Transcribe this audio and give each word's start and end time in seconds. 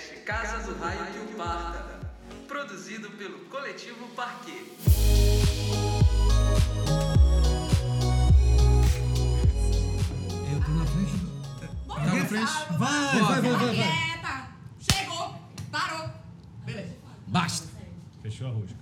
podcast 0.00 0.24
Casa 0.24 0.72
do 0.72 0.78
Raio 0.78 1.04
que 1.12 1.18
o 1.18 1.36
Parta, 1.36 2.00
produzido 2.48 3.10
pelo 3.12 3.38
Coletivo 3.46 4.08
Parquet. 4.08 4.64
Eu 10.50 10.60
tô 10.64 10.70
na 10.70 10.86
frente. 10.86 11.12
Tá 11.86 12.04
na 12.04 12.26
frente? 12.26 12.78
Vai, 12.78 13.20
vai, 13.20 13.20
vai, 13.20 13.40
vai, 13.40 13.52
vai. 13.52 13.74
Quieta! 13.74 14.48
Chegou! 14.78 15.34
Parou! 15.70 16.10
Beleza. 16.64 16.96
Basta. 17.26 17.68
Fechou 18.22 18.48
a 18.48 18.50
rosca. 18.52 18.78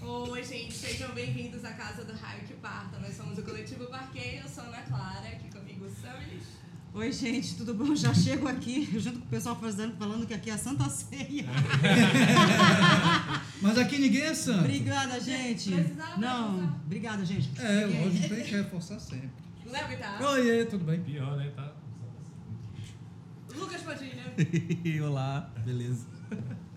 Oi, 0.00 0.44
gente, 0.44 0.74
sejam 0.74 1.10
bem-vindos 1.12 1.64
à 1.64 1.72
Casa 1.72 2.04
do 2.04 2.14
Raio 2.14 2.42
que 2.44 2.54
Parta. 2.54 2.98
Nós 2.98 3.16
somos 3.16 3.38
o 3.38 3.42
Coletivo 3.42 3.86
Parquet, 3.86 4.40
eu 4.42 4.48
sou 4.48 4.64
a 4.64 4.66
Ana 4.66 4.82
Clara, 4.82 5.28
aqui 5.28 5.50
comigo 5.50 5.84
o 5.84 5.90
Samis. 5.90 6.61
Oi, 6.94 7.10
gente, 7.10 7.54
tudo 7.56 7.72
bom? 7.74 7.96
Já 7.96 8.12
chego 8.12 8.46
aqui, 8.46 8.84
junto 9.00 9.18
com 9.20 9.24
o 9.24 9.28
pessoal 9.28 9.56
fazendo, 9.56 9.96
falando 9.96 10.26
que 10.26 10.34
aqui 10.34 10.50
é 10.50 10.52
a 10.52 10.58
Santa 10.58 10.88
Ceia. 10.90 11.46
Mas 13.62 13.78
aqui 13.78 13.98
ninguém 13.98 14.22
é 14.24 14.34
santo. 14.34 14.60
Obrigada, 14.60 15.18
gente. 15.18 15.70
Precisava 15.72 16.18
Não, 16.18 16.52
reforçar. 16.56 16.80
obrigada, 16.84 17.24
gente. 17.24 17.50
É, 17.58 17.86
hoje 17.86 18.28
tem 18.28 18.42
que 18.44 18.50
reforçar 18.56 18.98
sempre. 19.00 19.30
Léo 19.64 19.88
Guitar, 19.88 20.20
Oiê, 20.22 20.66
tudo 20.66 20.84
bem? 20.84 21.00
Pior, 21.00 21.34
né? 21.38 21.50
Tá. 21.56 21.72
Lucas 23.54 23.80
Padilha 23.82 24.22
Olá, 25.06 25.50
beleza? 25.64 26.06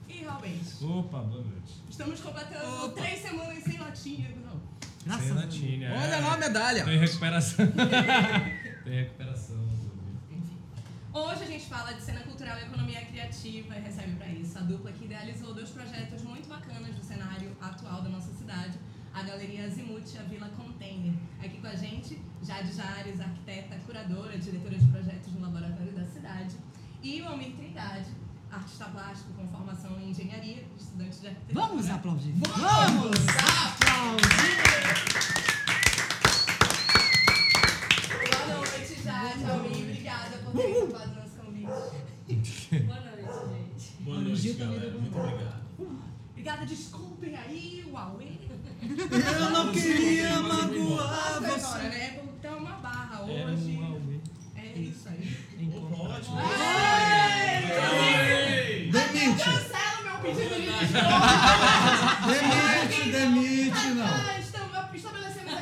e 0.08 0.24
Robens. 0.24 0.82
Opa, 0.82 1.20
boa 1.20 1.44
noite. 1.44 1.74
Estamos 1.90 2.22
completando 2.22 2.90
três 2.94 3.22
semanas 3.22 3.62
sem 3.64 3.78
latinha. 3.78 4.30
Não. 4.46 4.62
Graças 5.06 5.24
Sem 5.26 5.32
a 5.32 5.36
Deus. 5.42 5.46
latinha. 5.54 5.92
Olha 5.94 6.20
lá 6.20 6.34
a 6.34 6.38
medalha. 6.38 6.86
Tem 6.86 6.98
recuperação. 6.98 7.68
Tem 8.84 8.94
recuperação. 9.04 9.65
Hoje 11.16 11.44
a 11.44 11.48
gente 11.48 11.66
fala 11.68 11.94
de 11.94 12.02
cena 12.02 12.20
cultural 12.24 12.58
e 12.60 12.64
economia 12.64 13.00
criativa 13.06 13.74
e 13.74 13.80
recebe 13.80 14.18
para 14.18 14.28
isso 14.28 14.58
a 14.58 14.62
dupla 14.62 14.92
que 14.92 15.06
idealizou 15.06 15.54
dois 15.54 15.70
projetos 15.70 16.22
muito 16.24 16.50
bacanas 16.50 16.94
do 16.94 17.02
cenário 17.02 17.56
atual 17.62 18.02
da 18.02 18.10
nossa 18.10 18.34
cidade, 18.34 18.78
a 19.14 19.24
Galeria 19.24 19.66
Azimuth 19.66 20.14
e 20.14 20.18
a 20.18 20.24
Vila 20.24 20.50
Container. 20.58 21.14
Aqui 21.40 21.58
com 21.62 21.68
a 21.68 21.76
gente, 21.76 22.22
Jade 22.44 22.74
Jares, 22.74 23.22
arquiteta, 23.22 23.78
curadora, 23.86 24.38
diretora 24.38 24.78
de 24.78 24.86
projetos 24.88 25.32
no 25.32 25.40
Laboratório 25.40 25.94
da 25.94 26.06
Cidade, 26.06 26.58
e 27.02 27.22
o 27.22 27.30
Almir 27.30 27.56
Trindade, 27.56 28.10
artista 28.52 28.84
plástico 28.84 29.32
com 29.36 29.48
formação 29.48 29.98
em 30.02 30.10
engenharia, 30.10 30.66
estudante 30.78 31.18
de 31.22 31.28
arquitetura. 31.28 31.66
Vamos 31.66 31.90
aplaudir. 31.90 32.34
Vamos 32.34 33.16
aplaudir. 33.40 35.35
Boa 40.56 41.06
noite, 41.08 42.32
gente. 42.32 43.92
Boa 44.04 44.20
noite, 44.20 44.54
galera. 44.54 44.90
deu 44.90 45.02
Muito 45.02 45.18
obrigado. 45.20 45.66
Obrigada, 46.32 46.66
desculpem 46.66 47.36
aí 47.36 47.86
o 47.92 47.98
Aue. 47.98 48.40
Eu 48.82 49.50
não 49.50 49.72
queria 49.74 50.40
magoar 50.40 51.42
você. 51.42 51.58
embora, 51.58 51.84
né? 51.90 52.20
Então 52.40 52.58
uma 52.58 52.72
barra 52.78 53.22
hoje. 53.24 53.78
um 53.78 53.86
Aue. 53.86 54.22
É 54.56 54.80
isso 54.80 55.10
aí. 55.10 55.38
Pode. 55.90 56.30
Demite, 58.92 59.44
Cancela 59.44 60.00
o 60.00 60.04
meu 60.06 60.18
pedido 60.20 60.56
de 60.56 60.68
desculpa. 60.68 61.20
demite, 62.32 63.12
demite, 63.12 63.88
não. 63.96 64.06
Ah, 64.06 64.40
estamos- 64.40 64.76
Estabelecemos 64.96 65.54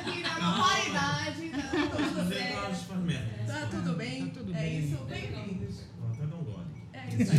Tá 3.53 3.67
tudo 3.69 3.93
bem? 3.95 4.25
Tá 4.27 4.39
tudo 4.39 4.55
é 4.55 4.59
bem. 4.61 4.79
isso. 4.83 4.97
Bem-vindos. 5.07 5.75
Ó, 6.01 6.07
Até 6.11 6.25
dá 6.25 6.35
um 6.35 6.43
gole. 6.43 6.65
É 6.91 7.07
isso 7.21 7.31
aí. 7.31 7.37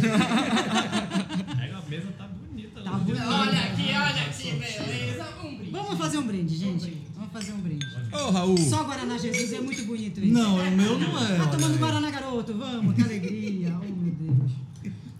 A 1.75 1.89
mesa 1.91 2.13
tá 2.17 2.29
bonita. 2.29 2.81
Tá 2.83 2.91
bonita. 2.93 3.27
Olha 3.29 3.61
aqui, 3.65 3.89
olha 3.91 4.23
aqui, 4.23 4.53
beleza. 4.53 5.27
Um 5.43 5.57
brinde. 5.57 5.71
Vamos 5.73 5.99
fazer 5.99 6.19
um 6.19 6.27
brinde, 6.27 6.55
Um 6.55 6.59
gente. 6.59 6.81
brinde. 6.87 7.07
Vamos 7.17 7.33
fazer 7.33 7.53
um 7.53 7.61
brinde. 7.61 7.87
Ô, 8.13 8.31
Raul. 8.31 8.57
Só 8.59 8.85
Guaraná 8.85 9.19
Jesus 9.19 9.53
é 9.53 9.61
muito 9.61 9.85
bonito 9.87 10.21
isso. 10.21 10.33
Não, 10.33 10.55
o 10.57 10.71
meu 10.71 10.99
não 10.99 11.25
é. 11.25 11.37
Tá 11.37 11.47
tomando. 11.49 11.79
Guaraná, 11.79 12.11
garoto? 12.11 12.55
Vamos, 12.57 12.95
que 12.95 13.03
alegria. 13.03 13.77
Oh, 13.77 13.85
meu 13.85 14.15
Deus. 14.15 14.53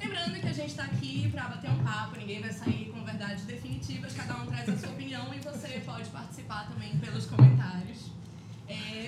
Lembrando 0.01 0.41
que 0.41 0.47
a 0.49 0.53
gente 0.53 0.75
tá 0.75 0.85
aqui 0.85 1.29
pra 1.31 1.49
bater 1.49 1.71
um 1.71 1.79
papo, 1.83 2.17
ninguém 2.19 2.41
vai 2.41 2.53
sair 2.53 2.91
com 2.95 3.05
verdades 3.05 3.45
definitivas, 3.45 4.13
cada 4.13 4.37
um 4.43 4.47
traz 4.47 4.69
a 4.69 4.77
sua 4.77 4.91
opinião 4.91 5.35
e 5.35 5.39
você 5.41 5.81
pode 5.85 6.09
participar 6.11 6.69
também 6.69 6.97
pelos 6.99 7.27
comentários. 7.27 7.94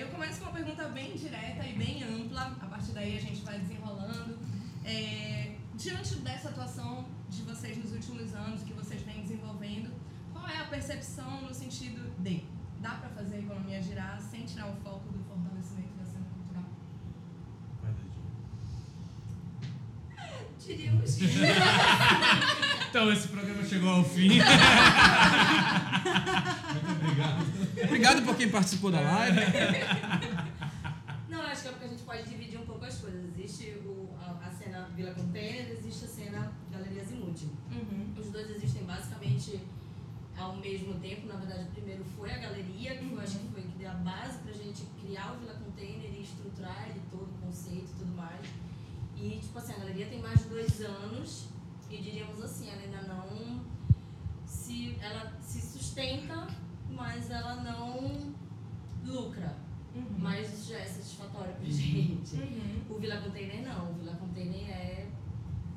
Eu 0.07 0.13
começo 0.13 0.39
com 0.39 0.45
uma 0.45 0.53
pergunta 0.53 0.87
bem 0.87 1.17
direta 1.17 1.65
e 1.65 1.73
bem 1.73 2.01
ampla, 2.01 2.55
a 2.61 2.65
partir 2.65 2.93
daí 2.93 3.17
a 3.17 3.19
gente 3.19 3.41
vai 3.41 3.59
desenrolando. 3.59 4.39
É, 4.85 5.57
diante 5.75 6.15
dessa 6.19 6.47
atuação 6.47 7.05
de 7.29 7.41
vocês 7.41 7.77
nos 7.77 7.91
últimos 7.91 8.33
anos, 8.33 8.63
que 8.63 8.71
vocês 8.71 9.01
vêm 9.01 9.21
desenvolvendo, 9.21 9.93
qual 10.31 10.47
é 10.47 10.59
a 10.59 10.63
percepção 10.63 11.41
no 11.41 11.53
sentido 11.53 12.09
de 12.23 12.45
dá 12.79 12.91
pra 12.91 13.09
fazer 13.09 13.35
a 13.35 13.39
economia 13.39 13.81
girar 13.83 14.21
sem 14.21 14.45
tirar 14.45 14.69
o 14.69 14.75
foco 14.77 15.11
do 15.11 15.21
fortalecimento 15.25 15.93
da 15.97 16.05
cena 16.05 16.25
cultural? 16.33 16.63
Vai, 17.81 17.91
Dadinho. 17.91 18.31
Diríamos. 20.67 21.17
Então, 22.89 23.11
esse 23.11 23.27
programa 23.27 23.63
chegou 23.65 23.89
ao 23.89 24.03
fim. 24.03 24.29
Muito 26.71 26.91
obrigado. 26.91 27.45
Obrigado 27.83 28.25
por 28.25 28.35
quem 28.35 28.49
participou 28.49 28.89
da 28.91 29.01
live. 29.01 29.39
Não, 31.29 31.41
acho 31.41 31.61
que 31.63 31.67
é 31.67 31.71
porque 31.71 31.85
a 31.85 31.89
gente 31.89 32.03
pode 32.03 32.23
dividir 32.23 32.57
um 32.59 32.65
pouco 32.65 32.85
as 32.85 32.97
coisas. 32.97 33.23
Existe 33.25 33.73
o, 33.85 34.09
a, 34.19 34.47
a 34.47 34.51
cena 34.51 34.89
Vila 34.95 35.11
Container, 35.11 35.69
existe 35.77 36.05
a 36.05 36.07
cena 36.07 36.51
Galeria 36.71 37.03
Zimuth. 37.03 37.43
Uhum. 37.71 38.13
Os 38.17 38.31
dois 38.31 38.49
existem 38.49 38.83
basicamente 38.83 39.59
ao 40.37 40.55
mesmo 40.55 40.93
tempo. 40.95 41.27
Na 41.27 41.35
verdade, 41.35 41.63
o 41.63 41.71
primeiro 41.71 42.05
foi 42.17 42.31
a 42.31 42.37
galeria, 42.37 42.95
que 42.95 43.11
eu 43.11 43.19
acho 43.19 43.37
que 43.37 43.47
foi 43.53 43.63
que 43.63 43.77
deu 43.77 43.91
a 43.91 43.95
base 43.95 44.39
pra 44.39 44.53
gente 44.53 44.83
criar 45.01 45.33
o 45.33 45.39
Vila 45.39 45.55
Container 45.55 46.09
e 46.17 46.21
estruturar 46.23 46.87
ele 46.89 47.01
todo, 47.11 47.27
o 47.29 47.45
conceito 47.45 47.89
e 47.91 47.99
tudo 47.99 48.15
mais. 48.15 48.41
E, 49.19 49.39
tipo 49.41 49.57
assim, 49.57 49.73
a 49.73 49.77
galeria 49.77 50.07
tem 50.07 50.21
mais 50.21 50.43
de 50.43 50.49
dois 50.49 50.81
anos 50.81 51.47
e 51.89 51.97
diríamos 51.97 52.41
assim, 52.43 52.69
ela 52.69 52.81
ainda 52.81 53.01
não 53.01 53.61
se... 54.45 54.97
Ela 55.01 55.33
se 55.41 55.61
sustenta, 55.61 56.47
mas 56.89 57.29
ela 57.29 57.55
não 57.55 58.33
lucra. 59.05 59.55
Uhum. 59.95 60.05
Mas 60.19 60.53
isso 60.53 60.71
já 60.71 60.79
é 60.79 60.85
satisfatório 60.85 61.53
pra 61.53 61.65
gente. 61.65 62.35
Uhum. 62.35 62.81
O 62.89 62.99
Vila 62.99 63.17
Container 63.17 63.67
não. 63.67 63.91
O 63.91 63.93
Vila 63.95 64.15
Container 64.15 64.69
é, 64.69 65.07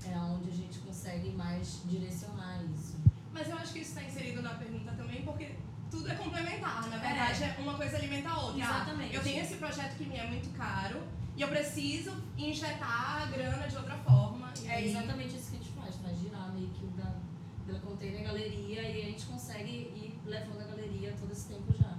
é 0.04 0.18
onde 0.18 0.50
a 0.50 0.52
gente 0.52 0.78
consegue 0.80 1.30
mais 1.30 1.82
direcionar 1.86 2.62
isso. 2.64 2.98
Mas 3.32 3.48
eu 3.48 3.56
acho 3.56 3.72
que 3.72 3.78
isso 3.78 3.90
está 3.90 4.02
inserido 4.02 4.42
na 4.42 4.54
pergunta 4.54 4.92
também, 4.92 5.22
porque 5.22 5.54
tudo 5.90 6.10
é 6.10 6.14
complementar. 6.14 6.88
Na 6.88 6.98
verdade, 6.98 7.44
é. 7.44 7.56
uma 7.60 7.74
coisa 7.74 7.96
alimenta 7.96 8.28
a 8.28 8.42
outra. 8.42 8.62
Exatamente. 8.62 9.14
Eu 9.14 9.22
tenho 9.22 9.42
esse 9.42 9.54
projeto 9.56 9.96
que 9.96 10.04
me 10.04 10.16
é 10.16 10.26
muito 10.26 10.50
caro 10.56 11.02
e 11.40 11.42
eu 11.42 11.48
preciso 11.48 12.12
injetar 12.36 13.22
a 13.22 13.26
grana 13.34 13.66
de 13.66 13.74
outra 13.74 13.96
forma. 13.96 14.52
e 14.62 14.68
É 14.68 14.86
exatamente 14.86 15.36
isso 15.36 15.50
que 15.50 15.56
a 15.56 15.58
gente 15.60 15.72
faz, 15.72 15.96
faz 15.96 16.18
girar 16.18 16.52
meio 16.52 16.68
que 16.68 16.84
o 16.84 16.88
da 16.88 17.16
Vila 17.64 17.78
Container 17.78 18.22
Galeria 18.24 18.82
e 18.82 19.00
a 19.00 19.04
gente 19.06 19.24
consegue 19.24 19.70
ir 19.70 20.20
levando 20.26 20.60
a 20.60 20.64
galeria 20.64 21.14
todo 21.18 21.32
esse 21.32 21.48
tempo 21.48 21.72
já. 21.72 21.96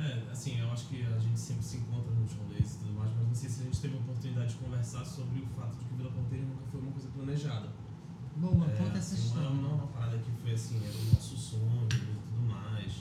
É, 0.00 0.30
assim, 0.30 0.60
eu 0.60 0.70
acho 0.70 0.86
que 0.86 1.04
a 1.04 1.18
gente 1.18 1.40
sempre 1.40 1.64
se 1.64 1.78
encontra 1.78 2.12
nos 2.12 2.32
rolês 2.34 2.76
e 2.76 2.78
tudo 2.78 2.92
mais, 2.92 3.10
mas 3.16 3.26
não 3.26 3.34
sei 3.34 3.50
se 3.50 3.62
a 3.62 3.64
gente 3.64 3.80
teve 3.80 3.96
a 3.96 3.98
oportunidade 3.98 4.50
de 4.50 4.54
conversar 4.54 5.04
sobre 5.04 5.40
o 5.40 5.46
fato 5.48 5.76
de 5.78 5.84
que 5.84 5.92
o 5.92 5.96
Vila 5.96 6.12
Container 6.12 6.46
nunca 6.46 6.66
foi 6.70 6.80
uma 6.80 6.92
coisa 6.92 7.08
planejada. 7.08 7.68
Boa, 8.36 8.66
É, 8.70 8.76
conta 8.76 8.98
essa 8.98 9.14
assim, 9.16 9.26
história. 9.26 9.50
Não 9.50 9.70
é 9.70 9.74
uma 9.74 9.86
parada 9.88 10.16
que 10.18 10.30
foi 10.30 10.52
assim, 10.52 10.76
era 10.76 10.96
o 10.96 11.04
nosso 11.12 11.36
sonho 11.36 11.82
e 11.86 11.88
tudo 11.88 12.40
mais. 12.46 12.92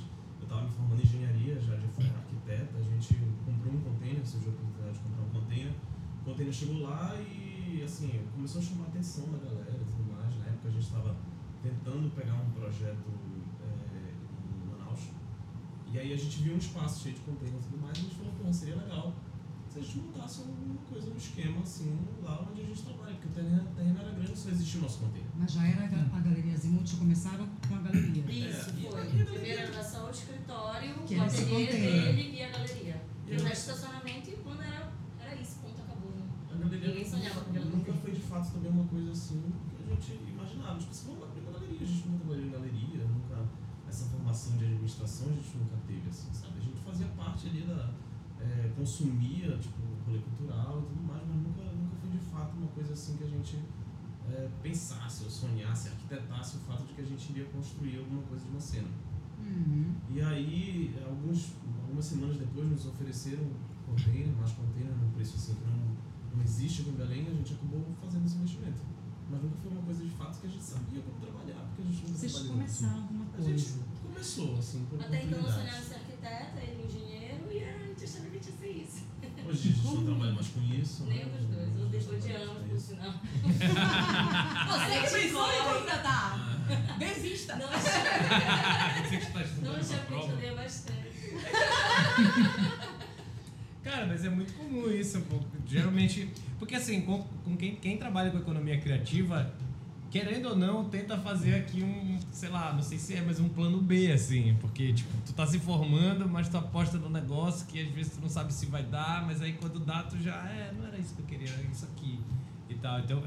Eu 0.42 0.48
tava 0.48 0.64
me 0.64 0.72
formando 0.72 1.00
em 1.00 1.04
engenharia, 1.04 1.62
já 1.62 1.78
já 1.78 1.88
fui 1.90 2.06
arquiteta, 2.46 2.78
a 2.78 2.82
gente 2.82 3.16
comprou 3.44 3.74
um 3.74 3.82
container, 3.82 4.26
surgiu 4.26 4.52
a 4.52 4.54
oportunidade 4.54 4.94
de 4.94 5.00
comprar 5.00 5.24
um 5.24 5.30
container. 5.30 5.74
O 6.22 6.26
container 6.26 6.54
chegou 6.54 6.82
lá 6.82 7.16
e 7.20 7.82
assim, 7.84 8.28
começou 8.34 8.62
a 8.62 8.64
chamar 8.64 8.86
a 8.86 8.88
atenção 8.90 9.32
da 9.32 9.38
galera 9.40 9.82
e 9.82 9.86
tudo 9.86 10.14
mais. 10.14 10.38
Na 10.38 10.46
época 10.46 10.68
a 10.70 10.72
gente 10.72 10.84
estava 10.84 11.16
tentando 11.62 12.16
pegar 12.16 12.36
um 12.36 12.52
projeto 12.52 13.10
é, 13.62 14.14
em 14.54 14.70
Manaus. 14.70 15.10
E 15.92 16.00
aí 16.00 16.14
a 16.14 16.18
gente 16.18 16.44
viu 16.44 16.54
um 16.54 16.58
espaço 16.58 17.04
cheio 17.04 17.16
de 17.16 17.22
container 17.22 17.60
e 17.60 17.64
tudo 17.64 17.82
mais, 17.82 17.98
e 17.98 18.02
a 18.02 18.04
gente 18.04 18.16
falou, 18.16 18.34
pô, 18.34 18.54
seria 18.54 18.76
legal 18.76 19.14
se 19.76 19.80
a 19.80 19.84
gente 19.84 19.98
montasse 20.08 20.40
alguma 20.42 20.76
coisa, 20.90 21.12
um 21.12 21.18
esquema 21.18 21.62
assim, 21.62 21.98
lá 22.24 22.48
onde 22.50 22.62
a 22.62 22.66
gente 22.66 22.82
trabalha, 22.84 23.14
porque 23.16 23.28
o 23.28 23.32
terreno, 23.32 23.62
o 23.64 23.76
terreno 23.76 24.00
era 24.00 24.12
grande, 24.12 24.38
só 24.38 24.50
existia 24.50 24.80
o 24.80 24.84
nosso 24.84 25.00
container. 25.00 25.30
Mas 25.36 25.52
já 25.52 25.68
era 25.68 25.84
a 25.84 26.20
Galeria 26.20 26.58
Zimuth, 26.58 26.88
já 26.88 26.98
começaram 26.98 27.48
com 27.68 27.76
a 27.76 27.80
galeria. 27.80 28.24
Isso, 28.32 28.70
e 28.78 28.82
foi. 28.90 29.02
a 29.02 29.26
Primeiro 29.26 29.62
era 29.62 29.84
só 29.84 30.08
o 30.08 30.10
escritório, 30.12 30.94
Que 31.06 31.16
o 31.16 31.24
ateliê 31.24 31.66
container. 31.66 32.16
dele 32.16 32.38
e 32.38 32.44
a 32.44 32.50
galeria. 32.52 33.02
E 33.28 33.36
o 33.36 33.44
resto 33.44 33.72
estacionamento 33.72 34.30
e 34.30 34.34
o 34.34 34.38
plano 34.38 34.62
era, 34.62 34.92
era 35.20 35.36
isso, 35.42 35.60
ponto, 35.60 35.82
acabou. 35.82 36.12
Né? 36.12 36.24
A 36.52 36.56
galeria 36.56 36.88
Ninguém 36.88 37.10
sonhava 37.10 37.42
com 37.42 37.52
nunca 37.52 37.70
galeria. 37.70 37.94
foi 38.02 38.12
de 38.12 38.22
fato 38.22 38.52
também 38.54 38.72
uma 38.72 38.86
coisa 38.86 39.12
assim 39.12 39.42
que 39.76 39.84
a 39.84 39.96
gente 39.96 40.20
imaginava. 40.32 40.80
Tipo, 40.80 40.92
assim, 40.92 41.08
vamos 41.08 41.24
abrir 41.24 41.42
uma 41.42 41.52
galeria. 41.52 41.82
A 41.82 41.86
gente 41.86 42.08
nunca 42.08 42.20
trabalhou 42.24 42.46
em 42.48 42.52
galeria, 42.52 43.04
nunca. 43.06 43.46
Essa 43.90 44.06
formação 44.06 44.58
de 44.58 44.66
administração 44.66 45.28
a 45.28 45.34
gente 45.34 45.58
nunca 45.58 45.76
teve, 45.88 46.10
assim, 46.10 46.32
sabe? 46.34 46.54
A 46.60 46.62
gente 46.62 46.80
fazia 46.80 47.08
parte 47.18 47.48
ali 47.48 47.62
da. 47.62 47.90
É, 48.40 48.72
consumia, 48.76 49.58
tipo, 49.58 49.80
rolê 50.06 50.20
cultural 50.20 50.82
e 50.82 50.86
tudo 50.86 51.04
mais, 51.04 51.22
mas 51.28 51.38
nunca, 51.38 51.64
nunca 51.74 51.96
foi 52.02 52.10
de 52.10 52.20
fato 52.20 52.56
uma 52.58 52.68
coisa 52.68 52.94
assim 52.94 53.18
que 53.18 53.24
a 53.24 53.28
gente 53.30 53.60
é, 54.32 54.50
pensasse, 54.62 55.24
ou 55.24 55.30
sonhasse, 55.30 55.90
arquitetasse 55.90 56.58
o 56.58 56.60
fato 56.62 56.86
de 56.86 56.94
que 56.94 57.02
a 57.02 57.06
gente 57.06 57.32
iria 57.32 57.46
construir 57.46 58.00
alguma 58.00 58.22
coisa 58.24 58.44
de 58.44 58.52
uma 58.52 58.60
cena. 58.60 58.88
Uhum. 59.40 59.94
E 60.10 60.22
aí, 60.22 60.96
alguns, 61.06 61.54
algumas 61.82 62.06
semanas 62.06 62.38
depois, 62.38 62.68
nos 62.68 62.86
ofereceram 62.88 63.44
container, 63.86 64.34
mais 64.38 64.52
container, 64.52 64.92
num 64.96 65.12
preço 65.12 65.36
assim 65.36 65.54
que 65.54 65.64
não, 65.66 66.36
não 66.38 66.44
existe 66.44 66.82
aqui 66.82 66.90
em 66.90 66.94
Belém, 66.94 67.28
a 67.28 67.32
gente 67.32 67.54
acabou 67.54 67.86
fazendo 68.02 68.26
esse 68.26 68.36
investimento. 68.38 68.82
Mas 69.30 69.42
nunca 69.42 69.56
foi 69.58 69.72
uma 69.72 69.82
coisa 69.82 70.04
de 70.04 70.10
fato 70.12 70.40
que 70.40 70.48
a 70.48 70.50
gente 70.50 70.64
sabia 70.64 71.02
como 71.02 71.20
trabalhar, 71.20 71.66
porque 71.68 71.82
a 71.82 71.86
gente 71.86 72.02
nunca 72.06 72.18
Vocês 72.20 72.40
começaram 72.40 73.02
alguma 73.02 73.26
A 73.38 73.42
gente 73.42 73.64
coisa. 73.64 73.80
começou, 74.04 74.58
assim, 74.58 74.86
por 74.86 75.00
Até 75.02 75.24
então 75.24 75.40
eu 75.40 75.44
oportunidade. 75.46 75.70
sonhava 75.70 75.86
ser 75.86 75.96
arquiteta, 75.96 76.60
ele 76.62 76.88
ser 78.52 78.70
isso. 78.70 79.04
Hoje 79.48 79.70
a 79.70 79.72
gente 79.74 79.86
não 79.86 80.06
trabalha 80.06 80.32
mais 80.34 80.48
com 80.48 80.62
isso. 80.74 81.04
Nenhum 81.06 81.26
né? 81.26 81.38
dos 81.38 81.48
dois. 81.48 82.10
A 82.10 82.14
Eu 82.14 82.22
gente 82.22 82.28
de- 82.28 82.46
com 82.46 82.56
por 82.70 82.80
sinal. 82.80 83.14
Você 84.68 85.00
que 85.02 85.24
pensou 85.24 85.48
em 85.52 85.64
contratar. 85.74 86.98
Desista. 86.98 87.56
Não 87.58 87.68
achei, 87.70 87.92
Você 89.04 89.18
que 89.18 89.24
está 89.24 89.40
não 89.40 89.46
estudando 89.46 89.80
achei 89.80 89.98
pra 89.98 90.06
porque 90.06 90.14
a 90.14 90.18
gente 90.18 90.26
prova. 90.28 90.34
odeia 90.34 90.56
bastante. 90.56 91.16
Cara, 93.84 94.06
mas 94.08 94.26
é 94.26 94.30
muito 94.30 94.54
comum 94.54 94.90
isso. 94.90 95.24
Geralmente. 95.68 96.30
Porque 96.58 96.76
assim, 96.76 97.02
com, 97.02 97.22
com 97.44 97.56
quem, 97.56 97.76
quem 97.76 97.98
trabalha 97.98 98.32
com 98.32 98.38
economia 98.40 98.80
criativa, 98.80 99.54
querendo 100.12 100.50
ou 100.50 100.56
não, 100.56 100.86
tenta 100.90 101.18
fazer 101.18 101.56
aqui 101.56 101.84
um, 101.84 102.18
sei 102.32 102.50
lá, 102.50 102.74
não 102.74 102.82
sei 102.82 102.98
se 102.98 103.14
é, 103.16 103.22
mas 103.22 103.40
um 103.40 103.50
plano 103.50 103.82
B, 103.82 104.12
assim. 104.12 104.56
Porque, 104.62 104.94
tipo, 104.94 105.10
tu 105.26 105.34
tá 105.34 105.46
se 105.46 105.60
formando, 105.60 106.28
mas 106.30 106.48
tu 106.48 106.58
aposta 106.58 106.98
no 106.98 107.10
negócio 107.10 107.68
que 107.68 107.82
às 107.82 107.90
vezes 107.94 108.14
tu 108.14 108.22
não 108.22 108.30
sabe 108.30 108.54
se 108.54 108.66
vai 108.68 108.84
dar, 108.84 109.26
mas 109.26 109.42
aí 109.42 109.54
quando 109.54 109.80
dá, 109.80 110.04
tu 110.04 110.18
já, 110.18 110.36
é, 110.50 110.72
não 110.78 110.88
era 110.88 110.98
isso 110.98 111.14
que 111.16 111.22
eu 111.22 111.26
queria, 111.26 111.50
era 111.50 111.62
isso 111.64 111.86
aqui 111.86 112.20
e 112.70 112.76
tal. 112.76 113.00
Então. 113.00 113.22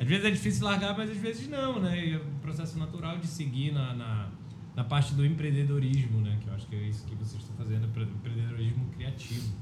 Às 0.00 0.06
vezes 0.06 0.24
é 0.24 0.30
difícil 0.30 0.64
largar, 0.64 0.96
mas 0.96 1.10
às 1.10 1.16
vezes 1.18 1.48
não, 1.48 1.80
né? 1.80 2.06
E 2.06 2.14
é 2.14 2.18
um 2.18 2.38
processo 2.40 2.78
natural 2.78 3.18
de 3.18 3.26
seguir 3.26 3.72
na, 3.72 3.92
na, 3.92 4.28
na 4.76 4.84
parte 4.84 5.12
do 5.14 5.26
empreendedorismo, 5.26 6.20
né? 6.20 6.38
Que 6.40 6.48
eu 6.48 6.54
acho 6.54 6.66
que 6.68 6.76
é 6.76 6.82
isso 6.88 7.04
que 7.04 7.14
vocês 7.16 7.42
estão 7.42 7.56
fazendo, 7.56 7.86
empre- 7.86 8.04
empreendedorismo 8.04 8.86
criativo. 8.94 9.52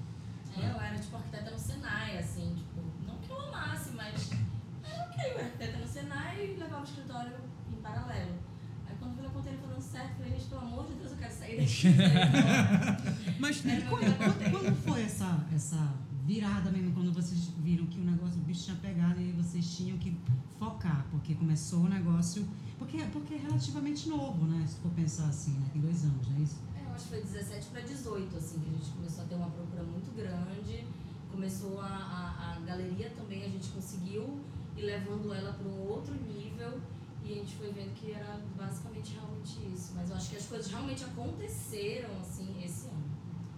É, 0.56 0.70
eu 0.70 0.80
era 0.80 0.98
tipo 0.98 1.16
arquiteta 1.16 1.50
no 1.50 1.58
Senai, 1.58 2.18
assim, 2.18 2.54
tipo, 2.54 2.82
não 3.06 3.16
que 3.16 3.30
eu 3.30 3.40
amasse, 3.40 3.92
mas 3.96 4.30
ok, 5.12 5.30
eu 5.30 5.34
era 5.38 5.44
arquiteta 5.44 5.78
no 5.78 5.86
Senai 5.86 6.44
e 6.44 6.56
levava 6.58 6.80
o 6.80 6.84
escritório 6.84 7.32
em 7.70 7.76
paralelo. 7.76 8.34
Aí 8.86 8.94
quando 8.98 9.12
eu 9.16 9.20
vi 9.22 9.26
a 9.26 9.30
container 9.30 9.60
foi 9.60 9.68
dando 9.70 9.82
certo, 9.82 10.10
eu 10.10 10.16
falei, 10.16 10.32
gente, 10.32 10.44
pelo 10.48 10.60
amor 10.60 10.86
de 10.86 10.94
Deus, 10.94 11.10
eu 11.12 11.16
quero 11.18 11.32
sair 11.32 11.56
daqui. 11.58 13.32
Mas 13.38 13.60
quando, 13.60 13.88
quando- 13.88 14.50
quando 14.50 14.76
foi 14.84 15.02
essa, 15.02 15.46
essa 15.54 15.94
virada 16.24 16.70
mesmo, 16.70 16.92
quando 16.92 17.12
vocês 17.12 17.46
viram 17.58 17.86
que 17.86 17.98
o 18.00 18.04
negócio, 18.04 18.38
o 18.40 18.44
bicho 18.44 18.64
tinha 18.64 18.76
pegado 18.76 19.20
e 19.20 19.32
vocês 19.32 19.76
tinham 19.76 19.98
que 19.98 20.16
focar, 20.58 21.04
porque 21.10 21.34
começou 21.34 21.80
o 21.80 21.88
negócio. 21.88 22.46
Porque, 22.78 22.98
porque 23.12 23.34
é 23.34 23.38
relativamente 23.38 24.08
novo, 24.08 24.44
né? 24.46 24.64
Se 24.66 24.76
for 24.76 24.90
pensar 24.92 25.26
assim, 25.28 25.52
né? 25.52 25.66
Tem 25.72 25.80
dois 25.80 26.04
anos, 26.04 26.28
não 26.28 26.36
é 26.36 26.40
isso? 26.40 26.56
É, 26.76 26.84
eu 26.88 26.92
acho 26.94 27.04
que 27.04 27.10
foi 27.10 27.22
17 27.22 27.66
para 27.68 27.80
18, 27.80 28.36
assim, 28.36 28.58
que 28.60 28.70
a 28.70 28.72
gente 28.72 28.90
começou 28.90 29.24
a 29.24 29.26
ter 29.28 29.34
uma 29.36 29.50
procura 29.50 29.82
muito 29.84 30.12
grande. 30.16 30.84
Começou 31.30 31.80
a, 31.80 31.86
a, 31.86 32.56
a 32.56 32.60
galeria 32.66 33.10
também, 33.10 33.42
a 33.44 33.48
gente 33.48 33.68
conseguiu 33.68 34.40
ir 34.76 34.82
levando 34.82 35.32
ela 35.32 35.52
para 35.52 35.66
um 35.68 35.80
outro 35.88 36.14
nível 36.14 36.80
e 37.24 37.32
a 37.32 37.34
gente 37.36 37.54
foi 37.56 37.70
vendo 37.72 37.94
que 37.94 38.12
era 38.12 38.40
basicamente 38.56 39.14
realmente 39.14 39.72
isso. 39.74 39.92
Mas 39.94 40.10
eu 40.10 40.16
acho 40.16 40.30
que 40.30 40.36
as 40.36 40.46
coisas 40.46 40.70
realmente 40.70 41.04
aconteceram, 41.04 42.10
assim, 42.20 42.54
esse 42.64 42.86
ano. 42.88 43.02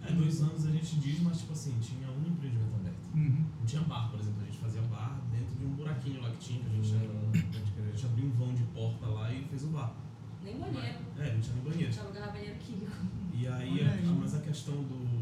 É, 0.03 0.11
dois 0.11 0.41
anos 0.41 0.65
a 0.67 0.71
gente 0.71 0.97
diz, 0.97 1.19
mas 1.21 1.39
tipo 1.39 1.53
assim, 1.53 1.75
tinha 1.81 2.07
um 2.09 2.27
empreendimento 2.27 2.75
aberto. 2.75 3.05
Uhum. 3.15 3.45
Não 3.59 3.65
tinha 3.65 3.81
bar, 3.83 4.09
por 4.11 4.19
exemplo, 4.19 4.41
a 4.41 4.45
gente 4.45 4.57
fazia 4.59 4.81
bar 4.83 5.19
dentro 5.31 5.55
de 5.55 5.65
um 5.65 5.69
buraquinho 5.73 6.21
lá 6.21 6.29
que 6.31 6.37
tinha, 6.37 6.59
que 6.59 6.67
a 6.67 6.73
gente, 6.73 6.93
a 6.95 7.91
gente 7.91 8.05
abriu 8.05 8.25
um 8.25 8.31
vão 8.31 8.53
de 8.53 8.63
porta 8.65 9.07
lá 9.07 9.33
e 9.33 9.43
fez 9.45 9.63
o 9.63 9.67
bar. 9.69 9.95
Nem 10.43 10.59
banheiro. 10.59 10.99
É, 11.17 11.33
não 11.33 11.41
tinha 11.41 11.55
nem 11.55 11.65
A 11.65 11.69
banheiro. 11.69 11.91
gente 11.91 11.99
alugava 12.05 12.31
banheiro 12.33 12.55
químico. 12.59 12.91
E 13.33 13.47
aí, 13.47 13.81
a- 13.81 14.11
mas 14.13 14.35
a 14.35 14.39
questão 14.41 14.75
do, 14.75 15.14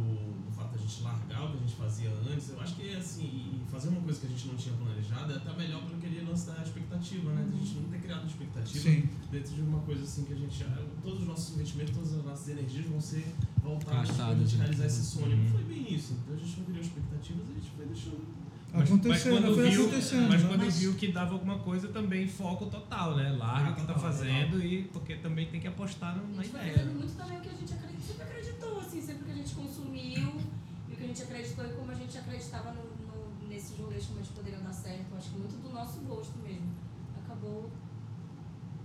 gente 0.87 1.03
largar 1.03 1.45
o 1.45 1.49
que 1.51 1.57
a 1.57 1.59
gente 1.61 1.75
fazia 1.75 2.09
antes, 2.31 2.49
eu 2.49 2.59
acho 2.61 2.75
que 2.75 2.95
assim, 2.95 3.61
fazer 3.71 3.89
uma 3.89 4.01
coisa 4.01 4.19
que 4.19 4.25
a 4.27 4.29
gente 4.29 4.47
não 4.47 4.55
tinha 4.55 4.75
planejado 4.75 5.33
é 5.33 5.35
até 5.37 5.53
melhor 5.57 5.81
pelo 5.83 5.97
aquele 5.97 6.21
lance 6.21 6.47
da 6.47 6.61
expectativa, 6.61 7.31
né? 7.33 7.47
A 7.53 7.57
gente 7.57 7.73
não 7.75 7.89
ter 7.89 7.99
criado 7.99 8.27
expectativa 8.27 8.79
Sim. 8.79 9.09
dentro 9.31 9.53
de 9.55 9.61
uma 9.61 9.79
coisa 9.79 10.03
assim 10.03 10.23
que 10.25 10.33
a 10.33 10.35
gente. 10.37 10.63
ah, 10.63 10.83
Todos 11.01 11.21
os 11.21 11.27
nossos 11.27 11.53
investimentos, 11.55 11.93
todas 11.95 12.13
as 12.13 12.23
nossas 12.25 12.47
energias 12.49 12.85
vão 12.85 12.99
ser 13.01 13.25
voltadas 13.61 14.11
para 14.11 14.25
a 14.25 14.33
né? 14.35 14.45
realizar 14.57 14.85
esse 14.85 15.03
sonho. 15.03 15.35
Uhum. 15.37 15.43
Não 15.43 15.51
foi 15.51 15.63
bem 15.63 15.93
isso. 15.93 16.13
Então 16.23 16.35
a 16.35 16.37
gente 16.37 16.57
não 16.59 16.65
criou 16.65 16.81
expectativas, 16.81 17.43
a 17.49 17.53
gente 17.53 17.69
foi 17.75 17.85
deixando. 17.85 18.43
Mas- 18.75 18.89
Acontecendo, 18.89 19.33
mas 19.35 19.43
quando 19.45 19.55
foi 19.55 19.69
viu, 19.69 19.81
acontecendo. 19.81 20.29
Mas 20.29 20.41
né? 20.41 20.49
quando 20.49 20.59
Mas- 20.65 20.79
viu 20.79 20.93
que 20.95 21.07
dava 21.11 21.33
alguma 21.33 21.59
coisa, 21.59 21.87
também 21.89 22.27
foco 22.27 22.65
total, 22.65 23.15
né? 23.15 23.31
Larga 23.31 23.71
o 23.71 23.75
que 23.75 23.81
tá 23.81 23.93
Total, 23.93 24.01
fazendo 24.01 24.63
e 24.63 24.83
porque 24.85 25.15
também 25.17 25.47
tem 25.47 25.59
que 25.61 25.67
apostar 25.67 26.17
no- 26.17 26.23
A 26.23 26.37
na 26.37 26.41
gente 26.43 26.51
foi 26.51 26.59
ideia. 26.61 26.77
fazendo 26.79 26.95
muito 26.97 27.13
também 27.15 27.37
o 27.37 27.41
que 27.41 27.49
a 27.49 27.53
gente 27.53 27.71
acredita, 27.73 28.01
sempre 28.03 28.23
acreditou, 28.23 28.79
assim, 28.79 28.99
sempre 29.01 29.25
que 29.25 29.31
a 29.31 29.35
gente 29.35 29.53
consumiu 29.53 30.27
a 30.27 30.42
gente 31.13 31.23
acreditou 31.23 31.65
e 31.65 31.73
como 31.73 31.91
a 31.91 31.93
gente 31.93 32.17
acreditava 32.17 32.71
no, 32.71 32.83
no, 32.83 33.47
nesses 33.47 33.77
rolês 33.77 34.03
como 34.07 34.17
eles 34.17 34.29
poderiam 34.29 34.63
dar 34.63 34.73
certo. 34.73 35.15
Acho 35.15 35.29
que 35.29 35.37
muito 35.37 35.61
do 35.61 35.69
nosso 35.71 35.99
gosto 36.01 36.39
mesmo. 36.39 36.73
Acabou 37.23 37.69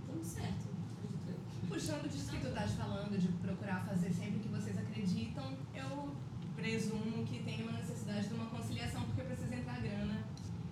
dando 0.07 0.23
certo, 0.23 0.69
acredito 0.93 1.29
eu. 1.29 1.67
Puxando 1.67 2.07
disso 2.07 2.29
que 2.31 2.39
tu 2.39 2.49
estás 2.49 2.71
falando, 2.73 3.19
de 3.19 3.27
procurar 3.29 3.83
fazer 3.83 4.13
sempre 4.13 4.39
que 4.39 4.47
vocês 4.47 4.77
acreditam, 4.77 5.57
eu 5.73 6.15
presumo 6.55 7.25
que 7.25 7.41
tem 7.43 7.63
uma 7.63 7.71
necessidade 7.71 8.27
de 8.27 8.33
uma 8.35 8.45
conciliação, 8.45 9.01
porque 9.05 9.23
precisa 9.23 9.55
entrar 9.55 9.81
grana 9.81 10.23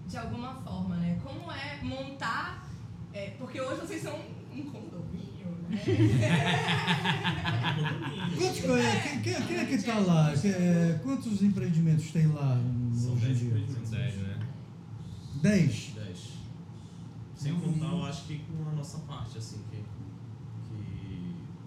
de 0.07 0.17
alguma 0.17 0.53
forma, 0.61 0.97
né? 0.97 1.19
Como 1.23 1.51
é 1.51 1.81
montar. 1.81 2.69
é, 3.13 3.31
porque 3.31 3.59
hoje 3.59 3.81
vocês 3.81 4.03
são 4.03 4.15
um 4.15 4.61
né? 4.61 5.06
Quantos, 8.37 8.63
é, 8.63 8.99
quem, 9.01 9.21
quem- 9.21 9.41
quem 9.47 9.57
é 9.57 9.65
que 9.65 9.77
tá 9.83 9.99
lá? 9.99 10.31
É, 10.33 10.99
quantos 11.03 11.41
empreendimentos 11.41 12.11
tem 12.11 12.27
lá 12.27 12.55
no- 12.55 12.95
São 12.95 13.13
hoje 13.13 13.25
em 13.25 13.27
10 13.27 13.39
dia? 13.39 13.47
empreendimentos. 13.49 13.89
Dez, 13.91 14.15
né? 14.15 14.39
Dez. 15.41 15.91
10. 15.95 16.37
Sem 17.35 17.53
contar, 17.59 17.91
eu 17.91 18.05
acho 18.05 18.23
que 18.25 18.39
com 18.39 18.69
a 18.69 18.71
nossa 18.73 18.99
parte, 18.99 19.37
assim, 19.37 19.57
que, 19.69 19.77
que 19.77 19.83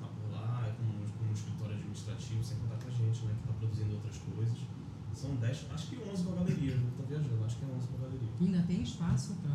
tá 0.01 0.07
por 0.07 0.33
lá, 0.33 0.65
é 0.67 0.71
com, 0.73 0.85
com 1.19 1.31
um 1.31 1.33
escritório 1.33 1.77
administrativo, 1.77 2.43
sem 2.43 2.57
contar 2.59 2.77
com 2.83 2.89
a 2.89 2.93
gente, 2.93 3.23
né, 3.27 3.35
que 3.41 3.47
tá 3.49 3.55
produzindo 3.59 3.95
outras 3.95 4.17
coisas. 4.19 4.59
São 5.15 5.35
10, 5.37 5.67
acho 5.75 5.87
que 5.89 5.99
11 6.11 6.25
com 6.25 6.33
a 6.33 6.37
galeria, 6.37 6.73
eu 6.73 6.91
tô 6.97 7.03
viajando, 7.07 7.45
acho 7.45 7.57
que 7.57 7.65
é 7.65 7.69
11 7.69 7.87
com 7.89 7.97
a 7.97 8.01
galeria. 8.09 8.29
Ainda 8.41 8.63
tem 8.67 8.83
espaço 8.83 9.35
para 9.43 9.55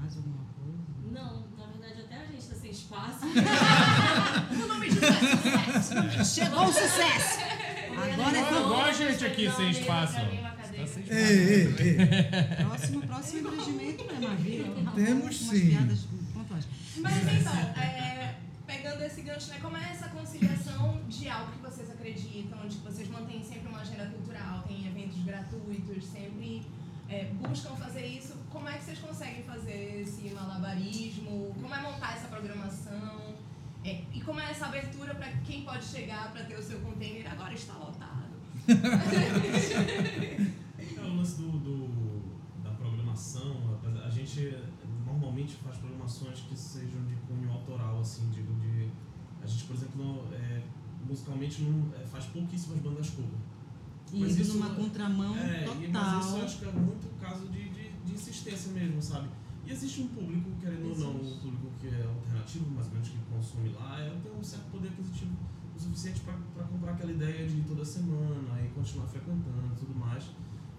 mais 0.00 0.16
alguma 0.16 0.44
coisa? 0.56 0.78
Não, 1.12 1.44
na 1.58 1.61
verdade 1.82 2.00
até 2.02 2.16
a 2.16 2.26
gente 2.26 2.46
tá 2.46 2.54
sem 2.56 2.70
espaço. 2.70 3.26
o 3.26 4.66
nome 4.66 4.88
disso 4.88 5.04
é 5.04 5.80
sucesso. 5.82 6.34
Chegou 6.34 6.64
o 6.64 6.72
sucesso! 6.72 7.38
Agora 7.92 8.36
é 8.36 8.40
Igual- 8.40 8.62
igual 8.62 8.84
a 8.86 8.92
gente 8.92 9.24
aqui, 9.24 9.50
sem 9.52 9.70
espaço. 9.70 10.14
pra 10.14 10.24
mim, 10.24 10.38
uma 10.38 10.50
cadeira. 10.52 10.86
Sem 10.86 11.04
Ei, 11.08 11.18
ei, 11.18 11.74
ei. 11.78 12.64
Próximo, 12.64 13.02
próximo 13.06 13.38
empreendimento, 13.40 14.04
né, 14.04 14.18
Maravilha? 14.20 14.64
Temos 14.94 15.22
Umas 15.24 15.36
sim. 15.36 15.78
Mas 16.98 17.14
então, 17.16 17.82
é, 17.82 18.34
pegando 18.66 19.02
esse 19.04 19.20
gancho, 19.22 19.48
né, 19.50 19.58
como 19.60 19.76
é 19.76 19.90
essa 19.90 20.08
conciliação 20.08 21.00
de 21.08 21.28
algo 21.28 21.52
que 21.52 21.58
vocês 21.58 21.90
acreditam, 21.90 22.58
de 22.66 22.76
que 22.76 22.84
vocês 22.84 23.08
mantêm 23.08 23.42
sempre 23.44 23.68
uma 23.68 23.80
agenda 23.80 24.06
cultural, 24.06 24.64
tem 24.66 24.86
eventos 24.86 25.22
gratuitos, 25.22 26.04
sempre 26.06 26.66
é, 27.08 27.24
buscam 27.46 27.74
fazer 27.76 28.06
isso, 28.06 28.34
como 28.62 28.68
é 28.72 28.78
que 28.78 28.84
vocês 28.84 28.98
conseguem 29.00 29.42
fazer 29.42 30.02
esse 30.02 30.28
malabarismo? 30.32 31.52
Como 31.60 31.74
é 31.74 31.80
montar 31.82 32.14
essa 32.16 32.28
programação? 32.28 33.34
É, 33.84 34.04
e 34.14 34.20
como 34.20 34.38
é 34.38 34.50
essa 34.52 34.66
abertura 34.66 35.12
para 35.16 35.32
quem 35.38 35.62
pode 35.64 35.84
chegar 35.84 36.30
para 36.32 36.44
ter 36.44 36.54
o 36.56 36.62
seu 36.62 36.78
container 36.78 37.28
agora 37.28 37.52
está 37.52 37.74
lotado? 37.74 38.30
É 40.96 41.00
o 41.04 41.16
lance 41.16 41.40
do, 41.40 41.50
do- 41.58 42.22
da 42.62 42.70
programação, 42.70 43.56
a 44.04 44.10
gente 44.10 44.56
normalmente 45.04 45.54
faz 45.56 45.76
programações 45.78 46.40
que 46.40 46.56
sejam 46.56 47.04
de 47.06 47.14
cunho 47.26 47.50
autoral, 47.50 48.00
assim, 48.00 48.28
digo, 48.30 48.52
de... 48.60 48.88
A 49.42 49.46
gente, 49.46 49.64
por 49.64 49.74
exemplo, 49.74 50.28
é, 50.32 50.62
musicalmente 51.08 51.62
não, 51.62 51.92
é, 52.00 52.06
faz 52.06 52.26
pouquíssimas 52.26 52.78
bandas 52.78 53.10
cover. 53.10 53.30
Mas 54.12 54.32
indo 54.32 54.42
isso- 54.42 54.58
numa 54.58 54.74
contramão 54.74 55.36
É, 55.36 55.64
e- 55.64 55.88
mas 55.88 56.02
total. 56.02 56.20
isso 56.20 56.36
eu 56.36 56.44
acho 56.44 56.58
que 56.58 56.64
é 56.66 56.72
muito 56.72 57.20
caso 57.20 57.46
de, 57.48 57.68
de, 57.70 57.81
de 58.04 58.12
insistência 58.14 58.72
mesmo, 58.72 59.00
sabe? 59.00 59.28
E 59.64 59.70
existe 59.70 60.02
um 60.02 60.08
público, 60.08 60.50
querendo 60.60 60.90
ou 60.90 60.98
não, 60.98 61.16
o 61.16 61.38
público 61.38 61.70
que 61.80 61.86
é 61.86 62.04
alternativo, 62.04 62.70
mais 62.70 62.86
ou 62.88 62.94
menos, 62.94 63.08
que 63.08 63.18
consome 63.30 63.68
lá, 63.70 64.00
é, 64.00 64.10
tem 64.22 64.32
um 64.32 64.42
certo 64.42 64.70
poder 64.70 64.88
aquisitivo 64.88 65.32
o 65.74 65.80
suficiente 65.80 66.20
para 66.20 66.64
comprar 66.64 66.92
aquela 66.92 67.12
ideia 67.12 67.46
de 67.46 67.56
ir 67.56 67.64
toda 67.64 67.84
semana 67.84 68.60
e 68.60 68.68
continuar 68.68 69.06
frequentando 69.06 69.72
e 69.72 69.78
tudo 69.78 69.98
mais. 69.98 70.24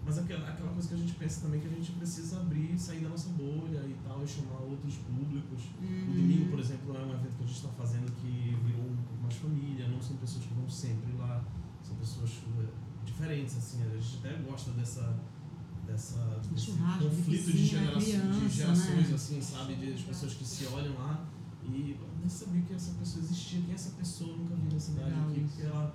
Mas 0.06 0.18
aquela, 0.18 0.46
aquela 0.48 0.70
coisa 0.70 0.86
que 0.86 0.94
a 0.94 0.98
gente 0.98 1.14
pensa 1.14 1.40
também 1.40 1.60
que 1.60 1.66
a 1.66 1.70
gente 1.70 1.92
precisa 1.92 2.38
abrir, 2.38 2.78
sair 2.78 3.00
da 3.00 3.08
nossa 3.08 3.30
bolha 3.30 3.80
e 3.88 3.96
tal, 4.04 4.22
e 4.22 4.26
chamar 4.26 4.60
outros 4.60 4.96
públicos. 4.96 5.62
O 5.80 6.12
domingo, 6.12 6.50
por 6.50 6.60
exemplo, 6.60 6.94
é 6.94 7.00
um 7.00 7.14
evento 7.14 7.36
que 7.36 7.44
a 7.44 7.46
gente 7.46 7.56
está 7.56 7.70
fazendo 7.70 8.12
que 8.20 8.54
virou 8.64 8.84
um 8.84 8.96
pouco 8.96 9.22
mais 9.22 9.34
família, 9.34 9.88
não 9.88 10.00
são 10.02 10.16
pessoas 10.18 10.44
que 10.44 10.52
vão 10.52 10.68
sempre 10.68 11.10
lá, 11.16 11.42
são 11.82 11.96
pessoas 11.96 12.30
eh, 12.60 12.68
diferentes, 13.04 13.56
assim, 13.56 13.82
a 13.82 13.96
gente 13.96 14.18
até 14.18 14.36
gosta 14.42 14.72
dessa, 14.72 15.16
dessa 15.86 16.40
desse 16.50 16.66
churrasco, 16.66 17.08
de 17.08 17.16
conflito 17.16 17.52
de, 17.52 17.62
a 17.62 17.66
gerações, 17.66 18.04
de 18.04 18.12
criança, 18.12 18.50
gerações, 18.50 19.08
né? 19.08 19.14
assim, 19.14 19.40
sabe? 19.40 19.74
De, 19.76 19.94
de 19.94 20.02
pessoas 20.02 20.34
que 20.34 20.44
se 20.44 20.66
olham 20.66 20.94
lá 20.94 21.24
e 21.64 21.96
nem 22.20 22.28
sabia 22.28 22.62
que 22.62 22.74
essa 22.74 22.92
pessoa 22.92 23.24
existia, 23.24 23.60
quem 23.60 23.70
é 23.70 23.74
essa 23.74 23.90
pessoa, 23.90 24.36
nunca 24.36 24.54
vi 24.54 24.72
na 24.72 24.80
cidade 24.80 25.10
Legal 25.10 25.28
aqui, 25.28 25.40
porque 25.40 25.62
ela, 25.62 25.94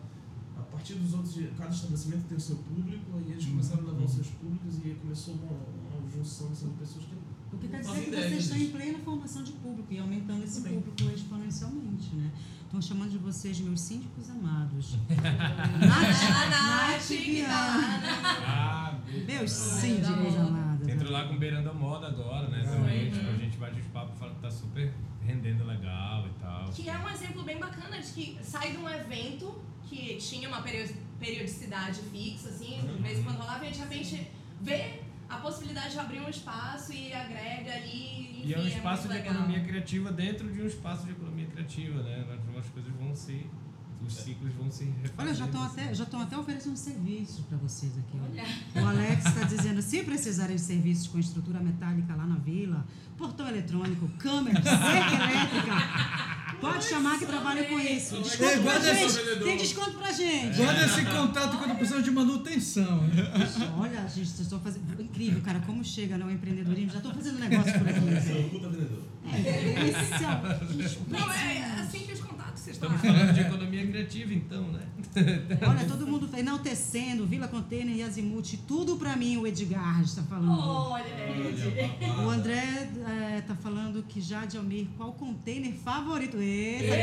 a 0.57 0.61
partir 0.61 0.93
dos 0.95 1.13
outros, 1.13 1.35
cada 1.57 1.69
estabelecimento 1.69 2.27
tem 2.27 2.37
o 2.37 2.41
seu 2.41 2.55
público, 2.57 3.17
aí 3.17 3.31
eles 3.31 3.45
começaram 3.45 3.83
a 3.87 3.91
levar 3.91 4.05
os 4.05 4.11
seus 4.11 4.27
públicos 4.27 4.77
e 4.83 4.87
aí 4.87 4.95
começou 4.95 5.35
uma, 5.35 5.51
uma 5.51 6.09
junção 6.11 6.51
assim, 6.51 6.69
de 6.69 6.73
pessoas 6.75 7.05
que 7.05 7.15
O 7.51 7.57
que 7.57 7.67
quer 7.67 7.81
dizer 7.81 8.05
que 8.05 8.11
vocês 8.11 8.43
estão 8.43 8.57
em 8.57 8.69
plena 8.69 8.99
formação 8.99 9.43
de 9.43 9.51
público 9.53 9.91
e 9.91 9.99
aumentando 9.99 10.43
esse 10.43 10.61
Também. 10.61 10.81
público 10.81 11.15
exponencialmente, 11.15 12.15
né? 12.15 12.31
Estão 12.63 12.81
chamando 12.81 13.09
de 13.09 13.17
vocês 13.17 13.59
meus 13.59 13.81
síndicos 13.81 14.29
amados. 14.29 14.95
A 15.09 16.89
Nath, 16.91 17.07
que 17.07 17.41
tá 17.41 17.49
lá, 17.49 18.88
Meus 19.25 19.51
síndicos 19.51 20.33
Moda. 20.35 20.39
amados. 20.41 20.87
Entrou 20.87 21.11
lá 21.11 21.25
com 21.27 21.37
Beiranda 21.37 21.73
Moda 21.73 22.07
agora, 22.07 22.47
né? 22.49 22.63
Também. 22.63 23.11
Tipo, 23.11 23.29
a 23.29 23.33
gente 23.37 23.57
bate 23.57 23.79
os 23.79 23.87
papos 23.87 24.15
e 24.15 24.19
fala 24.19 24.33
que 24.35 24.41
tá 24.41 24.51
super 24.51 24.93
rendendo 25.25 25.63
legal 25.65 26.27
e 26.27 26.41
tal. 26.41 26.69
Que 26.71 26.89
é 26.89 26.97
um 26.97 27.09
exemplo 27.09 27.43
bem 27.43 27.57
bacana 27.59 27.99
de 28.01 28.11
que 28.11 28.37
sai 28.41 28.71
de 28.71 28.77
um 28.77 28.89
evento 28.89 29.61
que 29.83 30.15
tinha 30.17 30.47
uma 30.47 30.61
perio- 30.61 30.95
periodicidade 31.19 31.99
fixa, 32.11 32.49
assim, 32.49 32.79
de 32.95 33.01
vez 33.03 33.19
em 33.19 33.23
quando 33.23 33.37
rolava, 33.37 33.63
e 33.65 33.67
a 33.67 33.71
gente 33.71 33.77
de 33.77 33.93
repente 33.93 34.27
vê 34.61 34.99
a 35.27 35.37
possibilidade 35.37 35.91
de 35.91 35.99
abrir 35.99 36.19
um 36.21 36.29
espaço 36.29 36.91
e 36.93 37.13
agrega 37.13 37.73
ali. 37.73 38.41
E 38.45 38.53
é 38.53 38.57
um 38.57 38.61
enfim, 38.61 38.77
espaço 38.77 39.07
muito 39.07 39.11
de 39.13 39.17
legal. 39.23 39.33
economia 39.43 39.63
criativa 39.63 40.11
dentro 40.11 40.51
de 40.51 40.61
um 40.61 40.65
espaço 40.65 41.05
de 41.05 41.11
economia 41.11 41.45
criativa, 41.47 42.01
né? 42.03 42.25
As 42.57 42.67
coisas 42.69 42.91
vão 42.93 43.13
se. 43.15 43.45
Os 44.09 44.15
ciclos 44.23 44.51
vão 44.57 44.71
se 44.71 44.83
refazendo. 44.85 45.13
Olha, 45.19 45.33
já 45.33 45.45
estão 45.45 45.63
até, 45.63 45.93
já 45.93 46.03
estão 46.03 46.21
até 46.21 46.37
oferecendo 46.37 46.75
serviços 46.77 47.45
para 47.45 47.57
vocês 47.59 47.91
aqui. 47.97 48.17
olha. 48.21 48.83
O 48.83 48.87
Alex 48.89 49.25
está 49.25 49.43
dizendo, 49.45 49.81
se 49.81 50.03
precisarem 50.03 50.55
de 50.55 50.61
serviços 50.61 51.07
com 51.07 51.19
estrutura 51.19 51.59
metálica 51.59 52.15
lá 52.15 52.25
na 52.25 52.35
vila, 52.37 52.85
portão 53.17 53.47
eletrônico, 53.47 54.07
câmera, 54.17 54.61
cerca 54.61 55.15
elétrica, 55.15 56.57
pode 56.59 56.83
chamar 56.85 57.19
que 57.19 57.25
trabalha 57.25 57.63
com 57.65 57.79
isso. 57.79 58.17
Desconto 58.21 58.61
pra 58.63 58.79
gente. 58.79 59.39
Tem 59.43 59.57
desconto 59.57 59.91
pra 59.97 60.11
gente. 60.11 60.57
Guarda 60.57 60.85
esse 60.85 61.05
contato 61.05 61.57
quando 61.57 61.75
precisamos 61.75 62.03
de 62.05 62.11
manutenção. 62.11 63.01
né? 63.07 63.31
Olha, 63.77 64.01
gente, 64.07 64.27
vocês 64.27 64.39
estão 64.41 64.59
fazendo... 64.59 64.99
Incrível, 65.01 65.41
cara, 65.41 65.59
como 65.61 65.83
chega 65.83 66.17
no 66.17 66.31
empreendedorismo. 66.31 66.91
Já 66.91 66.97
estão 66.97 67.13
fazendo 67.13 67.39
negócio 67.39 67.73
por 67.79 67.87
aqui. 67.89 67.99
Você 67.99 68.07
é 68.07 68.19
velho. 68.19 68.45
um 68.45 68.49
puta 68.49 68.69
vendedor. 68.69 69.03
Esse 69.31 70.23
é 70.23 70.27
o- 70.27 71.09
Não, 71.11 71.31
é, 71.31 71.57
é 71.57 71.81
assim 71.81 71.99
Estamos 72.69 73.01
falando 73.01 73.33
de 73.33 73.41
economia 73.41 73.85
criativa, 73.87 74.33
então, 74.33 74.61
né? 74.71 74.81
Olha, 75.67 75.85
todo 75.85 76.05
mundo 76.07 76.29
enaltecendo, 76.37 77.25
Vila 77.25 77.47
Container 77.47 77.95
e 77.95 78.03
Azimuth, 78.03 78.57
tudo 78.67 78.95
pra 78.97 79.15
mim, 79.15 79.37
o 79.37 79.47
Edgar 79.47 80.01
está 80.01 80.21
falando. 80.23 80.59
Olha. 80.59 81.05
Olha, 81.05 82.23
O 82.25 82.29
André 82.29 82.89
é, 83.07 83.41
tá 83.41 83.55
falando 83.55 84.03
que 84.03 84.21
Jade 84.21 84.57
Almir, 84.57 84.87
qual 84.97 85.13
container 85.13 85.73
favorito? 85.73 86.37
Eita, 86.37 86.95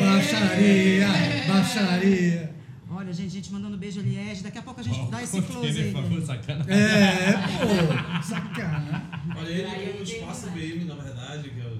Baixaria, 0.00 1.08
baixaria. 1.48 2.52
Olha, 2.94 3.12
gente, 3.12 3.30
gente 3.30 3.52
mandando 3.52 3.76
beijo 3.78 4.00
ali, 4.00 4.16
Ed. 4.18 4.42
Daqui 4.42 4.58
a 4.58 4.62
pouco 4.62 4.80
a 4.80 4.82
gente 4.82 5.10
dá 5.10 5.22
esse 5.22 5.40
close 5.42 5.80
aí. 5.80 5.92
Favor, 5.92 6.20
sacanagem. 6.22 6.72
É, 6.72 7.32
pô, 7.58 8.22
sacanagem. 8.22 9.02
Olha, 9.34 9.48
ele 9.48 9.90
eu 9.96 10.00
o 10.00 10.02
espaço 10.02 10.50
BM, 10.50 10.84
na 10.84 10.94
verdade, 10.94 11.50
que 11.50 11.60
é 11.60 11.64
o 11.64 11.78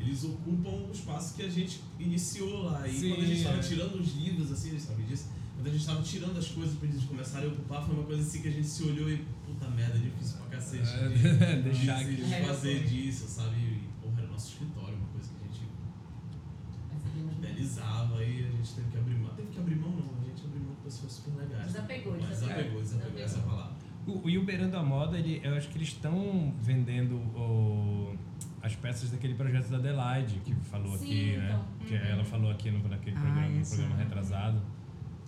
eles 0.00 0.24
ocupam 0.24 0.70
o 0.88 0.90
espaço 0.92 1.34
que 1.36 1.42
a 1.42 1.48
gente 1.48 1.80
iniciou 1.98 2.64
lá. 2.64 2.86
E 2.88 2.92
Sim, 2.92 3.08
quando 3.10 3.22
a 3.22 3.26
gente 3.26 3.38
estava 3.38 3.56
é. 3.58 3.60
tirando 3.60 3.94
os 4.00 4.14
livros, 4.16 4.50
assim, 4.52 4.70
eles 4.70 4.82
sabem 4.82 5.04
disso, 5.06 5.28
quando 5.54 5.66
a 5.66 5.70
gente 5.70 5.80
estava 5.80 6.02
tirando 6.02 6.38
as 6.38 6.48
coisas 6.48 6.74
pra 6.76 6.88
eles 6.88 7.04
começarem 7.04 7.48
a 7.48 7.52
ocupar, 7.52 7.84
foi 7.84 7.94
uma 7.94 8.04
coisa 8.04 8.22
assim 8.22 8.40
que 8.42 8.48
a 8.48 8.52
gente 8.52 8.66
se 8.66 8.82
olhou 8.84 9.10
e, 9.10 9.18
puta 9.46 9.68
merda, 9.68 9.96
é 9.98 10.00
difícil 10.00 10.38
pra 10.38 10.46
cacete. 10.56 10.88
É, 10.88 11.08
de, 11.08 11.62
deixar 11.68 11.98
de, 12.04 12.04
aqui. 12.14 12.22
de 12.24 12.46
fazer 12.46 12.84
disso, 12.86 13.28
sabe? 13.28 13.56
E, 13.56 13.80
porra, 14.02 14.20
era 14.22 14.28
o 14.28 14.32
nosso 14.32 14.52
escritório, 14.52 14.94
uma 14.96 15.06
coisa 15.08 15.28
que 15.28 15.44
a 15.44 15.46
gente 15.52 15.60
idealizava 17.38 18.24
e 18.24 18.46
a 18.46 18.50
gente 18.50 18.72
teve 18.74 18.90
que 18.90 18.98
abrir 18.98 19.14
mão. 19.16 19.34
Teve 19.34 19.48
que 19.48 19.58
abrir 19.58 19.76
mão, 19.76 19.90
não, 19.90 20.20
a 20.20 20.24
gente 20.24 20.44
abriu 20.44 20.62
mão 20.62 20.74
de 20.74 20.80
pessoas 20.82 21.12
super 21.12 21.34
legais. 21.42 21.66
Desapegou, 21.66 22.12
Mas 22.18 22.28
desapegou. 22.30 22.80
desapegou, 22.80 22.82
desapegou, 22.82 23.20
essa 23.22 23.36
é 23.36 23.40
a 23.40 23.42
palavra. 23.44 23.76
O, 24.06 24.28
e 24.28 24.38
o 24.38 24.44
Beirando 24.44 24.76
a 24.76 24.82
Moda, 24.82 25.18
ele, 25.18 25.40
eu 25.44 25.54
acho 25.54 25.68
que 25.68 25.76
eles 25.78 25.88
estão 25.88 26.54
vendendo 26.60 27.16
o- 27.16 28.16
as 28.62 28.74
peças 28.76 29.10
daquele 29.10 29.34
projeto 29.34 29.68
da 29.68 29.78
Adelaide, 29.78 30.40
que 30.44 30.54
falou 30.54 30.96
Sim, 30.98 31.04
aqui, 31.04 31.36
né? 31.38 31.46
então. 31.48 31.86
Que 31.86 31.94
ela 31.94 32.24
falou 32.24 32.50
aqui 32.50 32.70
no, 32.70 32.86
naquele 32.88 33.16
Ah, 33.16 33.20
programa, 33.20 33.48
no 33.48 33.66
programa 33.66 33.96
retrasado. 33.96 34.62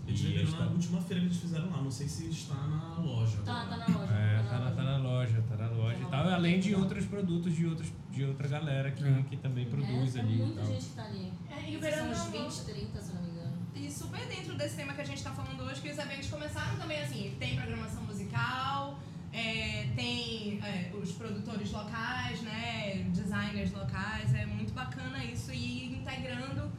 Eles 0.06 0.20
E 0.20 0.24
venderam 0.24 0.48
está- 0.48 0.64
na 0.64 0.70
última 0.72 1.00
feira 1.00 1.20
que 1.20 1.26
eles 1.28 1.38
fizeram 1.38 1.70
lá, 1.70 1.76
não 1.80 1.90
sei 1.90 2.08
se 2.08 2.28
está 2.28 2.54
na 2.54 2.98
loja. 2.98 3.38
Tá, 3.44 3.62
agora. 3.62 3.78
tá 3.80 3.88
na 3.88 3.98
loja. 3.98 4.12
É, 4.14 4.42
tá 4.42 4.58
na, 4.58 4.70
tá 4.72 4.82
na 4.82 4.96
loja, 4.98 5.44
tá 5.48 5.56
na 5.56 5.68
loja 5.70 5.94
Tá 5.94 6.00
e 6.00 6.02
na 6.02 6.08
tal. 6.10 6.28
Além 6.28 6.58
de 6.60 6.74
outros 6.74 7.06
produtos 7.06 7.54
de, 7.54 7.66
outros, 7.66 7.92
de 8.10 8.24
outra 8.24 8.48
galera 8.48 8.90
que, 8.90 9.04
É. 9.04 9.22
que 9.22 9.36
também 9.36 9.64
produz 9.66 10.16
é, 10.16 10.20
ali. 10.20 10.36
Tem 10.36 10.46
muita 10.46 10.60
tal. 10.62 10.72
gente 10.72 10.84
que 10.86 10.94
tá 10.96 11.04
ali. 11.04 11.32
É, 11.50 11.70
e 11.70 11.76
o 11.76 11.80
São 11.80 11.90
verão 11.90 12.10
uns 12.10 12.18
não 12.18 12.30
20, 12.32 12.64
30, 12.64 13.00
se 13.00 13.14
não 13.14 13.22
me 13.22 13.28
engano. 13.30 13.52
E 13.76 13.90
super 13.90 14.26
dentro 14.26 14.54
desse 14.56 14.76
tema 14.76 14.92
que 14.92 15.00
a 15.00 15.04
gente 15.04 15.18
está 15.18 15.30
falando 15.30 15.60
hoje, 15.62 15.80
que 15.80 15.88
os 15.90 15.98
eventos 15.98 16.28
começaram 16.28 16.76
também 16.78 17.00
assim, 17.00 17.34
tem 17.38 17.56
programação 17.56 18.02
musical, 18.04 18.98
é, 19.32 19.86
tem 19.96 20.60
é, 20.62 20.92
os 20.94 21.12
produtores 21.12 21.70
locais, 21.72 22.42
né, 22.42 23.06
designers 23.10 23.72
locais, 23.72 24.34
é 24.34 24.44
muito 24.44 24.72
bacana 24.74 25.24
isso 25.24 25.52
e 25.52 25.94
integrando, 25.94 26.70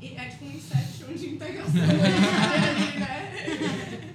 e 0.00 0.14
é 0.14 0.28
tipo 0.28 0.44
um 0.44 0.50
inception 0.50 1.14
de 1.14 1.34
integração, 1.34 1.80
né? 1.80 2.14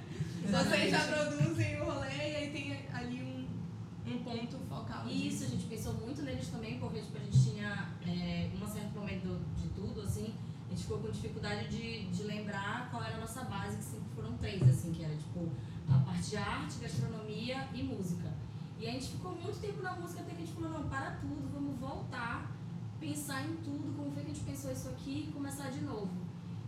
Vocês 0.50 0.90
já 0.90 1.00
produzem 1.00 1.80
o 1.80 1.84
rolê 1.84 2.08
e 2.08 2.36
aí 2.36 2.50
tem 2.50 2.76
ali 2.92 3.22
um, 3.22 4.12
um 4.12 4.18
ponto 4.24 4.58
focal. 4.68 5.06
E 5.06 5.28
isso, 5.28 5.44
a 5.44 5.48
gente 5.48 5.64
pensou 5.64 5.94
muito 5.94 6.22
neles 6.22 6.48
também, 6.48 6.78
porque 6.78 7.00
tipo, 7.00 7.16
a 7.18 7.20
gente 7.20 7.50
tinha 7.50 7.88
é, 8.06 8.50
um 8.60 8.66
certo 8.66 8.98
momento 8.98 9.40
de 9.56 9.68
tudo, 9.68 10.02
assim, 10.02 10.34
a 10.66 10.70
gente 10.70 10.82
ficou 10.82 10.98
com 10.98 11.10
dificuldade 11.10 11.68
de, 11.68 12.06
de 12.06 12.22
lembrar 12.24 12.88
qual 12.90 13.02
era 13.04 13.16
a 13.16 13.20
nossa 13.20 13.44
base, 13.44 13.76
que 13.76 13.84
sempre 13.84 14.08
foram 14.14 14.36
três, 14.38 14.62
assim, 14.62 14.92
que 14.92 15.04
era 15.04 15.14
tipo 15.14 15.50
a 15.90 15.98
parte 15.98 16.30
de 16.30 16.36
arte, 16.36 16.78
gastronomia 16.80 17.68
e 17.74 17.82
música. 17.82 18.32
E 18.78 18.86
a 18.86 18.92
gente 18.92 19.08
ficou 19.08 19.32
muito 19.32 19.60
tempo 19.60 19.82
na 19.82 19.92
música 19.92 20.22
até 20.22 20.30
que 20.30 20.42
a 20.42 20.46
gente 20.46 20.52
falou, 20.52 20.70
não, 20.70 20.88
para 20.88 21.10
tudo, 21.12 21.50
vamos 21.52 21.78
voltar, 21.78 22.50
pensar 22.98 23.44
em 23.44 23.56
tudo, 23.56 23.94
como 23.96 24.10
foi 24.12 24.22
que 24.22 24.30
a 24.30 24.34
gente 24.34 24.44
pensou 24.44 24.72
isso 24.72 24.88
aqui 24.88 25.28
e 25.28 25.32
começar 25.32 25.70
de 25.70 25.80
novo. 25.82 26.10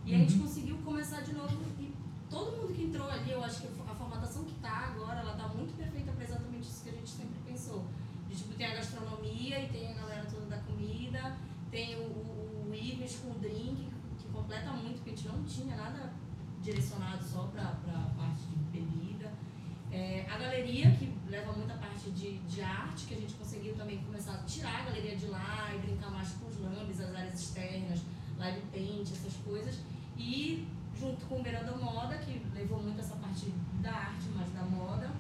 E 0.05 0.15
a 0.15 0.19
gente 0.19 0.39
conseguiu 0.39 0.77
começar 0.79 1.21
de 1.21 1.33
novo 1.33 1.55
e 1.79 1.95
todo 2.29 2.57
mundo 2.57 2.75
que 2.75 2.85
entrou 2.85 3.09
ali, 3.09 3.31
eu 3.31 3.45
acho 3.45 3.61
que 3.61 3.69
a 3.89 3.95
formatação 3.95 4.45
que 4.45 4.55
tá 4.55 4.93
agora, 4.93 5.21
ela 5.21 5.37
tá 5.37 5.49
muito 5.49 5.77
perfeita 5.77 6.11
para 6.13 6.25
exatamente 6.25 6.69
isso 6.69 6.83
que 6.83 6.91
a 6.91 6.93
gente 6.93 7.11
sempre 7.11 7.39
pensou. 7.47 7.85
De, 8.29 8.35
tipo, 8.35 8.55
tem 8.55 8.67
a 8.67 8.75
gastronomia 8.75 9.61
e 9.61 9.69
tem 9.69 9.93
a 9.93 9.95
galera 9.95 10.27
toda 10.27 10.47
da 10.47 10.59
comida, 10.59 11.37
tem 11.71 11.97
o, 11.97 12.05
o, 12.05 12.69
o 12.71 12.75
Ives 12.75 13.17
com 13.17 13.31
o 13.31 13.39
drink, 13.39 13.89
que 14.19 14.29
completa 14.29 14.73
muito, 14.73 14.97
porque 14.97 15.11
a 15.11 15.15
gente 15.15 15.29
não 15.29 15.45
tinha 15.45 15.77
nada 15.77 16.13
direcionado 16.63 17.23
só 17.23 17.45
para 17.53 17.69
a 17.69 18.11
parte 18.17 18.43
de 18.45 18.57
bebida. 18.71 19.12
É, 19.93 20.25
a 20.29 20.39
galeria, 20.39 20.91
que 20.93 21.13
leva 21.29 21.53
muita 21.53 21.75
parte 21.75 22.11
de, 22.13 22.39
de 22.39 22.63
arte, 22.63 23.05
que 23.07 23.15
a 23.15 23.19
gente 23.19 23.35
conseguiu 23.35 23.75
também 23.75 23.99
começar 23.99 24.33
a 24.35 24.39
tirar 24.45 24.81
a 24.81 24.85
galeria 24.85 25.17
de 25.17 25.27
lá 25.27 25.71
e 25.75 25.79
brincar 25.81 26.11
mais 26.11 26.31
com 26.33 26.47
os 26.49 26.59
lambes, 26.59 26.99
as 27.01 27.15
áreas 27.15 27.35
externas, 27.39 28.01
live 28.39 28.61
paint, 28.73 29.11
essas 29.13 29.35
coisas. 29.45 29.81
E 30.17 30.67
junto 30.99 31.27
com 31.27 31.41
o 31.41 31.43
Beirando 31.43 31.77
Moda, 31.77 32.17
que 32.19 32.41
levou 32.55 32.83
muito 32.83 33.01
essa 33.01 33.17
parte 33.17 33.53
da 33.83 33.91
arte, 33.93 34.29
mas 34.35 34.51
da 34.53 34.63
moda. 34.63 35.11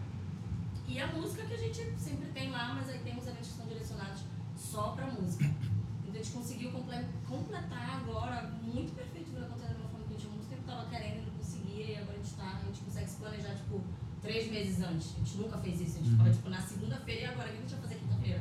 E 0.88 0.98
a 0.98 1.06
música 1.08 1.44
que 1.44 1.54
a 1.54 1.58
gente 1.58 1.82
sempre 1.98 2.28
tem 2.32 2.50
lá, 2.50 2.74
mas 2.74 2.88
aí 2.88 2.98
tem 3.00 3.14
uns 3.16 3.26
eventos 3.26 3.48
que 3.48 3.54
são 3.58 3.66
direcionados 3.66 4.22
só 4.56 4.92
pra 4.92 5.06
música. 5.06 5.44
Então 5.44 6.14
a 6.14 6.16
gente 6.16 6.30
conseguiu 6.32 6.70
comple- 6.72 7.06
completar 7.28 8.00
agora 8.00 8.50
muito 8.62 8.94
perfeito 8.94 9.28
o 9.30 9.32
Vila 9.34 9.48
Container 9.48 9.74
de 9.76 9.80
uma 9.82 9.88
forma 9.90 10.06
que 10.06 10.14
a 10.14 10.16
gente 10.18 10.28
muito 10.28 10.48
tempo 10.48 10.62
tava 10.66 10.88
querendo 10.88 11.18
e 11.22 11.26
não 11.26 11.32
conseguia, 11.36 11.84
e 11.86 11.96
agora 11.96 12.18
a 12.18 12.22
gente 12.22 12.34
tá, 12.34 12.58
a 12.62 12.64
gente 12.66 12.80
consegue 12.80 13.10
se 13.10 13.16
planejar, 13.16 13.54
tipo, 13.54 13.80
três 14.22 14.50
meses 14.50 14.82
antes. 14.82 15.14
A 15.16 15.18
gente 15.18 15.36
nunca 15.38 15.58
fez 15.58 15.80
isso, 15.80 15.98
a 15.98 16.04
gente 16.04 16.16
fala, 16.16 16.30
tipo, 16.30 16.48
na 16.50 16.60
segunda-feira 16.60 17.20
e 17.20 17.24
agora, 17.24 17.48
o 17.48 17.52
que 17.52 17.58
a 17.58 17.60
gente 17.60 17.70
vai 17.74 17.80
fazer 17.82 17.94
quinta-feira? 17.96 18.40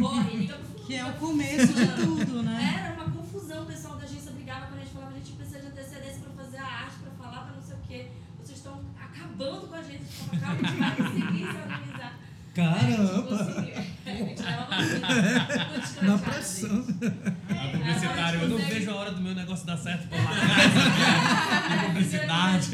Corre, 0.00 0.36
liga 0.36 0.54
pro 0.56 0.84
Que 0.84 0.94
é 0.96 1.04
o 1.06 1.12
começo 1.14 1.72
de 1.72 1.86
tudo, 1.88 2.42
né? 2.42 2.84
Era 2.84 2.94
uma 2.94 3.10
confusão, 3.10 3.62
o 3.62 3.66
pessoal 3.66 3.96
da 3.96 4.04
agência 4.04 4.32
brigava 4.32 4.66
quando 4.66 4.76
a 4.80 4.84
gente 4.84 4.92
falava, 4.92 5.12
a 5.12 5.14
gente 5.18 5.32
precisa 5.32 5.60
de 5.60 5.66
antecedência 5.66 6.20
pra 6.20 6.44
fazer 6.44 6.58
a 6.58 6.66
arte, 6.66 6.96
pra 7.02 7.10
falar, 7.24 7.42
pra 7.46 7.54
não 7.56 7.62
sei 7.62 7.74
o 7.76 7.78
quê. 7.88 8.06
Vocês 8.42 8.58
estão 8.58 8.80
acabando 9.00 9.66
com 9.68 9.74
a 9.74 9.82
gente, 9.82 10.04
tipo, 10.04 10.36
acaba 10.36 10.56
de 10.56 10.76
vai 10.76 10.96
conseguir 10.96 11.38
se 11.38 11.56
organizar. 11.56 12.18
Caramba! 12.54 13.34
A 14.04 14.10
gente 14.10 14.42
leva 14.42 14.68
Na 16.02 16.18
pressão. 16.18 16.84
A 17.48 17.78
publicitária, 17.78 18.38
eu 18.40 18.48
não 18.50 18.56
consegue- 18.58 18.74
vejo 18.74 18.90
a 18.90 18.94
hora 18.96 19.10
do 19.12 19.20
meu 19.22 19.34
negócio 19.34 19.64
dar 19.66 19.78
certo 19.78 20.06
por 20.08 20.18
lá. 20.18 20.32
É, 21.72 21.86
publicidade. 21.86 22.70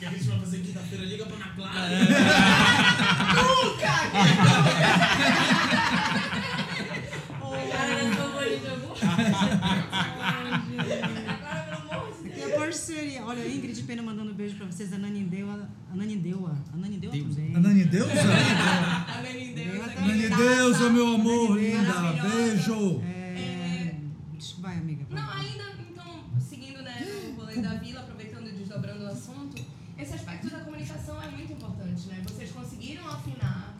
O 0.00 0.02
que 0.02 0.06
a 0.06 0.10
gente 0.12 0.24
vai 0.28 0.38
fazer 0.40 0.58
quinta-feira? 0.60 1.04
Liga 1.04 1.26
pra 1.26 1.36
Ana 1.36 1.48
Clara. 1.54 1.90
Cara, 7.70 8.14
sou 8.14 8.30
bonita, 8.32 8.68
eu 8.68 8.78
vou. 8.80 8.94
Agora, 10.20 10.58
pelo 10.68 10.82
amor 11.92 12.12
de 12.22 12.28
Aqui 12.28 12.38
Deus. 12.38 12.50
é 12.52 12.58
parceria. 12.58 13.24
Olha, 13.24 13.42
a 13.42 13.48
Ingrid 13.48 13.82
Pena 13.82 14.02
mandando 14.02 14.30
um 14.30 14.34
beijo 14.34 14.56
pra 14.56 14.66
vocês. 14.66 14.92
A 14.92 14.98
Nanindeua. 14.98 15.68
A 15.92 15.96
Nanindeua. 15.96 16.56
A 16.72 16.76
Nanindeua 16.76 17.12
também. 17.12 17.56
A 17.56 17.60
Nani 17.60 17.84
Deusa. 17.84 18.12
A 18.12 19.22
Nani 19.22 19.52
Deus 19.54 19.74
Ela 19.74 19.86
aqui. 19.86 19.94
tá- 19.96 20.00
Nani 20.02 20.28
Deusa, 20.28 20.90
meu 20.90 21.14
amor, 21.14 21.58
linda. 21.58 21.92
Beijo. 22.22 23.02
É... 23.02 23.94
Vai, 24.60 24.76
amiga. 24.76 25.04
vai. 25.10 25.20
Não, 25.22 25.30
ainda, 25.32 25.64
então, 25.90 26.24
seguindo 26.38 26.82
né, 26.82 27.06
o 27.28 27.32
rolê 27.40 27.56
da 27.62 27.74
vila, 27.74 28.00
aproveitando 28.00 28.46
e 28.48 28.52
desdobrando 28.52 29.04
o 29.04 29.08
assunto, 29.08 29.62
esse 30.02 30.14
aspecto 30.14 30.48
da 30.48 30.60
comunicação 30.60 31.22
é 31.22 31.28
muito 31.28 31.52
importante, 31.52 32.08
né? 32.08 32.22
Vocês 32.24 32.50
conseguiram 32.52 33.06
afinar 33.08 33.74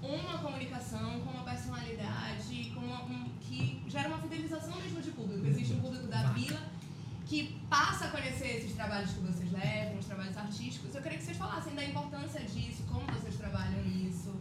uma 0.00 0.38
comunicação 0.38 1.20
com 1.20 1.30
uma 1.30 1.42
personalidade, 1.42 2.72
com 2.74 2.80
uma, 2.80 3.02
um, 3.04 3.28
que 3.40 3.82
gera 3.88 4.08
uma 4.08 4.18
fidelização 4.18 4.76
mesmo 4.76 5.00
de 5.00 5.10
público. 5.10 5.46
Existe 5.46 5.72
um 5.74 5.80
público 5.80 6.06
da 6.06 6.22
vila 6.32 6.60
que 7.26 7.58
passa 7.68 8.04
a 8.04 8.08
conhecer 8.10 8.58
esses 8.58 8.74
trabalhos 8.74 9.10
que 9.12 9.20
vocês 9.20 9.50
levam, 9.50 9.98
os 9.98 10.06
trabalhos 10.06 10.36
artísticos. 10.36 10.94
Eu 10.94 11.02
queria 11.02 11.18
que 11.18 11.24
vocês 11.24 11.36
falassem 11.36 11.74
da 11.74 11.84
importância 11.84 12.40
disso, 12.42 12.84
como 12.88 13.04
vocês 13.06 13.34
trabalham 13.36 13.84
isso, 13.86 14.32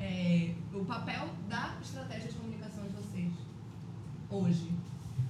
é, 0.00 0.54
o 0.72 0.84
papel 0.84 1.28
da 1.48 1.76
estratégia 1.80 2.28
de 2.28 2.36
comunicação 2.36 2.84
de 2.84 2.94
vocês 2.94 3.32
hoje. 4.30 4.72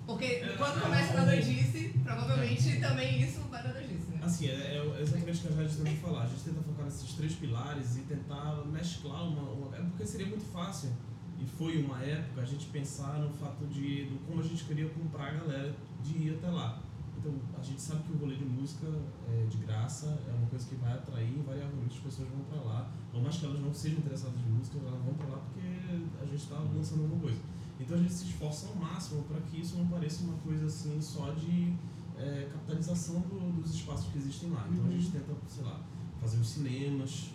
Porque 0.07 0.40
quando 0.57 0.81
começa 0.81 1.14
na 1.14 1.25
doidice, 1.25 1.95
provavelmente 2.02 2.81
também 2.81 3.23
isso 3.23 3.40
vai 3.50 3.62
na 3.62 3.73
doidice, 3.73 3.90
né? 3.90 3.90
Assim, 4.23 4.49
é, 4.49 4.77
é 4.77 5.00
exatamente 5.00 5.47
o 5.47 5.53
que 5.55 5.61
a 5.61 5.67
gente 5.67 5.77
tenta 5.77 5.97
falar. 5.97 6.23
A 6.23 6.27
gente 6.27 6.43
tenta 6.43 6.61
focar 6.62 6.85
nesses 6.85 7.12
três 7.15 7.35
pilares 7.35 7.97
e 7.97 8.00
tentar 8.03 8.65
mesclar 8.67 9.27
uma, 9.27 9.43
uma. 9.50 9.77
É 9.77 9.81
porque 9.81 10.07
seria 10.07 10.27
muito 10.27 10.45
fácil, 10.53 10.91
e 11.41 11.47
foi 11.47 11.83
uma 11.83 12.03
época, 12.03 12.43
a 12.43 12.45
gente 12.45 12.67
pensar 12.67 13.19
no 13.19 13.31
fato 13.31 13.67
de 13.67 14.05
do 14.05 14.27
como 14.27 14.41
a 14.41 14.43
gente 14.43 14.62
queria 14.65 14.89
comprar 14.91 15.29
a 15.29 15.33
galera 15.33 15.75
de 16.03 16.19
ir 16.19 16.35
até 16.35 16.50
lá. 16.50 16.83
Então, 17.17 17.35
a 17.59 17.62
gente 17.62 17.81
sabe 17.81 18.03
que 18.05 18.12
o 18.12 18.17
rolê 18.17 18.35
de 18.35 18.45
música 18.45 18.87
é 19.29 19.47
de 19.47 19.59
graça, 19.59 20.19
é 20.27 20.33
uma 20.33 20.47
coisa 20.47 20.67
que 20.67 20.75
vai 20.77 20.93
atrair, 20.93 21.39
invariavelmente 21.39 21.97
as 21.97 22.03
pessoas 22.03 22.29
vão 22.29 22.41
pra 22.45 22.61
lá. 22.62 22.91
Por 23.11 23.23
mais 23.23 23.37
que 23.37 23.45
elas 23.45 23.61
não 23.61 23.73
sejam 23.73 23.99
interessadas 23.99 24.39
em 24.39 24.50
música, 24.53 24.79
elas 24.79 25.03
vão 25.03 25.15
pra 25.15 25.27
lá 25.29 25.39
porque 25.39 25.67
a 26.23 26.27
gente 26.27 26.47
tá 26.47 26.57
lançando 26.59 27.03
alguma 27.03 27.21
coisa. 27.21 27.41
Então 27.79 27.97
a 27.97 28.00
gente 28.00 28.12
se 28.12 28.25
esforça 28.27 28.69
ao 28.69 28.77
máximo 28.77 29.23
para 29.25 29.41
que 29.41 29.61
isso 29.61 29.77
não 29.77 29.87
pareça 29.89 30.25
uma 30.25 30.37
coisa 30.39 30.67
assim 30.67 31.00
só 31.00 31.31
de 31.33 31.75
é, 32.21 32.49
capitalização 32.53 33.21
do- 33.23 33.61
dos 33.62 33.75
espaços 33.75 34.11
que 34.12 34.19
existem 34.19 34.50
lá. 34.50 34.67
Então 34.71 34.87
a 34.87 34.91
gente 34.91 35.11
tenta, 35.11 35.33
sei 35.49 35.65
lá, 35.65 35.81
fazer 36.21 36.39
os 36.39 36.49
cinemas, 36.49 37.31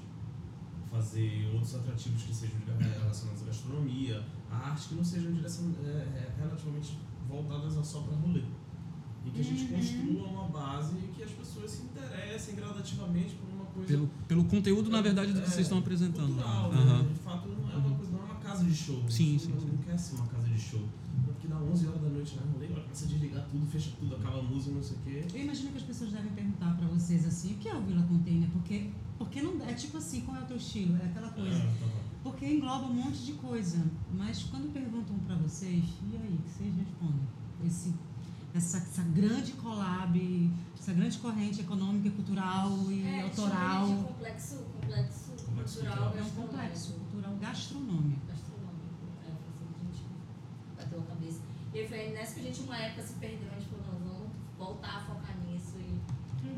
fazer 0.92 1.50
outros 1.54 1.75
atrativos 1.75 2.24
que 2.24 2.34
sejam 2.34 2.58
liga- 2.60 3.00
relacionados 3.00 3.42
à 3.42 3.46
gastronomia, 3.46 4.24
a 4.50 4.56
arte 4.70 4.89
que 4.89 4.96
não 4.96 5.04
sejam 5.04 5.32
direção, 5.34 5.74
é, 5.84 5.88
é, 5.89 6.34
relativamente 6.39 6.98
voltadas 7.27 7.77
a 7.77 7.84
só 7.84 8.01
para 8.01 8.15
rolê. 8.15 8.44
E 9.25 9.32
que 9.32 9.39
a 9.39 9.44
gente 9.44 9.65
construa 9.74 10.27
uma 10.27 10.48
base 10.50 10.96
e 10.98 11.08
que 11.15 11.24
as 11.24 11.32
pessoas 11.32 11.72
se 11.72 11.82
interessem 11.84 12.56
gradativamente 12.56 13.34
por 13.36 13.50
uma 13.50 13.65
coisa 13.65 13.88
Pelo, 13.88 14.08
pelo 14.27 14.46
conteúdo, 14.46 14.89
na 14.92 15.01
verdade, 15.01 15.34
do 15.34 15.39
que 15.42 15.48
é, 15.48 15.50
vocês 15.50 15.65
estão 15.65 15.80
apresentando. 15.80 16.27
cultural, 16.36 16.72
né? 16.72 17.08
De 17.12 17.20
fato, 17.22 17.48
não 17.50 17.72
é 17.72 17.75
uma 17.75 17.96
coisa, 17.98 18.12
não 18.12 18.20
é 18.20 18.24
uma 18.25 18.36
casa 18.36 18.63
de 18.63 18.75
show. 18.75 19.04
Sim, 19.10 19.39
sim, 19.39 19.50
não, 19.50 19.60
sim. 19.60 19.68
não 19.68 19.77
quer 19.77 19.98
ser 19.98 20.15
uma 20.15 20.27
casa 20.27 20.48
de 20.48 20.60
show. 20.60 20.84
Porque 21.25 21.48
dá 21.48 21.58
11 21.58 21.88
horas 21.88 22.01
da 22.01 22.10
noite, 22.10 22.36
né? 22.36 22.44
Rolê, 22.54 22.68
ela 22.96 23.04
começa 23.04 23.04
a 23.04 23.08
desligar 23.08 23.46
tudo, 23.52 23.66
fecha 23.68 23.92
tudo, 24.00 24.16
acaba 24.16 24.40
a 24.40 24.44
música, 24.44 24.74
não 24.74 24.84
sei 24.84 24.98
o 24.98 25.00
quê. 25.02 25.25
Eu 25.34 25.44
imagino 25.44 25.72
que 25.72 25.78
as 25.78 25.84
pessoas 25.84 26.12
devem 26.12 26.32
perguntar 26.32 26.75
pra 26.78 26.88
vocês 26.88 27.25
assim, 27.28 27.54
o 27.54 27.58
que 27.58 27.68
é 27.68 27.75
o 27.75 27.82
Vila 27.82 28.04
Container? 28.04 28.50
Porque, 28.52 28.90
porque 29.18 29.42
não 29.42 29.62
é 29.68 29.74
tipo 29.74 29.98
assim, 29.98 30.22
qual 30.22 30.38
é 30.38 30.42
o 30.42 30.46
teu 30.46 30.58
estilo? 30.58 30.96
É 30.98 31.06
aquela 31.06 31.30
coisa. 31.30 31.58
É, 31.58 31.62
tá. 31.80 32.06
Porque 32.24 32.46
engloba 32.48 32.86
um 32.86 32.94
monte 32.94 33.20
de 33.25 33.34
coisa. 33.34 33.84
Mas 34.14 34.44
quando 34.44 34.72
perguntam 34.72 35.18
pra 35.20 35.36
vocês, 35.36 35.84
e 36.10 36.16
aí, 36.16 36.34
o 36.40 36.42
que 36.42 36.50
vocês 36.50 36.74
respondem? 36.75 37.28
Esse, 37.66 37.94
essa, 38.54 38.78
essa 38.78 39.04
grande 39.04 39.52
collab, 39.54 40.52
essa 40.80 40.94
grande 40.94 41.18
corrente 41.18 41.62
econômica, 41.62 42.10
cultural 42.12 42.72
e 42.90 43.04
É, 43.04 43.22
autoral. 43.24 43.88
chama 43.88 43.98
de 43.98 44.04
complexo, 44.06 44.56
complexo, 44.82 45.32
Complexo 45.46 45.74
cultural, 45.80 46.12
cultural. 46.12 46.18
É 46.18 46.24
um 46.24 46.30
complexo 46.48 46.94
cultural 46.94 47.36
gastronômico. 47.42 48.22
É, 48.32 48.34
foi 48.34 49.50
assim 49.52 49.65
que 49.74 49.82
a 49.82 49.86
gente 49.86 50.06
bateu 50.78 51.00
a 51.00 51.04
cabeça. 51.04 51.41
E 51.76 51.86
foi 51.86 52.08
nessa 52.12 52.36
que 52.36 52.40
a 52.40 52.44
gente, 52.44 52.62
uma 52.62 52.78
época, 52.78 53.04
se 53.04 53.16
perdeu. 53.16 53.50
A 53.52 53.60
gente 53.60 53.68
falou, 53.68 54.00
não, 54.00 54.08
vamos 54.08 54.32
voltar 54.58 54.96
a 54.96 55.02
focar 55.02 55.36
nisso. 55.46 55.76
E, 55.78 56.00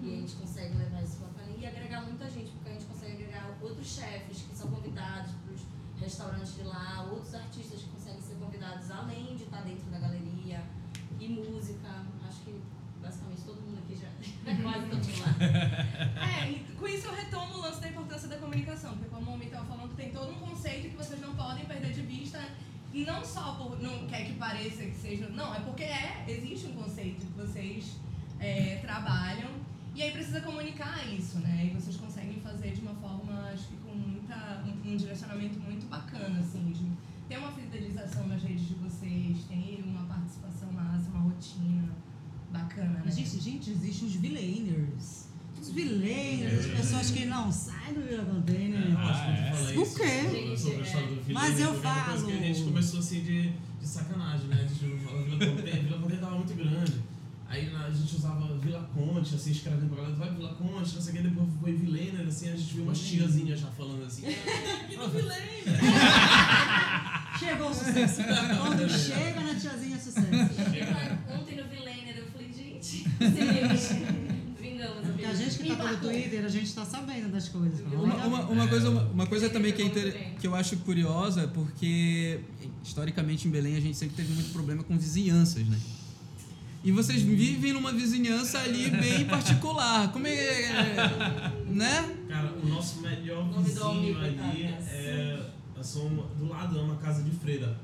e 0.06 0.14
a 0.14 0.22
gente 0.22 0.36
consegue 0.36 0.78
levar 0.78 1.02
isso 1.02 1.18
pra 1.18 1.44
frente. 1.44 1.60
E 1.60 1.66
agregar 1.66 2.02
muita 2.02 2.30
gente, 2.30 2.52
porque 2.52 2.70
a 2.70 2.74
gente 2.74 2.86
consegue 2.86 3.14
agregar 3.14 3.58
outros 3.60 3.88
chefes 3.88 4.44
que 4.44 4.56
são 4.56 4.70
convidados 4.70 5.32
para 5.32 5.54
os 5.56 5.62
restaurantes 6.00 6.54
de 6.54 6.62
lá, 6.62 7.08
outros 7.10 7.34
artistas 7.34 7.82
que 7.82 7.90
conseguem 7.90 8.22
ser 8.22 8.36
convidados 8.36 8.92
além 8.92 9.36
de 9.36 9.46
estar 9.46 9.62
dentro 9.62 9.90
da 9.90 9.98
galeria. 9.98 10.62
E 11.20 11.30
música. 11.30 12.06
Acho 12.28 12.42
que 12.42 12.62
basicamente 13.02 13.42
todo 13.42 13.60
mundo 13.60 13.80
aqui 13.80 13.96
já 13.96 14.10
quase 14.62 14.86
todo 14.86 15.20
lá. 15.20 16.44
É, 16.44 16.52
e 16.52 16.76
com 16.78 16.88
isso 16.88 17.08
eu 17.08 17.16
retomo 17.16 17.56
o 17.56 17.62
lance 17.62 17.82
da 17.82 17.90
importância 17.90 18.28
da 18.28 18.38
comunicação, 18.38 18.92
porque 18.96 19.10
como 19.10 19.32
o 19.32 19.34
Homem 19.34 19.48
estava 19.48 19.66
falando, 19.66 19.96
tem 19.96 20.12
todo 20.12 20.30
um 20.30 20.40
conceito 20.40 20.92
que 20.92 20.96
vocês 20.96 21.20
não 21.20 21.36
podem 21.36 21.66
perder 21.66 21.92
de 21.92 22.02
vista, 22.04 22.40
e 22.98 23.06
não 23.06 23.24
só 23.24 23.54
por 23.54 23.80
não 23.80 24.08
quer 24.08 24.26
que 24.26 24.34
pareça 24.34 24.84
que 24.84 24.96
seja, 24.96 25.30
não, 25.30 25.54
é 25.54 25.60
porque 25.60 25.84
é, 25.84 26.26
existe 26.28 26.66
um 26.66 26.74
conceito 26.74 27.28
que 27.28 27.34
vocês 27.34 27.96
é, 28.40 28.78
trabalham, 28.78 29.52
e 29.94 30.02
aí 30.02 30.12
precisa 30.12 30.42
comunicar 30.42 31.08
isso, 31.08 31.38
né? 31.38 31.70
E 31.70 31.80
vocês 31.80 31.96
conseguem 31.96 32.42
fazer 32.42 32.72
de 32.72 32.82
uma 32.82 32.96
forma, 32.96 33.52
acho 33.54 33.68
que 33.68 33.78
com 33.78 33.94
muita, 33.94 34.64
um, 34.66 34.92
um 34.92 34.98
direcionamento 34.98 35.60
muito 35.60 35.88
bacana, 35.88 36.40
assim, 36.40 36.72
de 36.72 36.90
ter 37.30 37.38
uma 37.38 37.52
fidelização 37.52 38.28
nas 38.28 38.42
redes 38.42 38.68
de 38.68 38.74
vocês, 38.74 39.44
ter 39.48 39.84
uma 39.86 40.04
participação 40.06 40.72
massa, 40.72 41.08
uma 41.12 41.20
rotina 41.20 41.90
bacana, 42.52 42.94
né? 42.94 43.02
Mas, 43.06 43.16
gente, 43.16 43.40
gente, 43.40 43.70
existem 43.70 44.08
os 44.08 44.16
villainers. 44.16 45.27
Os 45.68 45.74
villainers, 45.74 46.60
as 46.60 46.66
pessoas 46.68 47.12
que 47.12 47.26
não 47.26 47.52
saem 47.52 47.94
do 47.94 48.02
Vila 48.02 48.24
Container. 48.24 48.90
Eu 48.90 48.98
acho 48.98 49.24
que 49.24 49.30
é? 49.32 49.52
eu 49.52 49.56
falei 49.58 49.78
O 49.78 49.84
isso 49.84 49.96
quê? 49.96 50.22
sobre- 50.24 50.58
sobre 50.58 50.78
a 50.78 50.82
história 50.86 51.08
do 51.08 51.22
Vila 51.24 51.40
Mas 51.42 51.60
eu 51.60 51.74
é 51.74 51.78
falo. 51.80 52.28
a 52.28 52.32
gente 52.32 52.64
começou 52.64 53.00
assim 53.00 53.20
de, 53.22 53.50
de 53.50 53.88
sacanagem, 53.88 54.48
né? 54.48 54.66
De 54.72 54.98
falar 55.00 55.22
Vila 55.24 55.46
Container, 55.46 55.84
Vila 55.84 55.98
Container 56.00 56.20
tava 56.24 56.36
muito 56.38 56.54
grande. 56.54 56.94
Aí 57.50 57.74
a 57.76 57.90
gente 57.90 58.16
usava 58.16 58.58
Vila 58.58 58.90
Conte, 58.94 59.36
assim, 59.36 59.52
escrevendo 59.52 59.88
pra 59.90 59.98
galera, 60.04 60.16
vai 60.16 60.30
Vila 60.32 60.54
Conte, 60.56 60.96
não 60.96 61.02
sei 61.02 61.14
o 61.14 61.16
que, 61.18 61.22
depois 61.24 61.48
foi 61.62 61.74
Vilainer, 61.74 62.28
assim, 62.28 62.50
a 62.50 62.56
gente 62.56 62.74
viu 62.74 62.84
umas 62.84 63.00
tiazinhas 63.00 63.60
já 63.60 63.68
falando 63.68 64.04
assim, 64.06 64.24
"Ah, 64.28 64.84
aqui 64.86 64.96
no 64.98 65.10
Vilainer. 65.10 65.80
Chegou 67.40 67.70
o 67.70 67.74
sucesso. 67.74 68.22
Quando 68.24 68.90
chega 68.90 69.42
na 69.42 69.54
tiazinha, 69.56 69.96
é 69.96 70.00
sucesso. 70.00 70.28
Ontem 71.38 71.56
no 71.58 71.68
Villainer, 71.70 72.18
eu 72.18 72.26
falei, 72.32 72.52
gente, 72.54 73.04
Porque 75.08 75.26
a 75.26 75.34
gente 75.34 75.58
que 75.60 75.76
tá 75.76 75.84
pelo 75.84 75.98
Twitter, 75.98 76.46
a 76.46 76.50
gente 76.50 76.74
tá 76.74 76.86
sabendo 76.86 77.32
das 77.32 77.50
coisas. 77.50 77.80
Uma, 77.92 78.16
uma, 78.26 78.40
uma 78.46 78.68
coisa, 78.68 78.90
uma, 78.90 79.02
uma 79.04 79.28
coisa 79.28 79.50
também 79.50 79.74
que, 79.74 79.82
é 79.82 79.86
inter- 79.86 80.34
que 80.40 80.48
eu 80.48 80.54
acho 80.56 80.78
curiosa 80.78 81.42
é 81.42 81.48
porque, 81.48 82.40
historicamente, 82.84 83.48
em 83.48 83.52
Belém 83.52 83.76
a 83.76 83.82
gente 83.82 83.98
sempre 83.98 84.16
teve 84.16 84.34
muito 84.34 84.52
problema 84.52 84.84
com 84.84 84.98
vizinhanças, 84.98 85.66
né? 85.68 85.80
E 86.84 86.92
vocês 86.92 87.22
vivem 87.22 87.74
numa 87.74 87.92
vizinhança 87.92 88.60
ali 88.60 88.90
bem 88.90 89.26
particular. 89.28 90.12
Como 90.14 90.28
é. 90.28 90.72
né? 91.70 92.16
Cara, 92.30 92.54
o 92.54 92.66
nosso 92.68 93.02
melhor 93.02 93.50
vizinho 93.62 94.18
ali 94.20 94.36
coitadas. 94.38 94.88
é, 94.90 95.50
são, 95.82 96.10
do 96.38 96.48
lado 96.48 96.78
é 96.78 96.82
uma 96.82 96.96
casa 96.98 97.24
de 97.24 97.32
freira. 97.32 97.78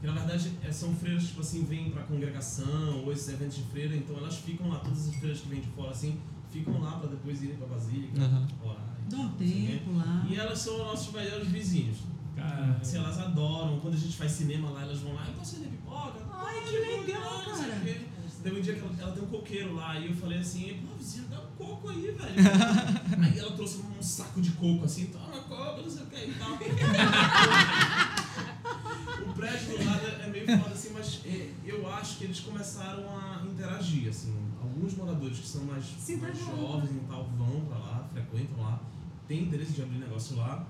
Que 0.00 0.06
na 0.06 0.12
verdade 0.12 0.52
é- 0.62 0.70
são 0.70 0.94
freiras, 0.94 1.24
tipo 1.24 1.40
assim, 1.40 1.64
vêm 1.64 1.90
pra 1.90 2.02
congregação 2.02 3.02
ou 3.04 3.12
esses 3.12 3.28
eventos 3.30 3.56
de 3.56 3.62
freira, 3.64 3.96
então 3.96 4.16
elas 4.18 4.36
ficam 4.36 4.68
lá, 4.68 4.78
todas 4.78 5.08
as 5.08 5.14
freiras 5.16 5.40
que 5.40 5.48
vêm 5.48 5.60
de 5.60 5.68
fora 5.68 5.90
assim, 5.90 6.18
ficam 6.50 6.80
lá 6.80 6.92
pra 6.98 7.08
depois 7.08 7.42
irem 7.42 7.56
pra 7.56 7.66
Basílica, 7.66 8.22
Aham. 8.22 8.46
orar. 8.62 8.96
Dá 9.08 9.16
um 9.18 9.32
tempo 9.32 9.92
lá. 9.96 10.24
E 10.28 10.34
elas 10.36 10.58
são 10.58 10.74
os 10.74 10.80
nossos 10.80 11.12
melhores 11.12 11.48
vizinhos. 11.48 11.98
Cara, 12.34 12.76
Assim, 12.80 12.96
elas 12.98 13.18
adoram. 13.18 13.78
Quando 13.80 13.94
a 13.94 13.98
gente 13.98 14.16
faz 14.16 14.32
cinema 14.32 14.70
lá, 14.70 14.82
elas 14.82 14.98
vão 15.00 15.14
lá, 15.14 15.26
eu 15.26 15.32
posso 15.34 15.56
vender 15.56 15.68
pipoca? 15.70 16.20
Ai, 16.32 16.60
que 16.68 16.78
legal, 16.78 17.22
pode, 17.22 17.48
não 17.48 17.56
sei 17.56 17.66
o 17.66 17.70
cara. 17.70 17.80
quê. 17.84 18.00
Teve 18.42 18.58
um 18.58 18.62
dia 18.62 18.74
que 18.74 18.80
ela, 18.80 18.94
ela 19.00 19.12
tem 19.12 19.22
um 19.24 19.26
coqueiro 19.26 19.74
lá 19.74 19.98
e 19.98 20.06
eu 20.06 20.14
falei 20.14 20.38
assim, 20.38 20.80
pô, 20.86 20.94
vizinho, 20.96 21.26
dá 21.28 21.40
um 21.40 21.46
coco 21.56 21.88
aí, 21.88 22.02
velho. 22.02 22.20
aí 23.24 23.38
ela 23.38 23.52
trouxe 23.52 23.78
um 23.78 24.02
saco 24.02 24.40
de 24.40 24.50
coco 24.52 24.84
assim, 24.84 25.06
toma 25.06 25.40
coco, 25.42 25.82
não 25.82 25.90
sei 25.90 26.02
o 26.02 26.06
que 26.06 26.30
e 26.30 26.34
tal. 26.34 26.52
o 29.28 29.32
prédio 29.34 29.78
do 29.78 29.84
lado 29.84 30.06
é 30.22 30.26
meio 30.28 30.46
foda 30.46 30.74
assim, 30.74 30.90
mas 30.92 31.20
é, 31.24 31.50
eu 31.64 31.88
acho 31.90 32.18
que 32.18 32.24
eles 32.24 32.40
começaram 32.40 33.02
a 33.08 33.42
interagir, 33.46 34.08
assim. 34.10 34.34
Alguns 34.76 34.94
moradores 34.94 35.38
que 35.38 35.46
são 35.46 35.64
mais, 35.64 35.84
Sim, 35.98 36.16
mais 36.18 36.38
tá 36.38 36.44
jovens 36.54 36.90
e 36.90 37.00
tal 37.08 37.24
vão 37.38 37.60
pra 37.62 37.78
lá, 37.78 38.06
frequentam 38.12 38.62
lá, 38.62 38.78
têm 39.26 39.44
interesse 39.44 39.72
de 39.72 39.80
abrir 39.82 39.98
negócio 39.98 40.36
lá. 40.36 40.66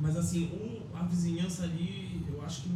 Mas 0.00 0.16
assim, 0.16 0.44
o, 0.46 0.96
a 0.96 1.02
vizinhança 1.02 1.64
ali, 1.64 2.24
eu 2.32 2.40
acho 2.44 2.62
que 2.62 2.70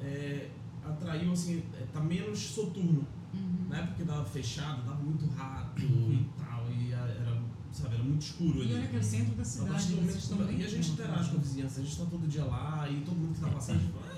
é, 0.00 0.50
atraiu 0.82 1.30
assim, 1.32 1.62
é, 1.74 1.84
tá 1.92 2.00
menos 2.00 2.38
soturno. 2.38 3.06
Uhum. 3.34 3.66
Na 3.68 3.78
época 3.80 3.94
que 3.98 4.04
dava 4.04 4.24
fechado, 4.24 4.82
dava 4.82 5.02
muito 5.02 5.26
rato 5.34 5.82
e 5.82 6.26
tal, 6.38 6.66
e 6.70 6.94
a- 6.94 6.98
era, 7.08 7.42
sabe, 7.70 7.94
era 7.94 8.04
muito 8.04 8.22
escuro 8.22 8.62
ali. 8.62 8.70
E 8.72 8.74
olha 8.74 8.86
que 8.88 8.96
é 8.96 8.98
o 8.98 9.02
centro 9.02 9.34
da 9.34 9.42
A 9.42 9.44
cidade, 9.44 9.94
momento 9.94 10.34
bem 10.46 10.58
e 10.58 10.64
a 10.64 10.68
gente 10.68 10.88
dentro. 10.90 11.04
interage 11.04 11.30
com 11.30 11.36
a 11.36 11.40
vizinhança, 11.40 11.80
a 11.80 11.84
gente 11.84 11.98
tá 11.98 12.04
todo 12.06 12.26
dia 12.28 12.44
lá 12.46 12.88
e 12.90 13.00
todo 13.02 13.14
mundo 13.16 13.34
que 13.34 13.40
tá 13.40 13.48
passando, 13.50 13.76
a 13.76 13.80
gente 13.80 13.92
fala, 13.92 14.11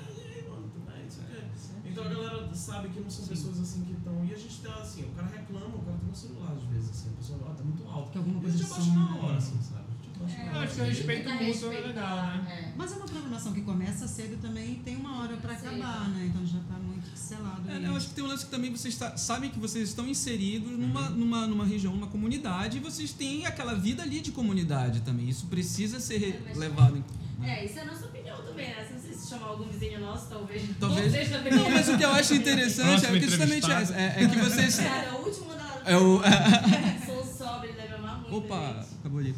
Então 1.95 2.05
a 2.05 2.09
galera 2.09 2.55
sabe 2.55 2.89
que 2.89 2.99
não 3.01 3.09
são 3.09 3.25
pessoas 3.27 3.61
assim 3.61 3.83
que 3.85 3.93
estão. 3.93 4.25
E 4.25 4.35
a 4.35 4.37
gente 4.37 4.61
tá 4.63 4.75
assim, 4.83 5.03
o 5.05 5.09
cara 5.11 5.29
reclama, 5.29 5.77
o 5.77 5.83
cara 5.83 5.97
tem 5.97 6.11
um 6.11 6.15
celular 6.15 6.53
às 6.57 6.65
vezes, 6.75 6.91
assim, 6.91 7.11
a 7.11 7.17
pessoa, 7.17 7.39
ah, 7.49 7.55
tá 7.55 7.63
muito 7.63 7.87
alto. 7.89 8.11
Que 8.11 8.19
alguma 8.19 8.35
E 8.37 8.39
a 8.39 8.43
coisa 8.43 8.59
gente 8.59 8.73
abaixa 8.73 8.91
na 8.93 9.17
hora, 9.17 9.33
né? 9.33 9.39
assim, 9.39 9.59
sabe? 9.63 9.85
A 10.25 10.27
gente 10.27 10.41
Eu 10.55 10.61
acho 10.61 10.75
que 10.75 10.81
o 10.81 10.85
respeito 10.85 11.23
Tentar 11.25 11.35
mútuo 11.35 11.45
é 11.45 11.51
respeitar, 11.77 11.87
legal, 11.87 12.17
né? 12.27 12.71
é. 12.73 12.73
Mas 12.77 12.93
é 12.93 12.97
uma 12.97 13.07
programação 13.07 13.53
que 13.53 13.61
começa 13.63 14.09
cedo 14.09 14.41
também 14.41 14.73
e 14.73 14.77
tem 14.77 14.97
uma 14.97 15.21
hora 15.21 15.37
pra 15.37 15.55
Cedo. 15.57 15.69
acabar, 15.77 16.09
né? 16.11 16.27
Então 16.31 16.47
já 16.47 16.59
tá 16.61 16.75
muito 16.79 17.17
selado. 17.17 17.71
É, 17.71 17.79
né, 17.79 17.89
eu 17.89 17.97
acho 17.97 18.09
que 18.09 18.15
tem 18.15 18.25
um 18.25 18.29
lance 18.29 18.45
que 18.47 18.51
também 18.51 18.71
vocês 18.73 18.97
tá- 18.97 19.17
sabem 19.17 19.51
que 19.51 19.59
vocês 19.59 19.89
estão 19.89 20.07
inseridos 20.09 20.73
numa, 20.79 21.11
Uhum. 21.11 21.17
numa, 21.17 21.47
numa 21.47 21.65
região, 21.67 21.93
numa 21.95 22.07
comunidade, 22.09 22.79
e 22.79 22.81
vocês 22.81 23.13
têm 23.13 23.45
aquela 23.47 23.75
vida 23.75 24.03
ali 24.03 24.21
de 24.21 24.33
comunidade 24.33 25.01
também. 25.03 25.29
Isso 25.29 25.47
precisa 25.47 26.01
ser 26.01 26.43
É, 26.49 26.55
levado 26.59 26.97
em 26.97 27.05
É, 27.45 27.65
isso 27.67 27.79
é 27.79 27.83
a 27.83 27.87
nossa 27.87 28.07
opinião 28.07 28.41
também, 28.43 28.69
né? 28.69 28.89
Chamar 29.35 29.49
algum 29.49 29.65
vizinho 29.65 30.01
nosso, 30.01 30.29
talvez. 30.29 30.63
Talvez. 30.79 31.13
Não, 31.55 31.71
mas 31.71 31.89
o 31.89 31.99
que 31.99 32.05
eu 32.05 32.11
acho 32.11 32.35
interessante 32.35 33.07
é 33.07 33.11
que 33.11 33.21
justamente 33.21 33.71
é, 33.71 33.75
é, 33.75 34.25
é 34.25 34.29
que 34.29 34.37
vocês. 34.39 34.77
Cara, 34.77 35.09
é 35.09 35.13
o 35.13 35.25
último 35.27 35.55
da. 35.55 35.83
É 35.85 35.97
o. 35.97 36.21
Sou 37.07 37.25
sobre, 37.25 37.69
ele 37.69 37.77
deve 37.77 37.95
amar 37.95 38.21
muito. 38.21 38.37
Opa, 38.37 38.57
gente. 38.57 38.95
acabou 39.01 39.21
ali. 39.21 39.35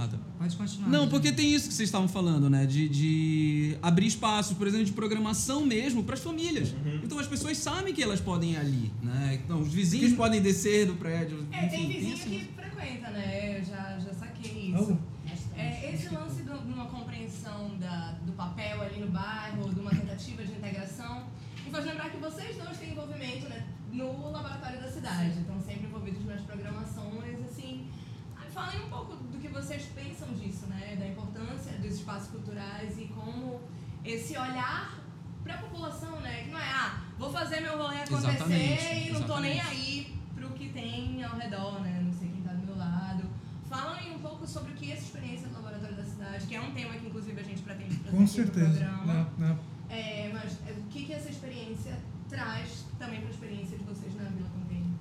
Ah, 0.00 0.06
tá. 0.06 0.16
Pode 0.38 0.56
continuar. 0.56 0.88
Não, 0.88 1.00
gente. 1.00 1.10
porque 1.10 1.32
tem 1.32 1.52
isso 1.52 1.66
que 1.68 1.74
vocês 1.74 1.88
estavam 1.88 2.06
falando, 2.06 2.48
né? 2.48 2.64
De, 2.66 2.88
de 2.88 3.76
abrir 3.82 4.06
espaços, 4.06 4.56
por 4.56 4.68
exemplo, 4.68 4.86
de 4.86 4.92
programação 4.92 5.66
mesmo 5.66 6.04
para 6.04 6.14
as 6.14 6.20
famílias. 6.20 6.70
Uhum. 6.70 7.00
Então 7.02 7.18
as 7.18 7.26
pessoas 7.26 7.58
sabem 7.58 7.92
que 7.92 8.00
elas 8.00 8.20
podem 8.20 8.52
ir 8.52 8.56
ali, 8.58 8.92
né? 9.02 9.40
Então 9.44 9.60
os 9.60 9.74
vizinhos 9.74 10.12
podem 10.12 10.40
descer 10.40 10.86
do 10.86 10.94
prédio. 10.94 11.44
É, 11.50 11.66
tem 11.66 11.86
enfim, 11.86 11.92
vizinho 11.94 12.14
isso. 12.14 12.28
que 12.28 12.52
frequenta, 12.54 13.10
né? 13.10 13.58
Eu 13.58 13.64
já, 13.64 13.98
já 13.98 14.14
saquei 14.14 14.70
isso. 14.70 14.96
Oh. 15.02 15.18
É, 15.58 15.92
esse 15.92 16.14
lance 16.14 16.42
de 16.42 16.50
uma 16.72 16.86
compreensão 16.86 17.76
da, 17.80 18.12
do 18.24 18.30
papel 18.32 18.80
ali 18.80 18.97
no 19.08 19.12
bairro, 19.12 19.74
de 19.74 19.80
uma 19.80 19.90
tentativa 19.90 20.44
de 20.44 20.52
integração, 20.52 21.26
me 21.64 21.70
faz 21.70 21.84
lembrar 21.84 22.10
que 22.10 22.18
vocês 22.18 22.56
dois 22.56 22.78
têm 22.78 22.90
envolvimento 22.90 23.48
né, 23.48 23.66
no 23.90 24.30
laboratório 24.30 24.80
da 24.80 24.90
cidade, 24.90 25.40
estão 25.40 25.60
sempre 25.60 25.86
envolvidos 25.86 26.24
nas 26.26 26.42
programações, 26.42 27.40
assim. 27.44 27.90
aí 28.36 28.50
Falem 28.50 28.84
um 28.84 28.88
pouco 28.88 29.16
do 29.16 29.38
que 29.38 29.48
vocês 29.48 29.84
pensam 29.94 30.28
disso, 30.34 30.66
né? 30.66 30.96
Da 30.98 31.06
importância 31.06 31.72
dos 31.78 31.94
espaços 31.94 32.28
culturais 32.28 32.98
e 32.98 33.06
como 33.06 33.60
esse 34.04 34.36
olhar 34.36 34.98
para 35.42 35.54
a 35.54 35.58
população, 35.58 36.20
né? 36.20 36.44
Que 36.44 36.50
não 36.50 36.58
é, 36.58 36.70
ah, 36.70 37.00
vou 37.18 37.32
fazer 37.32 37.60
meu 37.60 37.78
rolê 37.78 38.02
acontecer 38.02 38.28
Exatamente, 38.28 39.08
e 39.08 39.12
não 39.12 39.22
tô 39.22 39.38
nem 39.38 39.60
aí 39.60 40.18
pro 40.34 40.50
que 40.50 40.68
tem 40.70 41.22
ao 41.24 41.36
redor, 41.36 41.80
né? 41.80 42.00
Não 42.04 42.12
sei 42.12 42.28
quem 42.28 42.42
tá 42.42 42.52
do 42.52 42.66
meu 42.66 42.76
lado. 42.76 43.24
Falem 43.68 44.14
um 44.14 44.18
pouco 44.18 44.46
sobre 44.46 44.72
o 44.72 44.74
que 44.74 44.90
é 44.90 44.94
essa 44.94 45.04
experiência 45.04 45.48
do 45.48 45.54
Laboratório 45.54 45.96
da 45.96 46.04
Cidade, 46.04 46.46
que 46.46 46.54
é 46.54 46.60
um 46.60 46.72
tema 46.72 46.94
que 46.94 47.06
inclusive 47.06 47.40
a 47.40 47.44
gente 47.44 47.57
pretende 47.68 47.96
trazer 47.96 48.16
Com 48.16 48.22
aqui 48.24 48.34
pro 48.34 48.44
certeza. 48.44 48.84
programa. 48.84 49.04
Na- 49.38 49.48
na- 49.48 49.58
É, 49.90 50.30
mas 50.32 50.58
é, 50.66 50.72
o 50.72 50.82
que, 50.90 51.04
que 51.06 51.12
essa 51.12 51.30
experiência 51.30 51.98
traz 52.28 52.84
também 52.98 53.20
para 53.20 53.28
a 53.28 53.32
experiência 53.32 53.76
de 53.78 53.84
vocês 53.84 54.14
na 54.16 54.24
Vila 54.24 54.48
Container? 54.50 54.92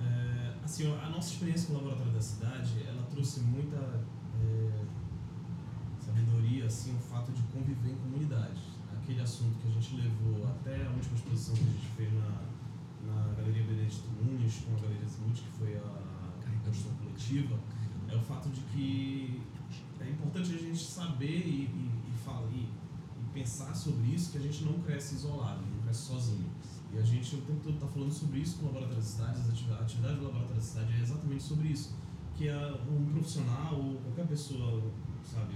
É, 0.00 0.54
assim, 0.64 0.92
a 0.98 1.08
nossa 1.10 1.32
experiência 1.32 1.66
com 1.68 1.74
o 1.74 1.76
Laboratório 1.76 2.12
da 2.12 2.20
Cidade, 2.20 2.84
ela 2.86 3.02
trouxe 3.10 3.40
muita 3.40 3.76
é, 4.42 4.84
sabedoria, 6.00 6.66
assim, 6.66 6.94
o 6.96 6.98
fato 6.98 7.30
de 7.32 7.42
conviver 7.54 7.90
em 7.92 7.96
comunidade. 7.96 8.60
Aquele 8.96 9.20
assunto 9.20 9.56
que 9.60 9.68
a 9.68 9.70
gente 9.72 9.96
levou 9.96 10.46
até 10.48 10.86
a 10.86 10.90
última 10.90 11.14
exposição 11.16 11.54
que 11.54 11.62
a 11.62 11.66
gente 11.66 11.86
fez 11.96 12.12
na, 12.12 12.42
na 13.06 13.34
Galeria 13.34 13.64
Benedito 13.64 14.08
Nunes, 14.22 14.62
com 14.64 14.76
a 14.76 14.80
Galeria 14.80 15.06
Smut, 15.06 15.40
que 15.42 15.48
foi 15.58 15.76
a 15.76 16.02
construção 16.64 16.92
coletiva, 16.96 17.56
é 18.08 18.16
o 18.16 18.20
fato 18.20 18.48
de 18.50 18.60
que 18.60 19.42
é 20.04 20.10
importante 20.10 20.54
a 20.54 20.58
gente 20.58 20.78
saber 20.84 21.46
e, 21.46 21.62
e, 21.64 21.90
e, 22.14 22.18
fala- 22.24 22.48
e- 22.52 22.68
e 22.68 23.24
pensar 23.32 23.74
sobre 23.74 24.08
isso, 24.08 24.32
que 24.32 24.38
a 24.38 24.40
gente 24.40 24.64
não 24.64 24.74
cresce 24.80 25.14
isolado, 25.14 25.60
não 25.74 25.82
cresce 25.82 26.02
sozinho. 26.02 26.50
E 26.92 26.98
a 26.98 27.02
gente 27.02 27.36
o 27.36 27.40
tempo 27.42 27.60
todo 27.62 27.74
está 27.74 27.86
falando 27.86 28.12
sobre 28.12 28.40
isso 28.40 28.58
com 28.58 28.64
o 28.64 28.68
Laboratório 28.68 29.00
da 29.02 29.08
Cidade, 29.08 29.40
as 29.40 29.48
ativi- 29.50 29.72
a 29.72 29.78
atividade 29.80 30.16
do 30.16 30.24
Laboratório 30.24 30.56
da 30.56 30.60
Cidade 30.62 30.92
é 30.92 31.00
exatamente 31.00 31.42
sobre 31.42 31.68
isso. 31.68 31.94
Que 32.36 32.48
é 32.48 32.80
um 32.90 33.06
profissional 33.12 33.74
ou 33.74 33.94
qualquer 34.00 34.26
pessoa, 34.26 34.82
sabe, 35.24 35.54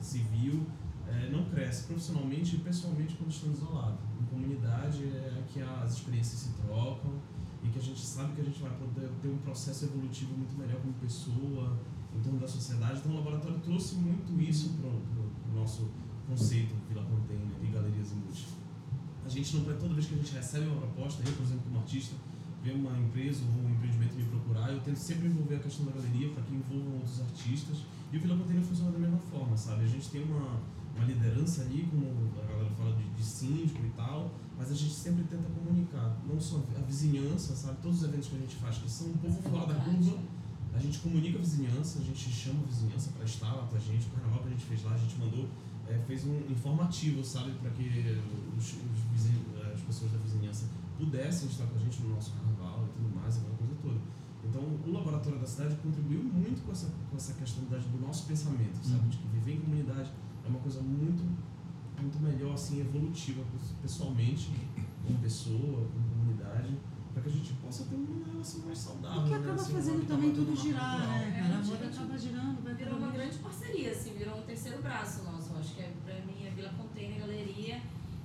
civil, 0.00 0.66
eh, 1.08 1.28
não 1.30 1.44
cresce 1.44 1.84
profissionalmente 1.86 2.56
e 2.56 2.58
pessoalmente 2.60 3.14
quando 3.16 3.30
estão 3.30 3.52
isolados. 3.52 3.98
Em 4.20 4.24
comunidade 4.26 5.04
é 5.04 5.42
que 5.52 5.60
as 5.60 5.94
experiências 5.94 6.40
se 6.40 6.48
trocam 6.62 7.12
e 7.62 7.68
que 7.68 7.78
a 7.78 7.82
gente 7.82 8.00
sabe 8.00 8.32
que 8.34 8.40
a 8.40 8.44
gente 8.44 8.60
vai 8.60 8.70
poder 8.76 9.08
ter 9.20 9.28
um 9.28 9.38
processo 9.38 9.84
evolutivo 9.84 10.34
muito 10.36 10.56
melhor 10.58 10.80
como 10.80 10.92
pessoa, 10.94 11.76
em 12.16 12.20
torno 12.20 12.38
da 12.38 12.48
sociedade. 12.48 12.98
Então 12.98 13.12
o 13.12 13.16
laboratório 13.16 13.58
trouxe 13.60 13.96
muito 13.96 14.40
isso 14.40 14.70
para 14.80 14.88
o 14.88 15.54
nosso 15.54 15.88
conceito 16.28 16.74
Vila 16.88 17.04
Container 17.04 17.48
e 17.62 17.66
Galerias 17.66 18.12
Multi. 18.12 18.46
A 19.24 19.28
gente 19.28 19.56
não, 19.56 19.64
toda 19.64 19.94
vez 19.94 20.06
que 20.06 20.14
a 20.14 20.18
gente 20.18 20.34
recebe 20.34 20.66
uma 20.66 20.80
proposta, 20.80 21.22
eu, 21.24 21.32
por 21.34 21.44
exemplo, 21.44 21.62
como 21.64 21.78
artista, 21.78 22.16
vem 22.62 22.74
uma 22.74 22.96
empresa 22.98 23.42
ou 23.44 23.64
um 23.64 23.70
empreendimento 23.70 24.14
me 24.14 24.24
procurar, 24.24 24.72
eu 24.72 24.80
tento 24.80 24.96
sempre 24.96 25.28
envolver 25.28 25.56
a 25.56 25.58
questão 25.58 25.86
da 25.86 25.92
galeria 25.92 26.28
para 26.30 26.42
que 26.42 26.54
envolvam 26.54 26.94
outros 26.94 27.20
artistas. 27.20 27.84
E 28.12 28.16
o 28.16 28.20
Vila 28.20 28.36
Container 28.36 28.62
funciona 28.62 28.92
da 28.92 28.98
mesma 28.98 29.18
forma, 29.18 29.56
sabe? 29.56 29.84
A 29.84 29.88
gente 29.88 30.08
tem 30.10 30.22
uma, 30.24 30.60
uma 30.94 31.04
liderança 31.04 31.62
ali, 31.62 31.88
como 31.90 32.30
a 32.38 32.46
galera 32.46 32.70
fala 32.76 32.94
de, 32.96 33.04
de 33.10 33.22
síndico 33.22 33.84
e 33.84 33.90
tal, 33.90 34.30
mas 34.58 34.70
a 34.70 34.74
gente 34.74 34.92
sempre 34.92 35.24
tenta 35.24 35.48
comunicar, 35.50 36.16
não 36.26 36.40
só 36.40 36.62
a 36.76 36.80
vizinhança, 36.82 37.54
sabe? 37.56 37.78
Todos 37.82 37.98
os 37.98 38.08
eventos 38.08 38.28
que 38.28 38.36
a 38.36 38.38
gente 38.38 38.56
faz, 38.56 38.78
que 38.78 38.90
são 38.90 39.08
um 39.08 39.16
pouco 39.16 39.42
fora 39.42 39.72
da 39.72 39.80
curva, 39.80 40.18
a 40.74 40.78
gente 40.78 40.98
comunica 40.98 41.38
a 41.38 41.42
vizinhança, 41.42 41.98
a 41.98 42.02
gente 42.02 42.30
chama 42.30 42.60
a 42.62 42.66
vizinhança 42.66 43.10
para 43.10 43.24
estar 43.24 43.52
lá 43.52 43.66
com 43.66 43.76
a 43.76 43.80
gente. 43.80 44.06
O 44.06 44.10
carnaval 44.10 44.40
que 44.40 44.48
a 44.48 44.50
gente 44.50 44.64
fez 44.64 44.82
lá, 44.84 44.94
a 44.94 44.98
gente 44.98 45.16
mandou, 45.18 45.48
eh, 45.88 46.00
fez 46.06 46.24
um 46.24 46.38
informativo, 46.50 47.22
sabe, 47.24 47.52
para 47.60 47.70
que 47.70 47.82
os, 48.56 48.64
os 48.64 49.72
as 49.72 49.80
pessoas 49.80 50.12
da 50.12 50.18
vizinhança 50.18 50.66
pudessem 50.98 51.48
estar 51.48 51.66
com 51.66 51.76
a 51.76 51.78
gente 51.78 52.02
no 52.02 52.14
nosso 52.14 52.32
carnaval 52.32 52.86
e 52.86 52.92
tudo 52.96 53.16
mais, 53.16 53.36
aquela 53.36 53.56
coisa 53.56 53.74
toda. 53.82 54.00
Então, 54.44 54.62
o 54.62 54.92
laboratório 54.92 55.38
da 55.38 55.46
cidade 55.46 55.76
contribuiu 55.76 56.22
muito 56.22 56.64
com 56.64 56.72
essa, 56.72 56.92
com 57.10 57.16
essa 57.16 57.32
questão 57.34 57.64
do 57.64 58.00
nosso 58.00 58.26
pensamento, 58.26 58.78
sabe, 58.82 59.08
de 59.08 59.18
que 59.18 59.26
viver 59.28 59.54
em 59.54 59.60
comunidade 59.60 60.10
é 60.44 60.48
uma 60.48 60.58
coisa 60.58 60.80
muito, 60.80 61.22
muito 62.00 62.20
melhor, 62.20 62.54
assim, 62.54 62.80
evolutiva 62.80 63.42
pessoalmente, 63.80 64.50
como 65.06 65.18
pessoa, 65.18 65.86
como 65.92 66.11
para 67.12 67.22
que 67.22 67.28
a 67.28 67.32
gente 67.32 67.52
possa 67.54 67.84
ter 67.84 67.94
uma 67.94 68.26
relação 68.32 68.60
mais 68.64 68.78
saudável. 68.78 69.20
O 69.20 69.24
que 69.24 69.30
né, 69.30 69.36
acaba 69.36 69.54
assim, 69.54 69.72
fazendo 69.74 70.06
também 70.06 70.30
tudo 70.32 70.56
girar, 70.56 70.98
natural. 70.98 71.18
né, 71.18 71.28
É, 71.28 71.42
cara? 71.42 71.54
A 71.54 71.62
roda 71.62 71.86
acaba 71.86 72.18
girando, 72.18 72.64
vai 72.64 72.74
Virou 72.74 72.96
uma 72.98 73.10
grande 73.10 73.38
parceria, 73.38 73.90
assim, 73.90 74.14
virou 74.14 74.38
um 74.38 74.42
terceiro 74.42 74.82
braço 74.82 75.22
nosso. 75.24 75.52
Eu 75.52 75.60
acho 75.60 75.74
que 75.74 75.82
é, 75.82 75.92
pra 76.04 76.14
mim 76.26 76.46
é 76.46 76.50
Vila 76.50 76.70
Container, 76.70 77.20
Galeria 77.20 77.80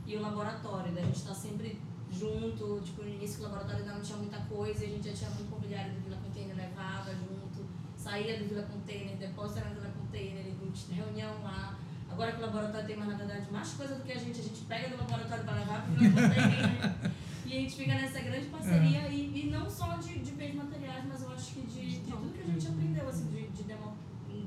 e 0.06 0.16
o 0.16 0.22
laboratório. 0.22 0.94
Daí 0.94 1.04
a 1.04 1.08
gente 1.08 1.24
tá 1.24 1.34
sempre 1.34 1.80
junto, 2.12 2.82
tipo, 2.84 3.04
no 3.04 3.10
início 3.10 3.40
o 3.42 3.44
laboratório 3.44 3.82
ainda 3.82 3.94
não 3.94 4.02
tinha 4.02 4.18
muita 4.18 4.40
coisa, 4.42 4.84
a 4.86 4.88
gente 4.88 5.10
já 5.10 5.14
tinha 5.14 5.30
muito 5.32 5.50
mobiliário 5.52 5.94
do 5.94 6.02
Vila 6.02 6.18
Container, 6.24 6.56
levava 6.56 7.12
junto, 7.14 7.66
saía 7.98 8.40
do 8.40 8.46
Vila 8.48 8.64
Container, 8.64 9.18
depósito 9.18 9.60
era 9.60 9.70
no 9.70 9.76
Vila 9.76 9.90
Container, 9.90 10.48
reunião 10.90 11.44
lá. 11.44 11.78
Agora 12.10 12.32
que 12.32 12.38
o 12.38 12.42
laboratório 12.46 12.88
tem 12.88 12.98
mais, 12.98 13.12
na 13.12 13.18
verdade, 13.18 13.52
mais 13.52 13.74
coisa 13.74 13.96
do 13.96 14.04
que 14.04 14.12
a 14.12 14.18
gente, 14.18 14.40
a 14.40 14.44
gente 14.44 14.62
pega 14.66 14.90
do 14.90 14.98
laboratório 14.98 15.44
para 15.44 15.54
levar 15.54 15.84
pro 15.84 15.94
Vila 15.96 16.22
Container. 16.22 17.07
E 17.48 17.58
a 17.58 17.62
gente 17.62 17.76
fica 17.76 17.94
nessa 17.94 18.20
grande 18.20 18.48
parceria 18.48 19.08
e, 19.08 19.46
e 19.46 19.50
não 19.50 19.70
só 19.70 19.96
de, 19.98 20.20
de 20.20 20.32
bens 20.34 20.54
materiais, 20.56 21.06
mas 21.08 21.22
eu 21.22 21.32
acho 21.32 21.54
que 21.54 21.62
de, 21.62 21.90
de 21.90 22.00
tudo 22.00 22.34
que 22.34 22.42
a 22.42 22.46
gente 22.46 22.68
aprendeu, 22.68 23.08
assim, 23.08 23.26
de, 23.28 23.48
de, 23.48 23.64
demo, 23.64 23.94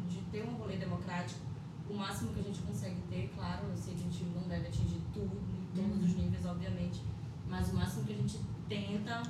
de 0.08 0.20
ter 0.30 0.44
um 0.44 0.54
rolê 0.56 0.76
democrático, 0.76 1.40
o 1.88 1.94
máximo 1.94 2.32
que 2.34 2.40
a 2.40 2.42
gente 2.42 2.60
consegue 2.60 3.00
ter, 3.08 3.32
claro, 3.34 3.66
eu 3.68 3.76
sei 3.76 3.94
que 3.94 4.00
a 4.00 4.04
gente 4.04 4.24
não 4.24 4.42
deve 4.42 4.68
atingir 4.68 5.00
tudo, 5.14 5.34
em 5.34 5.74
todos 5.74 6.04
os 6.04 6.14
níveis, 6.14 6.44
obviamente, 6.44 7.00
mas 7.48 7.70
o 7.72 7.76
máximo 7.76 8.04
que 8.04 8.12
a 8.12 8.16
gente 8.16 8.38
tenta, 8.68 9.22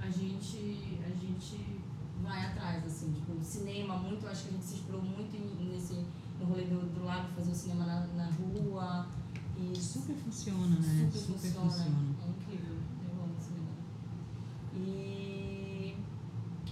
a 0.00 0.08
gente, 0.08 1.00
a 1.04 1.10
gente 1.10 1.80
vai 2.22 2.46
atrás, 2.46 2.86
assim, 2.86 3.12
tipo, 3.12 3.32
o 3.32 3.42
cinema, 3.42 3.96
muito, 3.96 4.24
eu 4.24 4.30
acho 4.30 4.44
que 4.44 4.48
a 4.50 4.52
gente 4.52 4.64
se 4.64 4.74
inspirou 4.74 5.02
muito 5.02 5.36
nesse, 5.70 6.04
no 6.38 6.46
rolê 6.46 6.64
do, 6.64 6.94
do 6.94 7.04
lago, 7.04 7.28
fazer 7.34 7.50
o 7.50 7.54
cinema 7.54 7.84
na, 7.84 8.06
na 8.06 8.30
rua, 8.30 9.08
e 9.60 9.76
Super 9.76 10.14
funciona, 10.14 10.76
né? 10.76 11.10
Super, 11.12 11.32
funciona. 11.32 11.98
É 12.24 12.30
incrível. 12.30 12.76
Eu 13.02 13.24
amo 13.24 13.34
cinema. 13.40 13.70
E, 14.76 15.96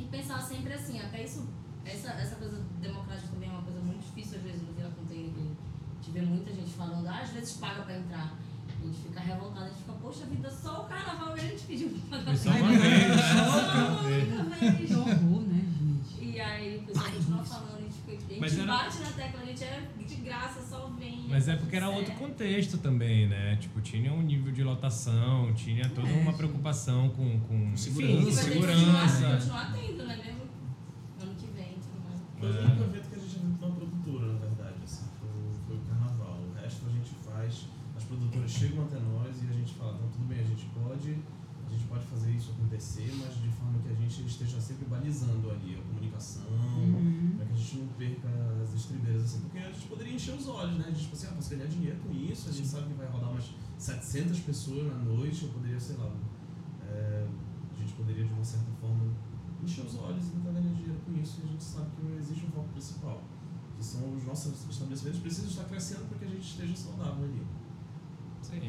e 0.07 0.09
pensar 0.09 0.41
sempre 0.41 0.73
assim, 0.73 1.01
até 1.01 1.25
isso, 1.25 1.45
essa, 1.85 2.11
essa 2.13 2.37
coisa 2.37 2.63
democrática 2.81 3.29
também 3.29 3.49
é 3.49 3.53
uma 3.53 3.63
coisa 3.63 3.81
muito 3.81 4.05
difícil 4.05 4.39
às 4.39 4.45
vezes 4.45 4.63
no 4.63 4.73
Vila 4.73 4.91
Container, 4.91 5.31
que 5.33 5.41
a 5.41 5.95
gente 5.97 6.11
vê 6.13 6.21
muita 6.23 6.53
gente 6.53 6.71
falando, 6.71 7.07
ah, 7.09 7.21
às 7.21 7.31
vezes 7.31 7.55
paga 7.55 7.83
pra 7.83 7.97
entrar. 7.97 8.35
A 8.69 8.87
gente 8.87 8.99
fica 8.99 9.21
revoltado, 9.21 9.65
a 9.65 9.69
gente 9.69 9.79
fica, 9.79 9.93
poxa 9.95 10.27
vida, 10.27 10.51
só 10.51 10.83
o 10.83 10.85
carnaval 10.85 11.35
que 11.35 11.41
a 11.41 11.43
gente 11.45 11.65
pediu 11.65 11.89
pra 12.09 12.19
pagar. 12.19 12.37
Só 12.37 12.51
uma 12.51 12.73
vez. 12.73 13.17
Só 13.17 13.79
uma 13.79 14.01
única 14.03 14.45
vez. 14.45 14.89
Que 14.89 14.95
horror, 14.95 15.41
né, 15.43 15.65
gente? 15.81 16.25
E 16.25 16.41
aí 16.41 16.79
o 16.79 16.83
pessoal 16.83 17.11
continua 17.11 17.45
falando, 17.45 17.86
a 18.07 18.15
gente, 18.15 18.29
gente 18.29 18.41
Mas 18.41 18.59
era- 18.59 18.67
bate 18.67 18.99
na 19.01 19.11
tecla, 19.11 19.41
a 19.41 19.45
gente 19.47 19.65
é 19.65 19.89
de 20.07 20.15
graça, 20.17 20.61
só 20.63 20.87
vem. 20.99 21.27
Mas 21.29 21.49
é 21.49 21.57
porque 21.57 21.77
era 21.77 21.89
outro 21.89 22.07
certo. 22.07 22.19
contexto 22.19 22.79
também, 22.79 23.29
né? 23.29 23.57
Tipo, 23.57 23.81
tinha 23.81 24.13
um 24.13 24.23
nível 24.23 24.53
de 24.53 24.63
lotação, 24.63 25.53
tinha 25.55 25.89
toda 25.91 26.09
uma 26.09 26.33
preocupação 26.33 27.09
com, 27.11 27.41
com 27.41 27.77
segurança. 27.77 28.15
Vai 28.17 28.25
que 28.27 28.33
segurança. 28.33 28.81
continuar, 28.85 29.33
continuar 29.37 29.73
tendo, 29.73 30.05
né? 30.07 30.17
Mesmo 30.17 30.43
ano 31.23 31.35
que 31.35 31.47
vem 31.53 31.75
tudo 31.75 32.01
mais. 32.05 32.21
Foi 32.39 32.49
o 32.51 32.57
É. 32.57 32.65
único 32.65 32.83
evento 32.85 33.09
que 33.11 33.17
a 33.17 33.19
gente 33.19 33.37
abriu 33.37 33.69
uma 33.69 33.77
produtora, 33.77 34.33
na 34.33 34.39
verdade, 34.39 34.77
assim, 34.85 35.05
foi, 35.19 35.31
foi 35.67 35.77
o 35.77 35.81
carnaval. 35.81 36.39
O 36.41 36.61
resto 36.61 36.87
a 36.87 36.91
gente 36.91 37.11
faz, 37.27 37.67
as 37.97 38.05
produtoras 38.05 38.51
chegam 38.51 38.85
até 38.85 38.99
nós 39.01 39.43
e 39.43 39.49
a 39.51 39.53
gente 39.53 39.75
fala, 39.75 39.95
então 39.97 40.09
tudo 40.11 40.25
bem, 40.29 40.39
a 40.41 40.45
gente 40.45 40.67
pode, 40.67 41.11
a 41.67 41.71
gente 41.73 41.85
pode 41.89 42.05
fazer 42.17 42.31
isso 42.33 42.51
acontecer, 42.53 43.13
mas 43.21 43.35
de 43.41 43.49
forma 43.51 43.79
que 43.81 43.91
a 43.91 43.95
gente 43.95 44.27
esteja 44.27 44.61
sempre 44.61 44.87
balizando 44.87 45.51
ali 45.51 45.77
a 45.77 45.83
comunicação, 45.83 46.47
Uhum. 46.49 47.35
para 47.37 47.47
que 47.47 47.53
a 47.53 47.57
gente 47.57 47.77
não 47.79 47.87
as 48.63 48.75
estribeiras, 48.75 49.23
assim, 49.25 49.41
porque 49.41 49.59
a 49.59 49.71
gente 49.71 49.87
poderia 49.87 50.15
encher 50.15 50.35
os 50.35 50.49
olhos, 50.49 50.79
né? 50.79 50.91
De, 50.91 51.01
tipo 51.03 51.15
assim, 51.15 51.27
ah, 51.29 51.33
posso 51.33 51.51
ganhar 51.51 51.67
dinheiro 51.67 51.99
com 52.01 52.13
isso, 52.13 52.49
a 52.49 52.53
gente 52.53 52.67
sabe 52.67 52.89
que 52.89 52.95
vai 52.95 53.07
rodar 53.07 53.31
umas 53.31 53.55
700 53.79 54.41
pessoas 54.41 54.87
na 54.87 54.99
noite, 54.99 55.45
eu 55.45 55.51
poderia, 55.51 55.79
sei 55.79 55.97
lá, 55.97 56.11
é, 56.89 57.27
a 57.75 57.79
gente 57.79 57.93
poderia 57.93 58.25
de 58.25 58.33
uma 58.33 58.45
certa 58.45 58.71
forma 58.81 59.13
encher 59.63 59.85
os 59.85 59.95
olhos 59.97 60.27
e 60.29 60.31
tentar 60.31 60.51
ganhar 60.53 60.73
dinheiro 60.75 61.01
com 61.05 61.13
isso, 61.21 61.41
e 61.43 61.49
a 61.49 61.53
gente 61.53 61.65
sabe 61.65 61.91
que 61.95 62.03
não 62.03 62.19
existe 62.19 62.47
um 62.47 62.51
foco 62.51 62.69
principal, 62.71 63.23
que 63.77 63.85
são 63.85 64.15
os 64.15 64.25
nossos 64.25 64.69
estabelecimentos 64.69 65.21
precisam 65.21 65.51
estar 65.51 65.65
crescendo 65.65 66.09
para 66.09 66.19
que 66.19 66.25
a 66.25 66.29
gente 66.29 66.49
esteja 66.49 66.77
saudável 66.77 67.25
ali. 67.25 67.43
Sim. 68.43 68.61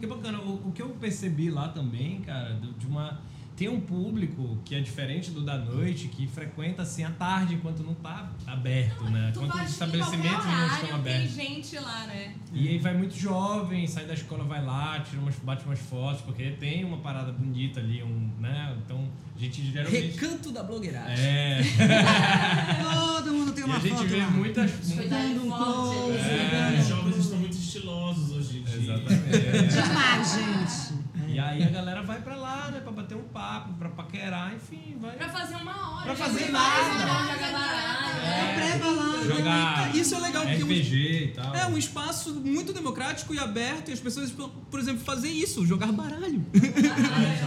Que 0.00 0.06
bacana. 0.06 0.38
O, 0.40 0.68
o 0.68 0.72
que 0.72 0.82
eu 0.82 0.90
percebi 0.90 1.50
lá 1.50 1.68
também, 1.68 2.20
cara, 2.20 2.58
de 2.78 2.86
uma. 2.86 3.20
Tem 3.56 3.70
um 3.70 3.80
público 3.80 4.58
que 4.66 4.74
é 4.74 4.80
diferente 4.80 5.30
do 5.30 5.42
da 5.42 5.56
noite, 5.56 6.08
que 6.08 6.26
frequenta 6.26 6.82
assim 6.82 7.04
à 7.04 7.10
tarde, 7.10 7.54
enquanto 7.54 7.82
não 7.82 7.94
tá 7.94 8.30
aberto, 8.46 9.04
né? 9.04 9.32
Enquanto 9.34 9.54
os 9.54 9.60
em 9.62 9.64
estabelecimentos 9.64 10.44
não 10.44 10.66
estão 10.66 10.80
Tem 10.80 10.92
abertos. 10.92 11.32
gente 11.34 11.78
lá, 11.78 12.06
né? 12.06 12.34
E 12.52 12.68
aí 12.68 12.76
vai 12.78 12.92
muito 12.92 13.16
jovem, 13.16 13.86
sai 13.86 14.04
da 14.04 14.12
escola, 14.12 14.44
vai 14.44 14.62
lá, 14.62 15.00
tira 15.00 15.22
umas, 15.22 15.36
bate 15.36 15.64
umas 15.64 15.78
fotos, 15.78 16.20
porque 16.20 16.50
tem 16.50 16.84
uma 16.84 16.98
parada 16.98 17.32
bonita 17.32 17.80
ali, 17.80 18.02
um, 18.02 18.30
né? 18.38 18.76
Então 18.84 19.08
a 19.34 19.38
gente 19.38 19.64
geralmente. 19.72 20.18
Recanto 20.18 20.52
da 20.52 20.62
blogueiragem. 20.62 21.24
É. 21.24 21.62
Todo 23.16 23.32
mundo 23.32 23.52
tem 23.52 23.64
uma 23.64 23.76
a 23.76 23.80
gente 23.80 23.94
foto 23.94 24.06
vê 24.06 24.18
lá. 24.18 24.30
muitas. 24.30 24.70
Dando 25.08 25.46
um 25.46 25.50
close, 25.50 26.18
É. 26.18 26.78
Os 26.78 26.88
jovens 26.88 27.16
estão 27.16 27.38
muito 27.38 27.56
estilosos 27.56 28.32
hoje. 28.32 28.55
Exatamente. 28.94 29.68
Demais, 29.82 30.32
gente. 30.34 31.06
E 31.28 31.38
aí 31.38 31.62
a 31.64 31.68
galera 31.68 32.02
vai 32.02 32.20
pra 32.20 32.34
lá, 32.36 32.70
né? 32.70 32.80
Pra 32.80 32.92
bater 32.92 33.14
um 33.16 33.24
papo, 33.24 33.74
pra 33.74 33.88
paquerar, 33.90 34.54
enfim, 34.54 34.96
vai. 35.00 35.16
Pra 35.16 35.28
fazer 35.28 35.56
uma 35.56 35.96
hora. 35.96 36.04
Pra 36.04 36.14
já 36.14 36.24
fazer 36.24 36.50
nada. 36.50 36.92
jogar 36.92 37.52
baralho. 37.52 38.26
É. 38.26 38.54
Preva 38.54 38.90
lá. 38.90 39.22
Jogar 39.24 39.94
Isso 39.96 40.14
é 40.14 40.18
legal, 40.20 40.42
porque 40.46 40.62
um- 40.62 40.66
RPG 40.66 41.24
e 41.24 41.32
tal. 41.34 41.54
É 41.54 41.66
um 41.66 41.76
espaço 41.76 42.32
muito 42.34 42.72
democrático 42.72 43.34
e 43.34 43.38
aberto 43.38 43.88
e 43.90 43.92
as 43.92 44.00
pessoas, 44.00 44.30
por 44.70 44.80
exemplo, 44.80 45.04
fazer 45.04 45.28
isso, 45.28 45.66
jogar 45.66 45.92
baralho. 45.92 46.44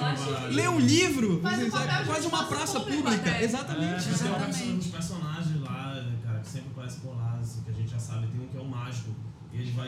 acho 0.03 0.53
Ler 0.53 0.69
um 0.69 0.79
livro, 0.79 1.39
Faz 1.41 1.63
um 1.63 1.69
papel 1.71 2.05
quase 2.05 2.27
uma 2.27 2.43
praça 2.45 2.79
pública. 2.81 3.11
até. 3.15 3.43
Exatamente. 3.43 4.03
Tem 4.03 4.11
uma 4.11 4.15
Exatamente. 4.37 4.57
perso- 4.57 4.73
uns 4.73 4.87
personagens 4.87 5.61
lá, 5.61 6.03
cara, 6.23 6.39
que 6.41 6.47
sempre 6.49 6.69
aparecem 6.73 6.99
por 6.99 7.15
lá, 7.17 7.37
assim, 7.41 7.61
que 7.63 7.69
a 7.71 7.73
gente 7.73 7.89
já 7.89 7.99
sabe. 7.99 8.27
Tem 8.27 8.39
um 8.41 8.47
que 8.47 8.57
é 8.57 8.61
o 8.61 8.65
mágico. 8.65 9.09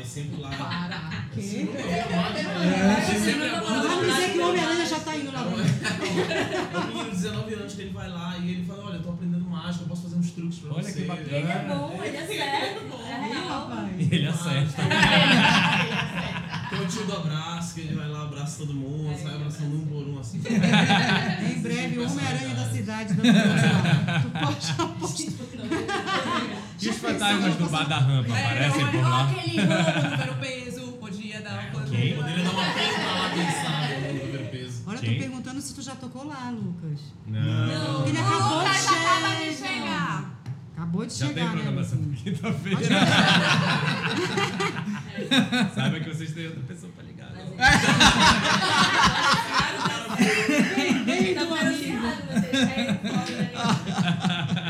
Sempre 0.04 0.42
lá. 0.42 0.50
Para. 0.50 1.42
Sim, 1.42 1.66
não, 1.66 1.74
é 1.80 3.02
sempre 3.02 3.50
aborda 3.50 3.88
Vamos 3.88 4.08
dizer 4.14 4.32
que 4.34 4.40
o. 4.40 4.48
Homem-Aranha 4.50 4.86
já 4.86 5.00
tá 5.00 5.16
indo 5.16 5.32
lá. 5.32 5.42
É 5.42 6.78
um 6.78 6.88
menino 6.88 7.06
de 7.06 7.12
19 7.12 7.54
anos 7.54 7.74
que 7.74 7.82
ele 7.82 7.92
vai 7.92 8.10
lá 8.10 8.38
e 8.38 8.52
ele 8.52 8.66
fala, 8.66 8.86
olha, 8.88 8.96
eu 8.96 9.04
tô 9.04 9.10
aprendendo 9.12 9.46
mágica, 9.46 9.84
eu 9.84 9.88
posso 9.88 10.04
fazer 10.04 10.16
uns 10.18 10.32
truques 10.32 10.60
pra 10.60 10.74
Olha 10.74 10.84
você. 10.84 10.94
que 10.94 11.08
bacana. 11.08 11.28
Ele 11.30 11.48
é 11.52 11.66
bom, 11.70 12.00
ele 12.04 12.18
é 12.18 12.28
certo. 12.28 13.02
É 13.02 13.28
Ih, 13.30 13.34
real. 13.34 13.48
papai. 13.48 13.96
Ele 14.00 14.28
acerta. 14.28 14.82
Tem 16.70 16.80
o 16.82 16.88
tio 16.88 17.06
do 17.06 17.14
abraço, 17.18 17.76
que 17.76 17.82
ele 17.82 17.96
vai 17.96 18.08
lá, 18.10 18.24
abraça 18.24 18.60
todo 18.60 18.74
mundo, 18.74 19.14
sai 19.22 19.36
abraçando 19.36 19.76
um 19.76 19.86
por 19.86 20.08
um, 20.08 20.20
assim. 20.20 20.40
Em 20.42 21.62
breve, 21.62 22.00
o 22.00 22.10
Homem-Aranha 22.10 22.56
da 22.56 22.70
cidade 22.70 23.14
dando 23.14 23.28
lá. 23.38 24.20
Tu 24.22 24.30
pode 24.30 24.82
apostar. 24.82 25.32
E 26.82 26.90
os 26.90 26.98
fantasmas 26.98 27.56
do 27.56 27.70
bar 27.70 27.88
da 27.88 27.98
rampa 28.00 28.36
É, 28.38 28.46
aparecem 28.46 28.84
olha, 28.84 28.92
por 28.92 29.02
lá. 29.10 29.24
aquele 29.30 29.62
ramo 29.62 30.10
no 30.10 30.18
ver 30.18 30.30
o 30.30 30.36
peso. 30.36 30.82
Podia 30.94 31.42
dar 31.42 31.52
uma 31.54 31.64
coisa. 31.72 31.96
Quem? 31.96 32.16
Poderia 32.16 32.44
dar 32.44 32.52
uma 32.52 32.64
quem 33.34 33.52
sabe, 33.52 33.94
no 34.26 34.32
ver 34.32 34.50
peso. 34.52 34.84
Olha, 34.88 34.96
eu 34.96 35.00
Quem? 35.02 35.14
tô 35.14 35.20
perguntando 35.20 35.62
se 35.62 35.74
tu 35.76 35.82
já 35.82 35.96
tocou 35.96 36.26
lá, 36.28 36.50
Lucas. 36.50 37.00
Não. 37.28 38.08
Ele 38.08 38.18
acabou 38.18 38.60
de 38.60 38.66
Lucas 38.66 38.88
acaba 38.88 39.36
de 39.36 39.54
chegar. 39.56 39.68
chegar. 39.68 40.32
Acabou 40.76 41.06
de 41.06 41.14
Já 41.14 41.26
tem 41.28 41.34
chegar, 41.36 41.46
né? 41.46 41.52
programação 41.62 42.00
Lucas? 42.00 42.20
por 42.20 42.24
quinta-feira. 42.24 42.82
Saiba 45.76 46.00
que 46.00 46.10
vocês 46.10 46.32
têm 46.34 46.48
outra 46.48 46.64
pessoa 46.64 46.92
pra 46.94 47.04
ligar. 47.04 47.30
né? 47.32 47.44
Bem 51.06 51.36
Tá 51.42 51.44
do 51.46 51.54
amigo. 51.54 52.02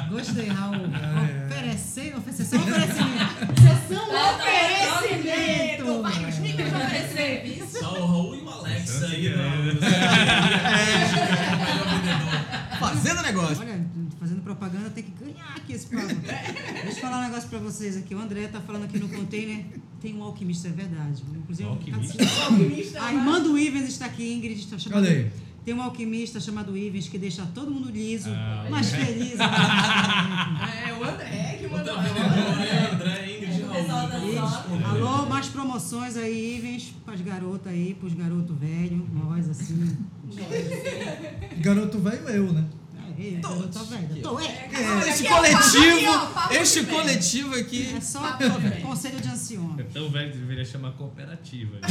Gostei, 0.10 0.48
Raul. 0.50 0.76
Oferecer, 1.92 2.16
oferecer, 2.18 2.56
oferecimento. 2.56 3.62
Sessão 3.62 4.08
Tá, 4.08 4.38
tá, 4.38 4.96
oferecimento. 4.96 6.02
Vai 6.02 6.22
pros 6.24 6.38
níveis 6.40 6.70
de 6.70 6.76
oferecer. 6.78 7.68
Só 7.70 8.00
o 8.00 8.06
Raul 8.08 8.36
e 8.36 8.42
o 8.42 8.50
Alex 8.50 9.04
aí, 9.04 9.28
É. 9.28 9.36
não. 9.36 9.50
Melhor 9.58 9.74
vendedor. 11.92 12.80
Fazendo 12.80 13.22
negócio. 13.24 13.60
Olha, 13.60 13.86
fazendo 14.22 14.42
propaganda 14.42 14.90
tem 14.92 15.04
que 15.04 15.12
ganhar 15.22 15.54
aqui 15.58 15.74
esse 15.74 15.88
papo. 15.88 16.08
Deixa 16.08 16.88
eu 16.88 16.96
falar 16.96 17.20
um 17.20 17.24
negócio 17.24 17.50
pra 17.50 17.60
vocês 17.60 17.98
aqui. 17.98 18.16
O 18.16 18.20
André 18.20 18.48
tá 18.48 18.62
falando 18.62 18.86
aqui 18.86 18.98
no 18.98 19.10
container. 19.10 19.66
Tem 20.00 20.16
um 20.16 20.24
alquimista, 20.24 20.70
é 20.70 20.72
verdade. 20.72 21.22
Inclusive, 21.36 21.68
Alquimista? 21.68 23.04
a 23.04 23.14
irmã 23.14 23.42
do 23.42 23.58
Ivens 23.58 23.90
está 23.90 24.06
aqui, 24.06 24.34
Ingrid 24.34 24.62
está 24.62 24.80
chamando. 24.80 25.04
Cadê? 25.06 25.28
Tem 25.64 25.74
um 25.76 25.82
alquimista 25.82 26.40
chamado 26.40 26.76
Ivens 26.76 27.08
que 27.08 27.18
deixa 27.20 27.46
todo 27.54 27.70
mundo 27.70 27.90
liso, 27.92 28.30
Ah, 28.32 28.66
mais 28.70 28.90
feliz. 28.92 29.36
É, 29.40 30.94
o 30.94 31.04
André 31.04 31.58
que 31.60 31.68
mandou. 31.68 31.96
André, 31.98 33.38
Ingrid 33.38 33.62
Raul. 33.64 33.86
Todos 33.86 34.24
respondendo. 34.52 34.86
Alô, 34.88 35.26
mais 35.28 35.48
promoções 35.48 36.18
aí, 36.18 36.58
Ivens, 36.58 36.94
pras 37.06 37.22
garotas 37.22 37.72
aí, 37.72 37.94
pros 38.00 38.14
garotos 38.14 38.58
velhos, 38.58 39.02
nós 39.14 39.50
assim. 39.50 39.98
Garoto 41.60 42.00
velho 42.00 42.30
eu, 42.30 42.54
né? 42.54 42.66
Garota 43.42 43.84
velha. 43.84 44.22
Tô, 44.24 44.40
é, 44.40 44.70
Esse 45.10 45.28
Aqui, 45.28 45.34
ó, 45.34 45.38
coletivo, 45.38 46.56
este 46.60 46.80
velho. 46.82 46.98
coletivo 46.98 47.56
aqui. 47.56 47.94
é 47.96 48.02
só 48.02 48.38
conselho 48.82 49.22
de 49.22 49.28
ancião. 49.30 49.76
Então 49.78 50.08
o 50.08 50.10
velho 50.10 50.32
deveria 50.32 50.66
chamar 50.66 50.92
cooperativa. 50.94 51.78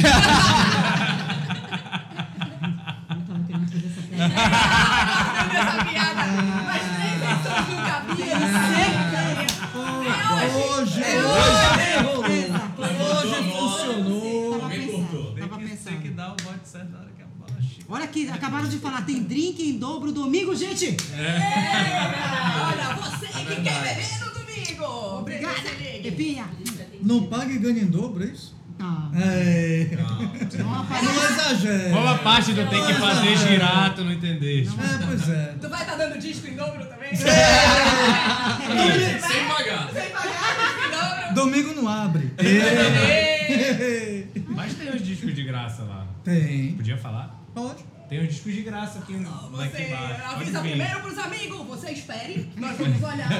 aqui, 18.11 18.29
acabaram 18.29 18.69
de 18.69 18.79
falar, 18.79 19.03
tem 19.03 19.23
drink 19.23 19.63
em 19.63 19.79
dobro 19.79 20.11
domingo, 20.13 20.55
gente! 20.55 20.97
Olha, 21.15 22.95
você 22.97 23.27
que 23.29 23.63
quer 23.63 23.83
beber 23.83 24.19
no 24.21 24.31
domingo. 24.35 25.19
Obrigada. 25.21 25.71
Pepinha! 26.03 26.47
Não 27.01 27.27
paga 27.27 27.53
e 27.53 27.59
ganha 27.59 27.83
em 27.83 27.87
dobro, 27.87 28.25
é 28.25 28.27
isso? 28.27 28.59
Tá. 28.77 29.11
É. 29.15 29.89
Não 30.59 30.85
Não 30.85 31.25
exagera. 31.31 31.91
Qual 31.91 32.09
a 32.09 32.19
parte 32.19 32.53
do 32.53 32.67
tem 32.69 32.87
que 32.87 32.95
fazer 32.95 33.37
girar, 33.37 33.95
tu 33.95 34.05
não 34.05 34.13
entendeste? 34.13 34.75
É, 34.75 35.07
pois 35.07 35.29
é. 35.29 35.55
Tu 35.61 35.69
vai 35.69 35.83
estar 35.83 35.97
dando 35.97 36.19
disco 36.19 36.49
em 36.49 36.57
dobro 36.57 36.85
também? 36.87 37.15
Sem 37.15 37.27
pagar. 39.49 39.91
Sem 39.93 40.11
pagar 40.11 40.57
disco 40.57 40.87
em 40.87 40.91
dobro? 40.91 41.35
Domingo 41.35 41.75
não 41.75 41.89
abre. 41.89 42.33
Mas 44.49 44.75
tem 44.75 44.89
os 44.91 45.05
discos 45.05 45.35
de 45.35 45.43
graça 45.45 45.83
lá. 45.83 46.07
Tem. 46.25 46.73
Podia 46.73 46.97
falar? 46.97 47.39
Pode. 47.55 47.85
Tem 48.11 48.21
os 48.21 48.27
discos 48.27 48.53
de 48.53 48.63
graça 48.63 48.99
aqui, 48.99 49.17
lá 49.19 49.65
aqui 49.65 49.71
Você 49.71 49.83
embaixo. 49.87 50.35
Avisa 50.35 50.61
primeiro 50.61 51.01
pros 51.01 51.17
amigos. 51.17 51.67
Você 51.69 51.93
espere, 51.93 52.51
nós 52.57 52.77
vamos 52.77 53.01
olhar. 53.01 53.31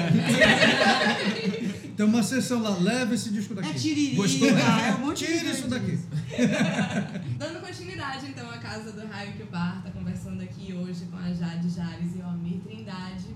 Tem 1.97 2.05
uma 2.05 2.23
sessão 2.23 2.61
lá. 2.61 2.69
Leva 2.77 3.13
esse 3.13 3.31
disco 3.31 3.53
daqui. 3.53 3.67
É 3.67 3.73
tiririca, 3.73 4.15
Gostou? 4.15 4.47
é 4.47 4.95
um 4.95 5.07
monte 5.07 5.25
Tira 5.25 5.49
isso 5.51 5.67
daqui. 5.67 5.99
Dando 7.37 7.59
continuidade, 7.59 8.27
então, 8.27 8.49
à 8.49 8.59
casa 8.59 8.93
do 8.93 9.05
Raio 9.07 9.33
que 9.33 9.43
o 9.43 9.47
Bar 9.47 9.81
tá 9.83 9.91
conversando 9.91 10.41
aqui 10.41 10.73
hoje 10.73 11.03
com 11.11 11.17
a 11.17 11.33
Jade 11.33 11.69
Jales 11.69 12.15
e 12.15 12.19
o 12.19 12.25
Amir 12.25 12.61
Trindade. 12.61 13.27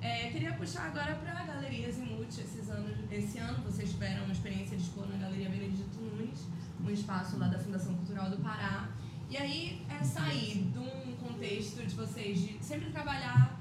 É, 0.00 0.28
queria 0.28 0.52
puxar 0.52 0.86
agora 0.86 1.16
para 1.16 1.32
a 1.32 1.46
Galeria 1.46 1.90
Zimuth. 1.90 2.28
Esses 2.28 2.70
anos, 2.70 2.92
esse 3.10 3.38
ano 3.38 3.58
vocês 3.64 3.90
tiveram 3.90 4.22
uma 4.22 4.32
experiência 4.32 4.76
de 4.76 4.84
expor 4.84 5.08
na 5.08 5.16
Galeria 5.16 5.48
Benedito 5.48 5.98
Nunes, 6.00 6.46
um 6.80 6.88
espaço 6.88 7.36
lá 7.38 7.48
da 7.48 7.58
Fundação 7.58 7.92
Cultural 7.94 8.30
do 8.30 8.36
Pará. 8.36 8.88
E 9.28 9.36
aí 9.36 9.84
é 9.90 10.04
sair 10.04 10.62
de 10.72 10.78
um 10.78 11.16
contexto 11.16 11.84
de 11.84 11.94
vocês 11.96 12.38
de 12.38 12.64
sempre 12.64 12.90
trabalhar 12.90 13.58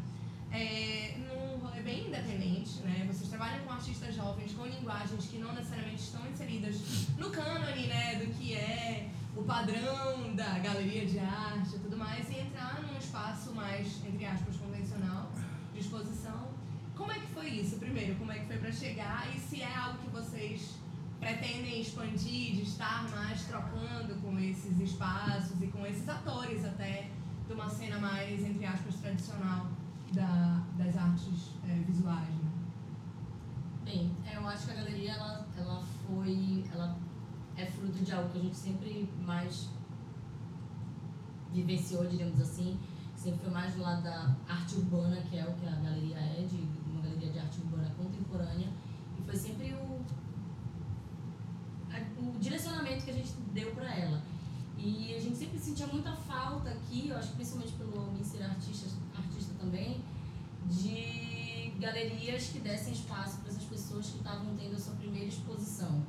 é, 0.52 1.16
num 1.18 1.58
rolê 1.58 1.82
bem 1.82 2.08
independente, 2.08 2.82
né? 2.82 3.08
Vocês 3.12 3.30
trabalham 3.30 3.66
com 3.66 3.74
artistas 3.74 4.14
jovens, 4.14 4.54
com 4.54 4.66
linguagens 4.68 5.26
que 5.26 5.38
não 5.40 5.54
necessariamente 5.54 6.04
estão 6.04 6.22
inseridas 6.30 6.76
no 7.18 7.32
cânone, 7.32 7.88
né? 7.88 8.16
Do 8.16 8.32
que 8.34 8.54
é 8.54 9.10
o 9.36 9.44
padrão 9.44 10.36
da 10.36 10.60
galeria 10.60 11.06
de 11.06 11.18
arte 11.18 11.76
e 11.76 11.80
tudo 11.80 11.98
mais, 11.98 12.30
e 12.30 12.40
entrar 12.40 12.84
num 12.84 12.98
espaço 12.98 13.52
mais, 13.54 14.06
entre 14.06 14.26
aspas, 14.26 14.56
convencional, 14.58 15.32
de 15.74 15.80
exposição. 15.80 16.48
Como 16.96 17.12
é 17.12 17.16
que 17.16 17.28
foi 17.28 17.50
isso? 17.50 17.78
Primeiro, 17.78 18.16
como 18.16 18.32
é 18.32 18.40
que 18.40 18.46
foi 18.46 18.58
para 18.58 18.72
chegar 18.72 19.28
e 19.36 19.40
se 19.40 19.62
é 19.62 19.76
algo 19.76 19.98
que 19.98 20.10
vocês 20.10 20.76
pretendem 21.26 21.82
expandir, 21.82 22.54
de 22.54 22.62
estar 22.62 23.10
mais 23.10 23.46
trocando 23.46 24.14
com 24.22 24.38
esses 24.38 24.80
espaços 24.80 25.60
e 25.60 25.66
com 25.68 25.84
esses 25.84 26.08
atores 26.08 26.64
até 26.64 27.10
de 27.48 27.54
uma 27.54 27.68
cena 27.68 27.98
mais, 27.98 28.46
entre 28.46 28.64
aspas, 28.64 28.94
tradicional 28.98 29.66
da, 30.14 30.64
das 30.78 30.96
artes 30.96 31.56
eh, 31.68 31.84
visuais, 31.88 32.30
né? 32.30 32.52
Bem, 33.84 34.16
é, 34.24 34.38
eu 34.38 34.48
acho 34.48 34.68
que 34.68 34.74
a 34.74 34.76
galeria 34.76 35.14
ela, 35.14 35.48
ela 35.58 35.84
foi. 36.06 36.64
Ela 36.72 36.96
é 37.58 37.66
fruto 37.66 38.04
de 38.04 38.12
algo 38.12 38.30
que 38.30 38.38
a 38.38 38.42
gente 38.42 38.56
sempre 38.56 39.10
mais 39.26 39.70
vivenciou, 41.52 42.06
digamos 42.06 42.40
assim. 42.40 42.80
Sempre 43.16 43.40
foi 43.40 43.52
mais 43.52 43.74
do 43.74 43.82
lado 43.82 44.04
da 44.04 44.36
arte 44.48 44.76
urbana, 44.76 45.18
que 45.22 45.38
é 45.38 45.44
o 45.44 45.54
que 45.54 45.68
a 45.68 45.72
galeria 45.72 46.18
é, 46.18 46.46
de 46.48 46.68
uma 46.88 47.02
galeria 47.02 47.32
de 47.32 47.40
arte 47.40 47.62
urbana 47.62 47.92
contemporânea. 47.98 48.70
E 49.18 49.24
foi 49.24 49.36
sempre 49.36 49.74
o, 49.74 49.85
direcionamento 52.40 53.06
que 53.06 53.12
a 53.12 53.14
gente 53.14 53.32
deu 53.54 53.72
para 53.72 53.94
ela. 53.96 54.22
E 54.78 55.16
a 55.16 55.20
gente 55.20 55.38
sempre 55.38 55.60
sentia 55.60 55.88
muita 55.88 56.12
falta 56.12 56.70
aqui, 56.70 57.10
eu 57.10 57.18
acho 57.18 57.30
que 57.30 57.36
principalmente 57.36 57.74
pelo 57.74 58.00
Almir 58.00 58.24
ser 58.24 58.44
artista, 58.44 58.88
artista 59.16 59.54
também, 59.60 60.04
de 60.70 61.74
galerias 61.80 62.48
que 62.48 62.60
dessem 62.60 62.94
espaço 62.94 63.38
para 63.40 63.50
essas 63.50 63.64
pessoas 63.64 64.08
que 64.08 64.18
estavam 64.18 64.56
tendo 64.56 64.76
a 64.76 64.80
sua 64.80 64.94
primeira 64.96 65.28
exposição. 65.28 66.04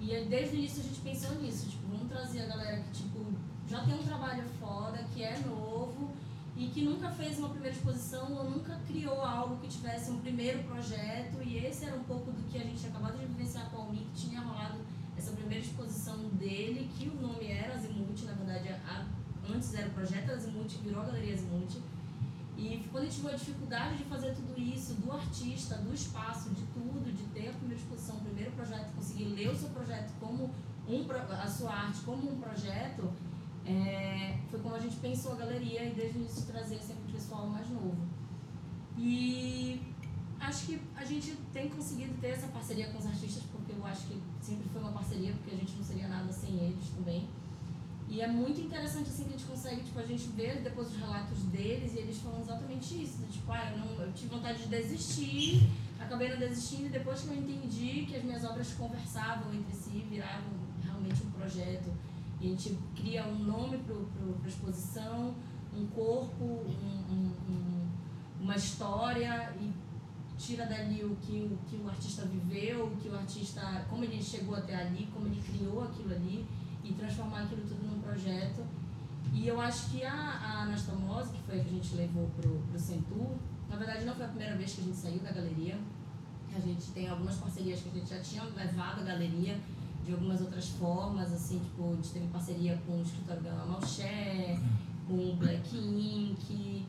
E 0.00 0.06
desde 0.24 0.56
o 0.56 0.58
início 0.58 0.80
a 0.80 0.84
gente 0.84 1.00
pensou 1.00 1.40
nisso, 1.40 1.68
tipo, 1.68 1.86
vamos 1.86 2.08
trazer 2.08 2.42
a 2.42 2.46
galera 2.46 2.80
que 2.80 3.02
tipo, 3.02 3.24
já 3.68 3.84
tem 3.84 3.94
um 3.94 4.02
trabalho 4.02 4.44
foda, 4.60 4.98
que 5.14 5.22
é 5.22 5.38
novo 5.46 6.10
e 6.56 6.66
que 6.66 6.82
nunca 6.82 7.08
fez 7.10 7.38
uma 7.38 7.48
primeira 7.48 7.74
exposição 7.74 8.32
ou 8.32 8.50
nunca 8.50 8.78
criou 8.86 9.22
algo 9.22 9.56
que 9.58 9.68
tivesse 9.68 10.10
um 10.10 10.18
primeiro 10.18 10.62
projeto. 10.64 11.40
E 11.42 11.56
esse 11.58 11.84
era 11.84 11.96
um 11.96 12.04
pouco 12.04 12.30
do 12.30 12.42
que 12.50 12.58
a 12.58 12.62
gente 12.62 12.86
acabado 12.86 13.18
de 13.18 13.26
vivenciar 13.26 13.70
com 13.70 13.76
o 13.76 13.80
Almir, 13.82 14.02
que 14.12 14.28
tinha 14.28 14.40
rolado 14.40 14.78
essa 15.16 15.32
primeira 15.32 15.64
exposição 15.64 16.28
dele, 16.30 16.90
que 16.96 17.08
o 17.08 17.14
nome 17.14 17.46
era 17.46 17.74
Azimuth, 17.74 18.24
na 18.24 18.32
verdade, 18.32 18.68
a, 18.68 19.06
antes 19.48 19.74
era 19.74 19.88
o 19.88 19.92
projeto 19.92 20.32
Azimuth, 20.32 20.78
virou 20.82 21.02
a 21.02 21.06
Galeria 21.06 21.34
Azimuth. 21.34 21.80
E 22.56 22.86
quando 22.90 23.04
a 23.04 23.06
gente 23.08 23.20
viu 23.20 23.30
a 23.30 23.34
dificuldade 23.34 23.96
de 23.96 24.04
fazer 24.04 24.34
tudo 24.34 24.60
isso, 24.60 24.94
do 24.94 25.10
artista, 25.10 25.76
do 25.76 25.92
espaço, 25.92 26.50
de 26.50 26.62
tudo, 26.66 27.12
de 27.12 27.24
ter 27.34 27.48
a 27.48 27.52
primeira 27.52 27.82
exposição, 27.82 28.16
o 28.16 28.20
primeiro 28.20 28.52
projeto, 28.52 28.92
conseguir 28.94 29.24
ler 29.24 29.48
o 29.48 29.56
seu 29.56 29.70
projeto 29.70 30.12
como 30.20 30.50
um, 30.88 31.06
a 31.10 31.46
sua 31.46 31.72
arte 31.72 32.00
como 32.02 32.30
um 32.30 32.40
projeto, 32.40 33.10
é, 33.64 34.38
foi 34.50 34.60
como 34.60 34.74
a 34.74 34.78
gente 34.78 34.96
pensou 34.96 35.32
a 35.32 35.36
galeria 35.36 35.84
e 35.84 35.94
desde 35.94 36.18
o 36.18 36.20
início 36.20 36.46
trazer 36.46 36.78
sempre 36.80 37.08
o 37.08 37.12
pessoal 37.12 37.46
mais 37.46 37.68
novo. 37.70 37.96
E 38.98 39.80
acho 40.40 40.66
que 40.66 40.80
a 40.96 41.04
gente 41.04 41.36
tem 41.52 41.68
conseguido 41.68 42.14
ter 42.20 42.28
essa 42.28 42.48
parceria 42.48 42.88
com 42.90 42.98
os 42.98 43.06
artistas, 43.06 43.42
eu 43.82 43.86
acho 43.86 44.06
que 44.06 44.20
sempre 44.40 44.68
foi 44.70 44.80
uma 44.80 44.92
parceria, 44.92 45.32
porque 45.32 45.54
a 45.54 45.58
gente 45.58 45.74
não 45.76 45.84
seria 45.84 46.08
nada 46.08 46.32
sem 46.32 46.54
eles 46.56 46.88
também. 46.90 47.28
E 48.08 48.20
é 48.20 48.26
muito 48.28 48.60
interessante 48.60 49.08
assim 49.08 49.24
que 49.24 49.30
a 49.30 49.32
gente 49.38 49.44
consegue, 49.46 49.82
tipo, 49.82 49.98
a 49.98 50.04
gente 50.06 50.24
ver 50.28 50.60
depois 50.62 50.88
os 50.88 50.96
relatos 50.96 51.38
deles 51.44 51.94
e 51.94 51.98
eles 51.98 52.18
falam 52.18 52.40
exatamente 52.40 53.02
isso. 53.02 53.18
né? 53.22 53.28
Tipo, 53.30 53.50
ah, 53.52 53.70
eu, 53.72 53.78
não, 53.78 53.86
eu 54.04 54.12
tive 54.12 54.34
vontade 54.34 54.62
de 54.62 54.68
desistir, 54.68 55.68
acabei 55.98 56.28
não 56.28 56.38
desistindo 56.38 56.86
e 56.86 56.90
depois 56.90 57.20
que 57.22 57.28
eu 57.28 57.34
entendi 57.36 58.04
que 58.06 58.16
as 58.16 58.22
minhas 58.22 58.44
obras 58.44 58.72
conversavam 58.74 59.52
entre 59.54 59.74
si, 59.74 60.04
viravam 60.10 60.50
realmente 60.84 61.22
um 61.24 61.30
projeto. 61.30 61.90
E 62.40 62.46
a 62.46 62.50
gente 62.50 62.76
cria 62.94 63.24
um 63.26 63.38
nome 63.38 63.78
para 63.78 63.94
a 63.96 64.48
exposição, 64.48 65.34
um 65.74 65.86
corpo, 65.86 66.44
um- 66.44 67.12
um- 67.14 67.32
um- 67.48 67.88
uma 68.42 68.56
história 68.56 69.54
e 69.60 69.72
tira 70.38 70.66
dali 70.66 71.04
o 71.04 71.16
que, 71.16 71.50
o 71.50 71.58
que 71.68 71.76
o 71.76 71.88
artista 71.88 72.24
viveu, 72.26 72.86
o 72.86 72.96
que 72.96 73.08
o 73.08 73.14
artista, 73.14 73.84
como 73.88 74.04
ele 74.04 74.22
chegou 74.22 74.56
até 74.56 74.74
ali, 74.74 75.08
como 75.12 75.26
ele 75.26 75.40
criou 75.40 75.84
aquilo 75.84 76.14
ali 76.14 76.44
e 76.84 76.92
transformar 76.92 77.42
aquilo 77.42 77.62
tudo 77.62 77.86
num 77.86 78.00
projeto. 78.00 78.64
E 79.32 79.46
eu 79.46 79.60
acho 79.60 79.90
que 79.90 80.04
a, 80.04 80.12
a 80.12 80.62
Anastomose, 80.62 81.32
que 81.32 81.42
foi 81.42 81.60
a 81.60 81.64
que 81.64 81.70
a 81.70 81.72
gente 81.72 81.94
levou 81.94 82.28
pro, 82.40 82.50
pro 82.70 82.78
Centur, 82.78 83.36
na 83.68 83.76
verdade 83.76 84.04
não 84.04 84.14
foi 84.14 84.26
a 84.26 84.28
primeira 84.28 84.56
vez 84.56 84.74
que 84.74 84.80
a 84.82 84.84
gente 84.84 84.96
saiu 84.96 85.20
da 85.20 85.32
galeria. 85.32 85.78
A 86.54 86.60
gente 86.60 86.90
tem 86.90 87.08
algumas 87.08 87.36
parcerias 87.36 87.80
que 87.80 87.88
a 87.88 87.92
gente 87.92 88.10
já 88.10 88.20
tinha 88.20 88.44
levado 88.44 89.00
a 89.00 89.04
galeria 89.04 89.58
de 90.04 90.12
algumas 90.12 90.40
outras 90.40 90.68
formas, 90.70 91.32
assim, 91.32 91.58
tipo, 91.60 91.92
a 91.92 91.94
gente 91.94 92.10
teve 92.10 92.26
parceria 92.26 92.78
com 92.86 92.98
o 92.98 93.02
escritório 93.02 93.42
Gama 93.42 93.64
Malché, 93.66 94.58
com 95.06 95.14
o 95.14 95.36
Black 95.36 95.76
Ink, 95.76 96.81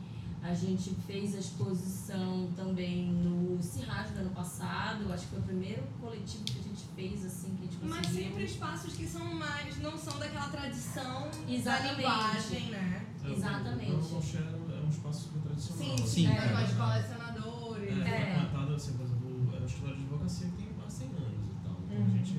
a 0.43 0.53
gente 0.53 0.89
fez 1.07 1.35
a 1.35 1.39
exposição 1.39 2.49
também 2.55 3.07
no 3.13 3.61
Cirrage 3.63 4.13
do 4.13 4.19
ano 4.19 4.29
passado, 4.31 5.11
acho 5.13 5.23
que 5.23 5.29
foi 5.31 5.39
o 5.39 5.43
primeiro 5.43 5.83
coletivo 6.01 6.43
que 6.43 6.59
a 6.59 6.63
gente 6.63 6.83
fez, 6.95 7.25
assim, 7.25 7.55
que 7.55 7.63
a 7.63 7.65
gente 7.65 7.77
conseguiu. 7.77 7.95
Mas 7.95 8.07
sempre 8.07 8.43
espaços 8.43 8.93
que 8.93 9.07
são 9.07 9.33
mais. 9.35 9.77
não 9.81 9.97
são 9.97 10.19
daquela 10.19 10.49
tradição 10.49 11.21
da 11.31 11.51
Exatamente. 11.53 11.95
linguagem, 11.97 12.71
né? 12.71 13.05
É, 13.23 13.27
o- 13.27 13.31
Exatamente. 13.31 13.91
O 13.91 14.11
Malcher 14.11 14.41
é 14.41 14.85
um 14.85 14.89
espaço 14.89 15.21
super 15.23 15.41
tradicional. 15.43 15.83
Sim, 15.85 15.93
assim, 16.03 16.07
Sim. 16.07 16.27
é, 16.27 16.37
é, 16.45 16.53
mais 16.53 16.73
colecionadores. 16.73 17.97
É, 17.97 18.01
É. 18.09 18.35
frequentado, 18.35 18.73
assim, 18.75 18.93
por 18.93 19.05
exemplo, 19.05 19.49
é 19.55 19.61
um 19.61 19.65
escritório 19.65 19.95
de 19.97 20.01
advocacia 20.03 20.47
que 20.47 20.63
tem 20.63 20.73
quase 20.73 20.95
100 20.97 21.07
anos 21.07 21.45
e 21.47 21.63
tal. 21.63 21.77
Então, 21.85 21.97
Uhum. 21.97 22.05
a 22.05 22.17
gente, 22.17 22.37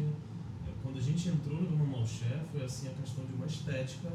é, 0.66 0.70
quando 0.82 0.98
a 0.98 1.00
gente 1.02 1.28
entrou 1.30 1.62
no 1.62 1.86
Malcher, 1.86 2.40
foi 2.52 2.64
assim 2.64 2.88
a 2.88 2.92
questão 2.92 3.24
de 3.24 3.32
uma 3.32 3.46
estética 3.46 4.08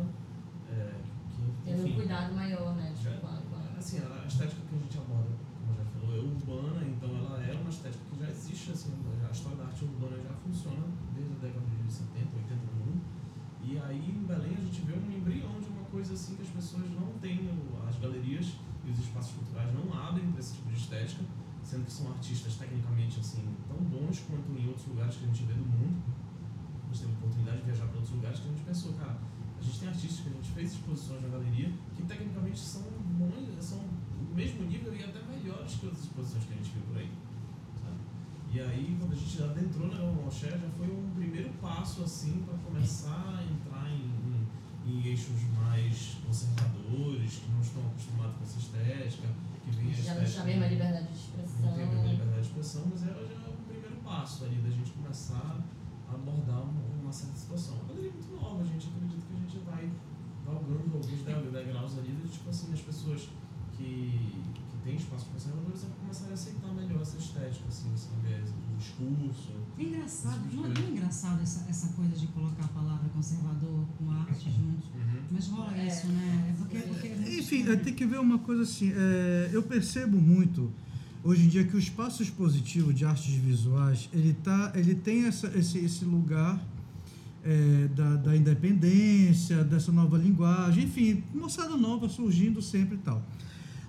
é, 0.72 0.92
que, 1.30 1.42
Tendo 1.66 1.82
um 1.82 1.86
enfim, 1.88 1.96
cuidado 1.96 2.36
maior, 2.36 2.76
né? 2.76 2.94
Tipo, 2.96 3.18
com 3.22 3.28
com 3.49 3.49
Assim, 3.80 4.04
a 4.04 4.28
estética 4.28 4.60
que 4.68 4.76
a 4.76 4.78
gente 4.78 4.98
aborda, 4.98 5.32
como 5.56 5.72
já 5.72 5.86
falou, 5.96 6.12
é 6.12 6.20
urbana, 6.20 6.84
então 6.84 7.16
ela 7.16 7.40
é 7.42 7.56
uma 7.56 7.70
estética 7.70 8.04
que 8.12 8.20
já 8.20 8.30
existe, 8.30 8.72
assim, 8.72 8.92
a 9.24 9.32
história 9.32 9.56
da 9.56 9.64
arte 9.72 9.86
urbana 9.86 10.20
já 10.20 10.36
funciona 10.36 10.84
desde 11.16 11.32
a 11.32 11.48
década 11.48 11.64
de 11.64 11.88
70, 11.88 12.28
80 12.28 12.60
no 12.60 12.74
mundo. 12.76 13.02
E 13.64 13.80
aí 13.80 14.04
em 14.04 14.28
Belém 14.28 14.52
a 14.52 14.66
gente 14.68 14.82
vê 14.82 15.00
um 15.00 15.10
embrião 15.10 15.62
de 15.64 15.70
uma 15.70 15.86
coisa 15.88 16.14
assim 16.14 16.36
que 16.36 16.42
as 16.42 16.50
pessoas 16.50 16.92
não 16.92 17.08
têm, 17.24 17.50
as 17.88 17.96
galerias 17.96 18.52
e 18.84 18.92
os 18.92 19.00
espaços 19.00 19.32
culturais 19.32 19.72
não 19.74 19.88
abrem 19.96 20.28
para 20.28 20.42
esse 20.42 20.56
tipo 20.56 20.68
de 20.68 20.76
estética, 20.76 21.24
sendo 21.64 21.86
que 21.86 21.94
são 21.94 22.12
artistas 22.12 22.56
tecnicamente 22.56 23.22
assim 23.22 23.48
tão 23.70 23.78
bons 23.78 24.20
quanto 24.28 24.60
em 24.60 24.68
outros 24.68 24.88
lugares 24.88 25.16
que 25.16 25.24
a 25.24 25.28
gente 25.28 25.44
vê 25.46 25.54
do 25.54 25.64
mundo. 25.64 26.04
A 26.84 26.94
gente 26.94 27.08
teve 27.08 27.14
a 27.14 27.16
oportunidade 27.16 27.58
de 27.60 27.64
viajar 27.64 27.86
para 27.88 27.96
outros 27.96 28.14
lugares 28.14 28.40
que 28.42 28.46
a 28.46 28.52
gente 28.52 28.64
pensou, 28.64 28.92
cara, 29.00 29.16
a 29.60 29.64
gente 29.64 29.80
tem 29.80 29.90
artistas 29.90 30.20
que 30.22 30.30
a 30.30 30.34
gente 30.34 30.52
fez 30.52 30.72
exposições 30.74 31.22
na 31.22 31.28
galeria 31.30 31.72
que 31.96 32.04
tecnicamente 32.04 32.60
são 32.60 32.82
bons, 33.20 33.64
são 33.64 33.80
do 33.80 34.36
mesmo 34.36 34.64
nível 34.66 34.96
e 34.96 35.04
até 35.04 35.20
melhores 35.24 35.74
que 35.76 35.86
outras 35.86 36.04
exposições 36.04 36.44
que 36.46 36.54
a 36.54 36.58
gente 36.58 36.72
viu 36.72 36.82
por 36.88 36.98
aí. 36.98 37.12
sabe? 37.84 37.98
E 38.54 38.60
aí, 38.62 38.98
quando 39.00 39.14
a 39.14 39.16
gente 39.16 39.44
adentrou 39.44 39.88
na 39.88 39.98
Galmonché, 39.98 40.50
já 40.50 40.70
foi 40.78 40.88
um 40.88 41.12
primeiro 41.16 41.50
passo 41.62 42.04
assim 42.04 42.44
para 42.46 42.58
começar 42.60 43.38
a 43.38 43.44
entrar 43.44 43.90
em, 43.92 44.10
em, 44.88 44.92
em 44.92 45.08
eixos 45.08 45.42
mais 45.62 46.18
conservadores, 46.26 47.36
que 47.36 47.52
não 47.52 47.62
estão 47.62 47.86
acostumados 47.88 48.36
com 48.38 48.44
essa 48.44 48.60
estética, 48.60 49.28
que 49.66 49.72
vem 49.72 49.92
a 49.92 49.94
Já 49.94 50.16
não 50.16 50.26
tinha 50.26 50.42
a 50.42 50.46
mesma 50.46 50.68
liberdade 50.68 51.08
de 51.08 51.12
Não 51.12 51.44
expressão. 51.44 51.74
tem 51.74 51.84
a 51.84 51.88
mesma 51.88 52.08
liberdade 52.08 52.42
de 52.42 52.48
expressão, 52.48 52.84
mas 52.90 53.02
já 53.02 53.12
o 53.12 53.58
primeiro 53.68 53.96
passo 54.04 54.46
ali 54.46 54.56
da 54.56 54.70
gente 54.70 54.92
começar 54.92 55.60
abordar 56.14 56.62
uma, 56.64 56.82
uma 57.02 57.12
certa 57.12 57.36
situação. 57.38 57.76
A 57.84 57.88
galeria 57.88 58.10
é 58.10 58.14
muito 58.14 58.32
nova, 58.42 58.62
a 58.62 58.66
gente 58.66 58.88
acredita 58.88 59.22
que 59.28 59.34
a 59.36 59.40
gente 59.40 59.58
vai 59.66 59.90
galgando 60.46 60.92
alguns 60.96 61.22
deg- 61.24 61.52
degraus 61.52 61.98
ali, 61.98 62.12
de, 62.12 62.28
tipo 62.30 62.50
assim, 62.50 62.74
as 62.74 62.82
pessoas 62.82 63.30
que, 63.78 64.44
que 64.54 64.78
têm 64.84 64.96
espaços 64.96 65.28
conservadores 65.30 65.84
a 65.86 65.88
começarem 66.02 66.32
a 66.32 66.34
aceitar 66.34 66.74
melhor 66.74 67.02
essa 67.02 67.18
estética, 67.18 67.66
assim, 67.68 67.94
esse 67.94 68.10
viés, 68.24 68.50
o 68.50 68.78
discurso. 68.78 69.54
É 69.78 69.84
engraçado, 69.84 70.42
tipo 70.50 70.56
não 70.62 70.66
é 70.72 70.74
tão 70.74 70.90
engraçado 70.90 71.42
essa, 71.42 71.70
essa 71.70 71.88
coisa 71.94 72.16
de 72.16 72.28
colocar 72.28 72.66
a 72.66 72.68
palavra 72.70 73.08
conservador 73.10 73.86
com 73.98 74.12
arte 74.12 74.50
junto. 74.52 74.88
Mas 75.32 75.48
rola 75.48 75.78
É. 75.78 75.86
isso, 75.88 76.08
né? 76.08 76.48
É 76.50 76.54
porque, 76.58 76.78
porque 76.80 77.08
é 77.08 77.40
Enfim, 77.40 77.64
tem 77.78 77.94
que 77.94 78.06
ver 78.06 78.20
uma 78.20 78.40
coisa 78.40 78.64
assim. 78.64 78.92
é, 78.96 79.50
eu 79.54 79.62
percebo 79.64 80.18
muito 80.20 80.72
hoje 81.24 81.44
em 81.44 81.48
dia 81.48 81.64
que 81.64 81.76
o 81.76 81.80
espaço 81.80 82.24
expositivo 82.24 82.94
de 82.94 83.06
artes 83.06 83.34
visuais 83.34 84.10
ele 84.14 84.34
tá, 84.34 84.72
ele 84.76 84.96
tem 84.96 85.26
essa, 85.26 85.48
esse, 85.58 85.78
esse 85.80 86.06
lugar 86.06 86.60
é, 87.44 87.88
da, 87.96 88.16
da 88.16 88.36
independência, 88.36 89.64
dessa 89.64 89.92
nova 89.92 90.18
linguagem, 90.18 90.86
enfim, 90.86 91.24
moçada 91.34 91.76
nova 91.78 92.10
surgindo 92.10 92.62
sempre 92.62 92.96
e 92.96 93.00
tal. 93.00 93.24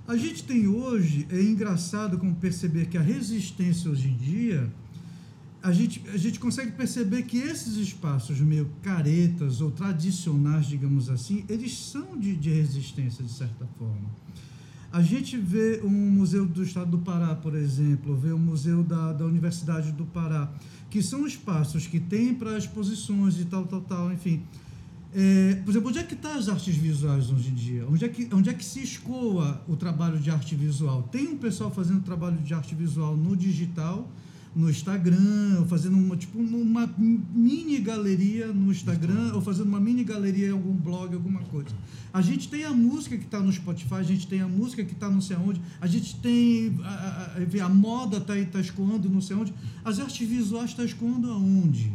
A 0.06 0.16
gente 0.16 0.42
tem 0.42 0.66
hoje, 0.66 1.26
é 1.30 1.40
engraçado 1.40 2.18
como 2.18 2.34
perceber 2.34 2.86
que 2.86 2.98
a 2.98 3.02
resistência 3.02 3.90
hoje 3.90 4.08
em 4.08 4.16
dia, 4.16 4.72
a 5.62 5.72
gente, 5.72 6.02
a 6.08 6.16
gente 6.16 6.40
consegue 6.40 6.72
perceber 6.72 7.22
que 7.24 7.38
esses 7.38 7.76
espaços 7.76 8.40
meio 8.40 8.68
caretas 8.82 9.60
ou 9.60 9.70
tradicionais, 9.70 10.66
digamos 10.66 11.08
assim, 11.10 11.44
eles 11.48 11.76
são 11.76 12.18
de, 12.18 12.34
de 12.34 12.50
resistência, 12.50 13.22
de 13.22 13.30
certa 13.30 13.66
forma. 13.78 14.10
A 14.92 15.02
gente 15.02 15.36
vê 15.36 15.80
um 15.84 15.88
museu 15.88 16.44
do 16.44 16.64
estado 16.64 16.90
do 16.90 16.98
Pará, 16.98 17.36
por 17.36 17.54
exemplo, 17.54 18.16
vê 18.16 18.32
o 18.32 18.38
museu 18.38 18.82
da, 18.82 19.12
da 19.12 19.24
Universidade 19.24 19.92
do 19.92 20.04
Pará, 20.04 20.52
que 20.90 21.00
são 21.00 21.24
espaços 21.24 21.86
que 21.86 22.00
tem 22.00 22.34
para 22.34 22.58
exposições 22.58 23.38
e 23.38 23.44
tal, 23.44 23.66
tal, 23.66 23.80
tal, 23.82 24.12
enfim. 24.12 24.42
É, 25.14 25.54
por 25.64 25.70
exemplo, 25.70 25.90
onde 25.90 25.98
é 26.00 26.02
que 26.02 26.14
estão 26.14 26.32
as 26.36 26.48
artes 26.48 26.74
visuais 26.74 27.30
hoje 27.30 27.50
em 27.50 27.54
dia? 27.54 27.86
Onde 27.88 28.04
é, 28.04 28.08
que, 28.08 28.28
onde 28.32 28.50
é 28.50 28.52
que 28.52 28.64
se 28.64 28.82
escoa 28.82 29.62
o 29.68 29.76
trabalho 29.76 30.18
de 30.18 30.28
arte 30.28 30.56
visual? 30.56 31.04
Tem 31.04 31.28
um 31.28 31.38
pessoal 31.38 31.70
fazendo 31.70 32.02
trabalho 32.02 32.38
de 32.38 32.52
arte 32.52 32.74
visual 32.74 33.16
no 33.16 33.36
digital, 33.36 34.10
no 34.54 34.68
Instagram, 34.68 35.60
ou 35.60 35.66
fazendo 35.66 35.96
uma, 35.96 36.16
tipo, 36.16 36.38
uma 36.38 36.92
mini 36.98 37.78
galeria 37.78 38.48
no 38.48 38.72
Instagram, 38.72 39.32
ou 39.34 39.40
fazendo 39.40 39.68
uma 39.68 39.80
mini 39.80 40.02
galeria 40.02 40.48
em 40.48 40.52
algum 40.52 40.72
blog, 40.72 41.14
alguma 41.14 41.40
coisa. 41.40 41.70
A 42.12 42.20
gente 42.20 42.48
tem 42.48 42.64
a 42.64 42.72
música 42.72 43.16
que 43.16 43.24
está 43.24 43.38
no 43.40 43.52
Spotify, 43.52 43.94
a 43.94 44.02
gente 44.02 44.26
tem 44.26 44.40
a 44.40 44.48
música 44.48 44.84
que 44.84 44.92
está 44.92 45.08
não 45.08 45.20
sei 45.20 45.36
aonde, 45.36 45.60
a 45.80 45.86
gente 45.86 46.16
tem 46.16 46.76
a, 46.82 47.36
a, 47.62 47.64
a 47.64 47.68
moda 47.68 48.16
está 48.16 48.34
tá 48.50 48.60
escoando 48.60 49.08
não 49.08 49.20
sei 49.20 49.36
onde, 49.36 49.54
as 49.84 50.00
artes 50.00 50.28
visuais 50.28 50.70
estão 50.70 50.84
escoando 50.84 51.30
aonde? 51.30 51.92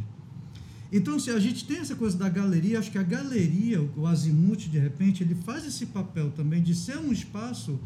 Então, 0.91 1.20
se 1.20 1.30
a 1.32 1.39
gente 1.39 1.66
tem 1.66 1.78
essa 1.78 1.95
coisa 1.95 2.18
da 2.18 2.30
galeria, 2.30 2.80
acho 2.80 2.89
que 2.89 2.97
a 2.97 3.03
galeria, 3.03 3.82
o 3.97 4.08
Azimuth, 4.08 4.70
de 4.70 4.80
repente, 4.80 5.24
ele 5.24 5.36
faz 5.36 5.66
esse 5.66 5.88
papel 5.88 6.32
também 6.32 6.62
de 6.62 6.74
ser 6.74 6.97
um 6.97 7.12
espaço 7.12 7.78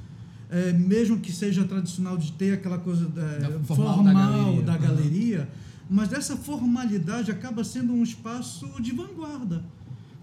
é, 0.49 0.73
mesmo 0.73 1.19
que 1.19 1.31
seja 1.31 1.63
tradicional 1.63 2.17
de 2.17 2.31
ter 2.31 2.53
aquela 2.53 2.77
coisa 2.77 3.05
é, 3.17 3.59
formal, 3.65 3.97
formal, 3.97 4.03
da 4.03 4.13
galeria, 4.13 4.61
da 4.63 4.77
galeria 4.77 5.39
uhum. 5.41 5.47
mas 5.89 6.09
dessa 6.09 6.35
formalidade 6.35 7.29
acaba 7.29 7.63
sendo 7.63 7.93
um 7.93 8.03
espaço 8.03 8.67
de 8.81 8.91
vanguarda. 8.91 9.63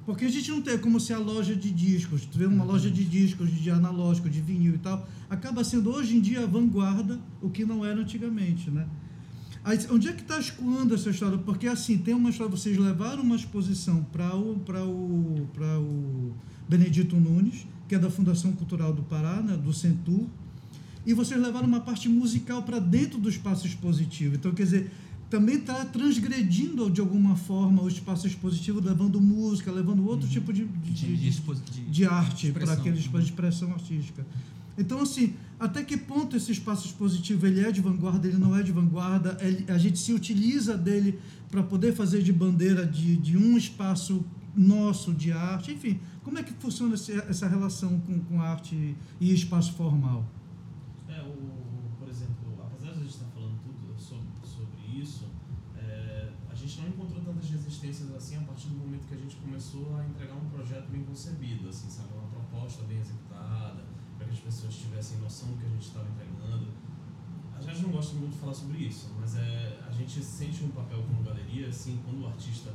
Porque 0.05 0.25
a 0.25 0.31
gente 0.31 0.51
não 0.51 0.63
tem 0.63 0.79
como 0.79 1.01
se 1.01 1.13
a 1.13 1.19
loja 1.19 1.55
de 1.55 1.71
discos, 1.71 2.25
tu 2.25 2.39
vê 2.39 2.47
uma 2.47 2.65
uhum. 2.65 2.73
loja 2.73 2.91
de 2.91 3.05
discos, 3.05 3.51
de 3.51 3.71
analógico, 3.71 4.29
de 4.29 4.41
vinil 4.41 4.75
e 4.75 4.79
tal, 4.79 5.09
acaba 5.29 5.65
sendo 5.65 5.91
hoje 5.91 6.17
em 6.17 6.21
dia 6.21 6.45
a 6.45 6.47
vanguarda, 6.47 7.19
o 7.43 7.51
que 7.51 7.65
não 7.65 7.85
era 7.85 8.01
antigamente, 8.01 8.71
né? 8.71 8.87
Aí, 9.65 9.77
onde 9.91 10.07
é 10.07 10.13
que 10.13 10.23
está 10.23 10.39
escoando 10.39 10.95
essa 10.95 11.11
história? 11.11 11.37
Porque 11.39 11.67
assim, 11.67 11.99
tem 11.99 12.15
uma 12.15 12.31
história, 12.31 12.49
vocês 12.49 12.79
levaram 12.79 13.25
uma 13.25 13.35
exposição 13.35 14.05
para 14.13 14.33
o, 14.37 14.53
o, 14.55 15.49
o 15.81 16.35
Benedito 16.69 17.17
Nunes, 17.17 17.67
que 17.89 17.95
é 17.95 17.99
da 17.99 18.11
Fundação 18.11 18.53
Cultural 18.53 18.93
do 18.93 19.03
Pará, 19.03 19.41
né, 19.41 19.57
do 19.57 19.73
Centur, 19.73 20.27
e 21.05 21.15
vocês 21.15 21.41
levaram 21.41 21.69
uma 21.69 21.81
parte 21.81 22.09
musical 22.09 22.63
para 22.63 22.81
dentro 22.81 23.19
do 23.19 23.29
espaço 23.29 23.67
expositivo. 23.67 24.35
Então, 24.35 24.53
quer 24.53 24.65
dizer, 24.65 24.91
também 25.31 25.57
está 25.57 25.85
transgredindo 25.85 26.91
de 26.91 27.01
alguma 27.01 27.37
forma 27.37 27.83
o 27.83 27.89
espaço 27.89 28.27
expositivo, 28.27 28.81
levando 28.81 29.21
música, 29.21 29.71
levando 29.71 30.07
outro 30.07 30.27
uhum. 30.27 30.33
tipo 30.33 30.53
de, 30.53 30.65
de, 30.65 31.17
de, 31.17 31.31
de, 31.31 31.81
de 31.89 32.05
arte 32.05 32.51
para 32.51 32.73
aquele 32.73 32.99
espaço 32.99 33.25
de 33.25 33.31
expressão 33.31 33.73
artística. 33.73 34.27
Então, 34.79 35.01
assim, 35.01 35.35
até 35.59 35.83
que 35.83 35.97
ponto 35.97 36.37
esse 36.37 36.53
espaço 36.53 36.87
expositivo 36.87 37.47
ele 37.47 37.61
é 37.61 37.73
de 37.73 37.81
vanguarda, 37.81 38.29
ele 38.29 38.37
não 38.37 38.55
é 38.55 38.63
de 38.63 38.73
vanguarda, 38.73 39.39
ele, 39.41 39.65
a 39.69 39.79
gente 39.79 39.99
se 39.99 40.13
utiliza 40.13 40.77
dele 40.77 41.19
para 41.51 41.63
poder 41.63 41.95
fazer 41.95 42.23
de 42.23 42.33
bandeira 42.33 42.85
de, 42.85 43.17
de 43.17 43.39
um 43.39 43.57
espaço 43.57 44.25
nosso 44.57 45.13
de 45.13 45.33
arte, 45.33 45.73
enfim, 45.73 46.01
como 46.25 46.39
é 46.39 46.43
que 46.43 46.53
funciona 46.55 46.95
essa 46.95 47.47
relação 47.47 48.01
com, 48.01 48.19
com 48.21 48.41
arte 48.41 48.97
e 49.21 49.35
espaço 49.35 49.75
formal? 49.75 50.25
É, 51.09 51.21
o, 51.21 51.37
por 51.99 52.09
exemplo, 52.09 52.59
apesar 52.65 52.93
de 52.93 53.01
a 53.01 53.03
gente 53.03 53.11
estar 53.11 53.27
falando 53.27 53.59
tudo 53.63 54.01
sobre, 54.01 54.27
sobre 54.43 55.01
isso, 55.01 55.27
é, 55.77 56.33
a 56.51 56.55
gente 56.55 56.81
não 56.81 56.89
encontrou 56.89 57.21
tantas 57.23 57.51
resistências 57.51 58.15
assim 58.15 58.37
a 58.37 58.41
partir 58.41 58.69
do 58.69 58.77
momento 58.77 59.07
que 59.07 59.15
a 59.15 59.19
gente 59.19 59.37
começou 59.37 59.95
a 59.97 60.05
entregar 60.07 60.35
um 60.35 60.49
projeto 60.49 60.89
bem 60.91 61.05
concebido, 61.05 61.69
assim, 61.69 61.91
sabe, 61.91 62.09
uma 62.15 62.29
proposta 62.29 62.83
bem 62.85 62.99
executada, 62.99 63.85
para 64.17 64.27
que 64.27 64.33
as 64.33 64.41
pessoas 64.41 64.75
tivessem 64.75 65.19
noção 65.19 65.51
do 65.51 65.59
que 65.59 65.67
a 65.67 65.69
gente 65.69 65.87
estava 65.87 66.09
entregando. 66.09 66.69
A 67.55 67.61
gente 67.61 67.83
não 67.83 67.91
gosta 67.91 68.15
muito 68.17 68.33
de 68.33 68.39
falar 68.39 68.55
sobre 68.55 68.79
isso, 68.79 69.13
mas 69.19 69.37
é, 69.37 69.81
a 69.87 69.91
gente 69.93 70.23
sente 70.23 70.65
um 70.65 70.69
papel 70.71 71.03
como 71.03 71.23
galeria, 71.23 71.69
assim, 71.69 72.01
quando 72.05 72.23
o 72.23 72.27
artista 72.27 72.73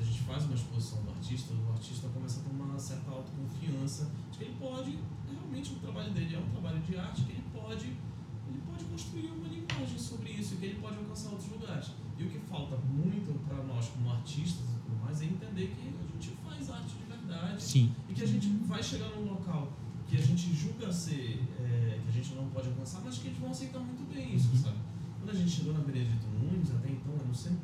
a 0.00 0.04
gente 0.04 0.20
faz 0.22 0.44
uma 0.44 0.54
exposição 0.54 1.02
do 1.02 1.10
artista, 1.10 1.52
o 1.52 1.72
artista 1.72 2.08
começa 2.08 2.40
a 2.40 2.42
ter 2.42 2.50
uma 2.50 2.78
certa 2.78 3.10
autoconfiança 3.10 4.10
de 4.32 4.38
que 4.38 4.44
ele 4.44 4.56
pode, 4.58 4.98
realmente 5.30 5.72
o 5.74 5.76
trabalho 5.76 6.10
dele 6.12 6.34
é 6.34 6.38
um 6.38 6.48
trabalho 6.48 6.80
de 6.80 6.96
arte, 6.96 7.22
que 7.22 7.32
ele 7.32 7.44
pode, 7.52 7.84
ele 7.86 8.62
pode 8.66 8.84
construir 8.86 9.26
uma 9.26 9.46
linguagem 9.46 9.98
sobre 9.98 10.30
isso, 10.32 10.54
e 10.54 10.56
que 10.56 10.64
ele 10.66 10.80
pode 10.80 10.96
alcançar 10.96 11.30
outros 11.30 11.50
lugares. 11.50 11.90
E 12.18 12.24
o 12.24 12.30
que 12.30 12.38
falta 12.38 12.76
muito 12.78 13.38
para 13.46 13.62
nós 13.64 13.88
como 13.88 14.10
artistas 14.10 14.64
e 14.70 14.78
tudo 14.80 15.04
mais 15.04 15.20
é 15.20 15.26
entender 15.26 15.68
que 15.68 15.88
a 15.88 16.12
gente 16.12 16.36
faz 16.42 16.70
arte 16.70 16.94
de 16.96 17.04
verdade 17.04 17.62
Sim. 17.62 17.94
e 18.08 18.14
que 18.14 18.22
a 18.22 18.26
gente 18.26 18.48
vai 18.66 18.82
chegar 18.82 19.08
num 19.10 19.32
local 19.32 19.70
que 20.08 20.16
a 20.16 20.20
gente 20.20 20.54
julga 20.54 20.92
ser, 20.92 21.44
é, 21.60 22.00
que 22.02 22.08
a 22.08 22.12
gente 22.12 22.34
não 22.34 22.48
pode 22.48 22.68
alcançar, 22.68 23.00
mas 23.04 23.18
que 23.18 23.28
eles 23.28 23.38
vão 23.38 23.50
aceitar 23.50 23.78
muito 23.78 24.02
bem 24.12 24.34
isso, 24.34 24.48
uhum. 24.48 24.56
sabe? 24.56 24.78
Quando 25.18 25.30
a 25.30 25.34
gente 25.34 25.50
chegou 25.50 25.72
na 25.74 25.80
Benedito 25.80 26.26
Nunes, 26.26 26.70
até 26.74 26.88
então 26.90 27.14
era 27.14 27.24
no 27.24 27.34
Centro, 27.34 27.60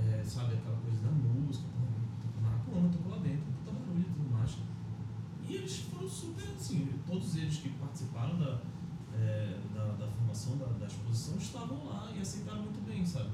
é, 0.00 0.22
sabe, 0.24 0.54
aquela 0.54 0.76
coisa 0.76 1.02
da 1.02 1.10
música, 1.10 1.66
tocou 2.22 2.42
Marapuama, 2.42 2.88
tocou 2.88 3.12
lá 3.12 3.18
dentro, 3.18 3.44
puta 3.64 3.72
barulho 3.72 4.00
e 4.00 4.12
tudo 4.12 4.30
mais. 4.30 4.56
E 5.48 5.54
eles 5.54 5.78
foram 5.78 6.08
super, 6.08 6.48
assim, 6.48 6.88
todos 7.06 7.36
eles 7.36 7.56
que 7.56 7.70
participaram 7.70 8.38
da, 8.38 8.60
é, 9.14 9.58
da, 9.74 9.84
da, 9.92 10.06
formação 10.08 10.56
da, 10.58 10.66
da, 10.66 10.86
exposição 10.86 11.36
estavam 11.36 11.86
lá 11.86 12.12
e 12.16 12.20
aceitaram 12.20 12.62
muito 12.62 12.84
bem, 12.86 13.04
sabe? 13.04 13.30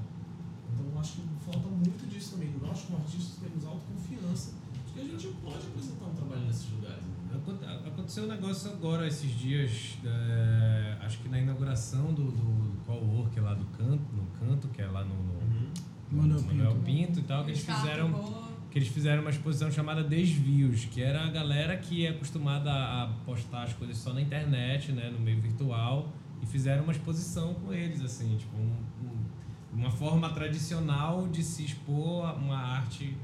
Então 0.73 0.99
acho 0.99 1.21
que 1.21 1.27
falta 1.45 1.67
muito 1.67 2.09
disso 2.09 2.33
também. 2.33 2.53
Nós, 2.61 2.81
como 2.83 2.99
artistas, 2.99 3.37
temos 3.37 3.65
autoconfiança 3.65 4.53
de 4.87 4.93
que 4.93 4.99
a 4.99 5.03
gente 5.03 5.27
pode 5.43 5.67
apresentar 5.67 6.05
um 6.05 6.15
trabalho 6.15 6.45
nesses 6.47 6.71
lugares. 6.71 7.03
Né? 7.03 7.85
Aconteceu 7.85 8.23
um 8.23 8.27
negócio 8.27 8.71
agora, 8.71 9.07
esses 9.07 9.31
dias, 9.31 9.97
é, 10.03 10.97
acho 11.01 11.19
que 11.19 11.29
na 11.29 11.39
inauguração 11.39 12.13
do, 12.13 12.31
do 12.31 12.83
co-work 12.85 13.39
lá 13.39 13.53
do 13.53 13.65
canto, 13.77 14.03
no 14.13 14.25
canto, 14.39 14.67
que 14.69 14.81
é 14.81 14.87
lá 14.87 15.03
no, 15.03 15.15
no 15.15 15.33
uhum 15.33 15.71
Manuel, 16.11 16.41
Manuel 16.41 16.75
Pinto. 16.85 17.19
e 17.19 17.23
tal, 17.23 17.43
que 17.43 17.51
eles 17.51 17.63
fizeram 17.63 18.45
que 18.71 18.79
eles 18.79 18.89
fizeram 18.89 19.21
uma 19.21 19.29
exposição 19.29 19.71
chamada 19.71 20.03
Desvios, 20.03 20.83
que 20.83 21.01
era 21.01 21.23
a 21.23 21.29
galera 21.29 21.77
que 21.77 22.05
é 22.05 22.09
acostumada 22.09 22.69
a 22.69 23.07
postar 23.25 23.63
as 23.63 23.71
coisas 23.71 23.97
só 23.97 24.11
na 24.11 24.19
internet, 24.19 24.91
né, 24.91 25.09
no 25.09 25.17
meio 25.17 25.39
virtual, 25.39 26.11
e 26.43 26.45
fizeram 26.45 26.83
uma 26.83 26.91
exposição 26.91 27.53
com 27.53 27.71
eles, 27.73 28.01
assim, 28.01 28.35
tipo, 28.35 28.53
um, 28.57 28.73
um, 29.01 29.79
uma 29.79 29.89
forma 29.89 30.29
tradicional 30.29 31.25
de 31.29 31.41
se 31.41 31.63
expor 31.63 32.35
uma 32.37 32.57
arte 32.57 33.15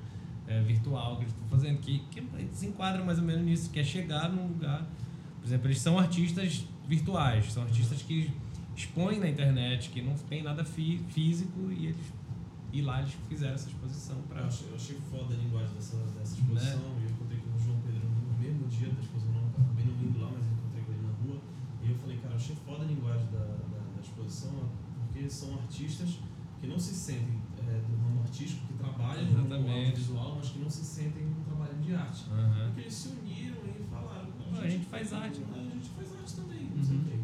é, 0.47 0.61
virtual 0.61 1.17
que 1.17 1.23
eles 1.23 1.33
estão 1.33 1.47
fazendo, 1.49 1.79
que, 1.79 1.99
que 2.09 2.23
se 2.53 2.67
enquadra 2.67 3.03
mais 3.03 3.19
ou 3.19 3.25
menos 3.25 3.43
nisso, 3.43 3.69
que 3.69 3.79
é 3.79 3.83
chegar 3.83 4.29
num 4.29 4.47
lugar... 4.47 4.87
Por 5.41 5.47
exemplo, 5.47 5.67
eles 5.67 5.79
são 5.79 5.97
artistas 5.97 6.65
virtuais, 6.87 7.51
são 7.51 7.63
artistas 7.63 8.03
que 8.03 8.31
expõem 8.75 9.19
na 9.19 9.27
internet, 9.27 9.89
que 9.89 10.01
não 10.01 10.13
tem 10.13 10.43
nada 10.43 10.63
fí 10.63 11.01
físico 11.09 11.71
e 11.71 11.87
eles 11.87 12.13
e 12.71 12.81
lá 12.81 13.01
eles 13.01 13.13
fizeram 13.27 13.53
essa 13.53 13.67
exposição 13.67 14.21
para. 14.29 14.41
Eu 14.41 14.47
achei, 14.47 14.69
eu 14.69 14.75
achei 14.75 14.97
foda 15.11 15.33
a 15.33 15.37
linguagem 15.37 15.73
dessa, 15.75 15.97
dessa 15.97 16.35
exposição. 16.35 16.79
Né? 16.79 17.01
E 17.01 17.03
eu 17.03 17.09
encontrei 17.11 17.39
com 17.39 17.55
o 17.55 17.59
João 17.59 17.79
Pedro 17.81 18.07
no 18.07 18.39
mesmo 18.39 18.67
dia 18.67 18.89
da 18.89 19.01
exposição, 19.01 19.33
não 19.33 19.49
acabei 19.49 19.85
não 19.85 19.93
indo 20.01 20.19
lá, 20.19 20.31
mas 20.31 20.45
encontrei 20.47 20.83
com 20.83 20.91
ele 20.93 21.03
na 21.03 21.13
rua. 21.19 21.41
E 21.83 21.91
eu 21.91 21.95
falei, 21.97 22.17
cara, 22.17 22.33
eu 22.33 22.37
achei 22.37 22.55
foda 22.55 22.83
a 22.83 22.87
linguagem 22.87 23.27
da, 23.27 23.39
da, 23.39 23.79
da 23.95 24.01
exposição, 24.01 24.69
porque 25.03 25.29
são 25.29 25.53
artistas 25.55 26.19
que 26.59 26.67
não 26.67 26.79
se 26.79 26.93
sentem 26.93 27.41
é, 27.57 27.81
do 27.81 27.97
ramo 28.03 28.21
artístico, 28.21 28.65
que 28.67 28.73
trabalham 28.75 29.25
no 29.25 29.53
audiovisual, 29.53 30.35
mas 30.37 30.49
que 30.49 30.59
não 30.59 30.69
se 30.69 30.85
sentem 30.85 31.25
no 31.25 31.43
trabalho 31.43 31.75
de 31.79 31.93
arte. 31.93 32.29
Uhum. 32.29 32.65
Porque 32.67 32.81
eles 32.81 32.93
se 32.93 33.09
uniram 33.09 33.57
e 33.65 33.83
falaram, 33.89 34.29
a 34.39 34.53
gente, 34.53 34.63
a 34.63 34.69
gente 34.69 34.85
faz 34.85 35.13
arte. 35.13 35.41
A 35.53 35.59
gente 35.59 35.89
faz 35.89 36.15
arte 36.15 36.33
também, 36.35 36.69
não 36.75 36.83
sei 36.83 36.95
o 36.95 36.99
uhum. 36.99 37.20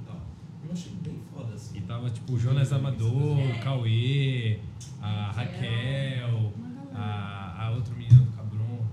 E. 0.67 0.69
Eu 0.69 0.73
achei 0.73 0.91
bem 1.01 1.21
foda 1.33 1.53
assim. 1.53 1.77
E 1.77 1.81
tava 1.81 2.09
tipo 2.09 2.33
o 2.33 2.39
Jonas 2.39 2.71
Amador, 2.71 3.39
o 3.39 3.59
Cauê, 3.61 4.59
a 5.01 5.31
Raquel, 5.31 6.53
a, 6.93 7.65
a 7.65 7.71
outro 7.71 7.95
menino 7.95 8.25
do 8.25 8.31
Cabron, 8.31 8.85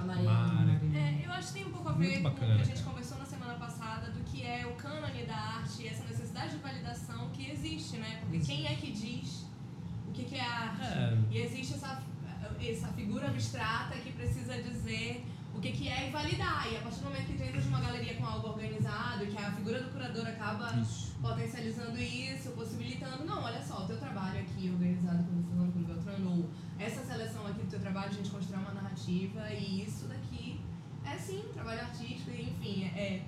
a 0.00 0.04
Maria. 0.04 0.80
É, 0.94 1.26
eu 1.26 1.32
acho 1.32 1.48
que 1.48 1.54
tem 1.54 1.66
um 1.66 1.72
pouco 1.72 1.88
a 1.88 1.92
ver 1.92 2.22
com 2.22 2.28
o 2.28 2.34
que 2.34 2.44
a 2.44 2.64
gente 2.64 2.82
conversou 2.82 3.18
na 3.18 3.24
semana 3.24 3.54
passada 3.54 4.10
do 4.10 4.20
que 4.24 4.44
é 4.44 4.66
o 4.66 4.72
cânone 4.74 5.24
da 5.24 5.36
arte 5.36 5.82
e 5.82 5.88
essa 5.88 6.04
necessidade 6.04 6.52
de 6.52 6.58
validação 6.58 7.30
que 7.30 7.50
existe, 7.50 7.96
né? 7.96 8.18
Porque 8.20 8.38
quem 8.40 8.66
é 8.66 8.74
que 8.74 8.90
diz 8.90 9.46
o 10.08 10.12
que, 10.12 10.24
que 10.24 10.34
é 10.36 10.40
arte? 10.40 10.82
É. 10.82 11.18
E 11.30 11.38
existe 11.38 11.74
essa, 11.74 12.02
essa 12.60 12.88
figura 12.88 13.28
abstrata 13.28 13.96
que 13.96 14.12
precisa 14.12 14.60
dizer 14.62 15.24
que, 15.62 15.70
que 15.70 15.88
é 15.88 16.08
e 16.08 16.10
validar. 16.10 16.66
E 16.70 16.76
a 16.76 16.80
partir 16.80 16.98
do 16.98 17.04
momento 17.04 17.26
que 17.26 17.34
tu 17.34 17.44
entra 17.44 17.60
numa 17.60 17.80
galeria 17.80 18.14
com 18.14 18.26
algo 18.26 18.48
organizado, 18.48 19.24
que 19.24 19.38
a 19.38 19.52
figura 19.52 19.80
do 19.80 19.90
curador 19.90 20.26
acaba 20.26 20.74
isso. 20.76 21.14
potencializando 21.22 21.96
isso, 21.98 22.50
possibilitando, 22.50 23.24
não, 23.24 23.44
olha 23.44 23.62
só, 23.62 23.84
o 23.84 23.86
teu 23.86 23.96
trabalho 23.96 24.40
aqui 24.40 24.68
organizado 24.68 25.22
pelo 25.22 25.42
fulano, 25.44 25.72
pelo 25.72 25.84
Beltrano, 25.84 26.30
ou 26.30 26.50
essa 26.80 27.04
seleção 27.04 27.46
aqui 27.46 27.62
do 27.62 27.70
teu 27.70 27.80
trabalho, 27.80 28.10
a 28.10 28.12
gente 28.12 28.30
constrói 28.30 28.60
uma 28.60 28.72
narrativa 28.72 29.48
e 29.52 29.84
isso 29.84 30.06
daqui 30.08 30.60
é 31.04 31.16
sim 31.16 31.44
trabalho 31.54 31.80
artístico, 31.80 32.30
enfim, 32.30 32.84
é, 32.96 33.22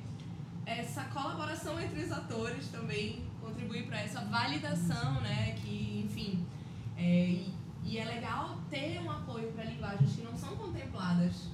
é 0.67 0.81
essa 0.81 1.05
colaboração 1.05 1.81
entre 1.81 2.03
os 2.03 2.11
atores 2.11 2.69
também 2.69 3.23
contribui 3.41 3.85
para 3.85 4.01
essa 4.01 4.25
validação, 4.25 5.21
né, 5.21 5.55
que, 5.63 6.05
enfim, 6.05 6.45
é, 6.97 7.27
e, 7.29 7.55
e 7.85 7.99
é 7.99 8.05
legal 8.05 8.59
ter 8.71 9.01
um 9.01 9.11
apoio 9.11 9.53
para 9.53 9.65
linguagens 9.65 10.17
que 10.17 10.23
não 10.23 10.37
são 10.37 10.57
contempladas 10.57 11.54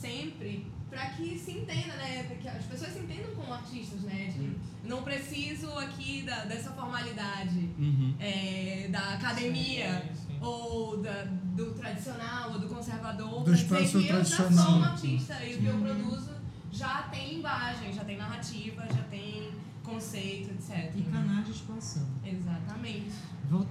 sempre 0.00 0.66
para 0.88 1.10
que 1.10 1.38
se 1.38 1.52
entenda, 1.52 1.94
né? 1.96 2.22
Para 2.24 2.36
que 2.36 2.48
as 2.48 2.64
pessoas 2.64 2.92
se 2.92 3.00
entendam 3.00 3.34
como 3.34 3.52
artistas, 3.52 4.00
né? 4.02 4.32
De, 4.34 4.56
não 4.88 5.02
preciso 5.02 5.70
aqui 5.78 6.22
da, 6.22 6.44
dessa 6.44 6.70
formalidade 6.70 7.70
uhum. 7.78 8.14
é, 8.18 8.88
da 8.90 9.14
academia 9.14 10.02
sim, 10.14 10.26
sim. 10.26 10.38
ou 10.40 11.02
da, 11.02 11.24
do 11.24 11.72
tradicional 11.74 12.52
ou 12.52 12.58
do 12.58 12.68
conservador 12.68 13.44
do 13.44 13.54
dizer 13.54 13.90
que 13.90 14.08
eu 14.08 14.24
já 14.24 14.50
sou 14.50 14.72
um 14.72 14.84
artista 14.84 15.44
e 15.44 15.56
o 15.56 15.58
que 15.58 15.66
eu 15.66 15.78
produzo 15.78 16.30
já 16.70 17.02
tem 17.02 17.34
linguagem, 17.34 17.92
já 17.92 18.04
tem 18.04 18.16
narrativa, 18.16 18.86
já 18.94 19.02
tem 19.04 19.50
conceito, 19.82 20.50
etc. 20.52 20.92
E 20.96 21.02
canais 21.02 21.46
de 21.46 21.52
expansão. 21.52 22.06
Exatamente. 22.24 23.12
Vol- 23.50 23.66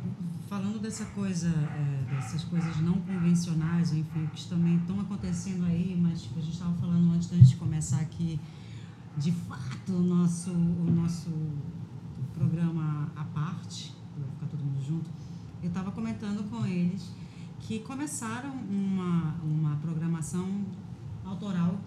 Falando 0.47 0.79
dessa 0.79 1.05
coisa, 1.07 1.49
é, 1.49 2.15
dessas 2.15 2.45
coisas 2.45 2.77
não 2.77 2.93
convencionais, 3.01 3.91
enfim, 3.91 4.27
que 4.33 4.47
também 4.47 4.77
estão 4.77 4.99
acontecendo 5.01 5.65
aí, 5.65 5.99
mas 6.01 6.21
tipo, 6.23 6.39
a 6.39 6.41
gente 6.41 6.53
estava 6.53 6.73
falando 6.75 7.13
antes 7.13 7.29
da 7.29 7.35
gente 7.35 7.57
começar 7.57 7.99
aqui, 7.99 8.39
de 9.17 9.31
fato, 9.31 9.91
o 9.91 10.01
nosso, 10.01 10.51
o 10.51 10.91
nosso 10.91 11.29
programa 12.33 13.11
à 13.15 13.25
parte, 13.25 13.93
que 14.13 14.21
vai 14.21 14.29
ficar 14.29 14.45
todo 14.47 14.63
mundo 14.63 14.81
junto, 14.85 15.09
eu 15.61 15.67
estava 15.67 15.91
comentando 15.91 16.49
com 16.49 16.65
eles 16.65 17.11
que 17.59 17.79
começaram 17.79 18.51
uma, 18.51 19.35
uma 19.43 19.75
programação 19.77 20.65
autoral 21.25 21.77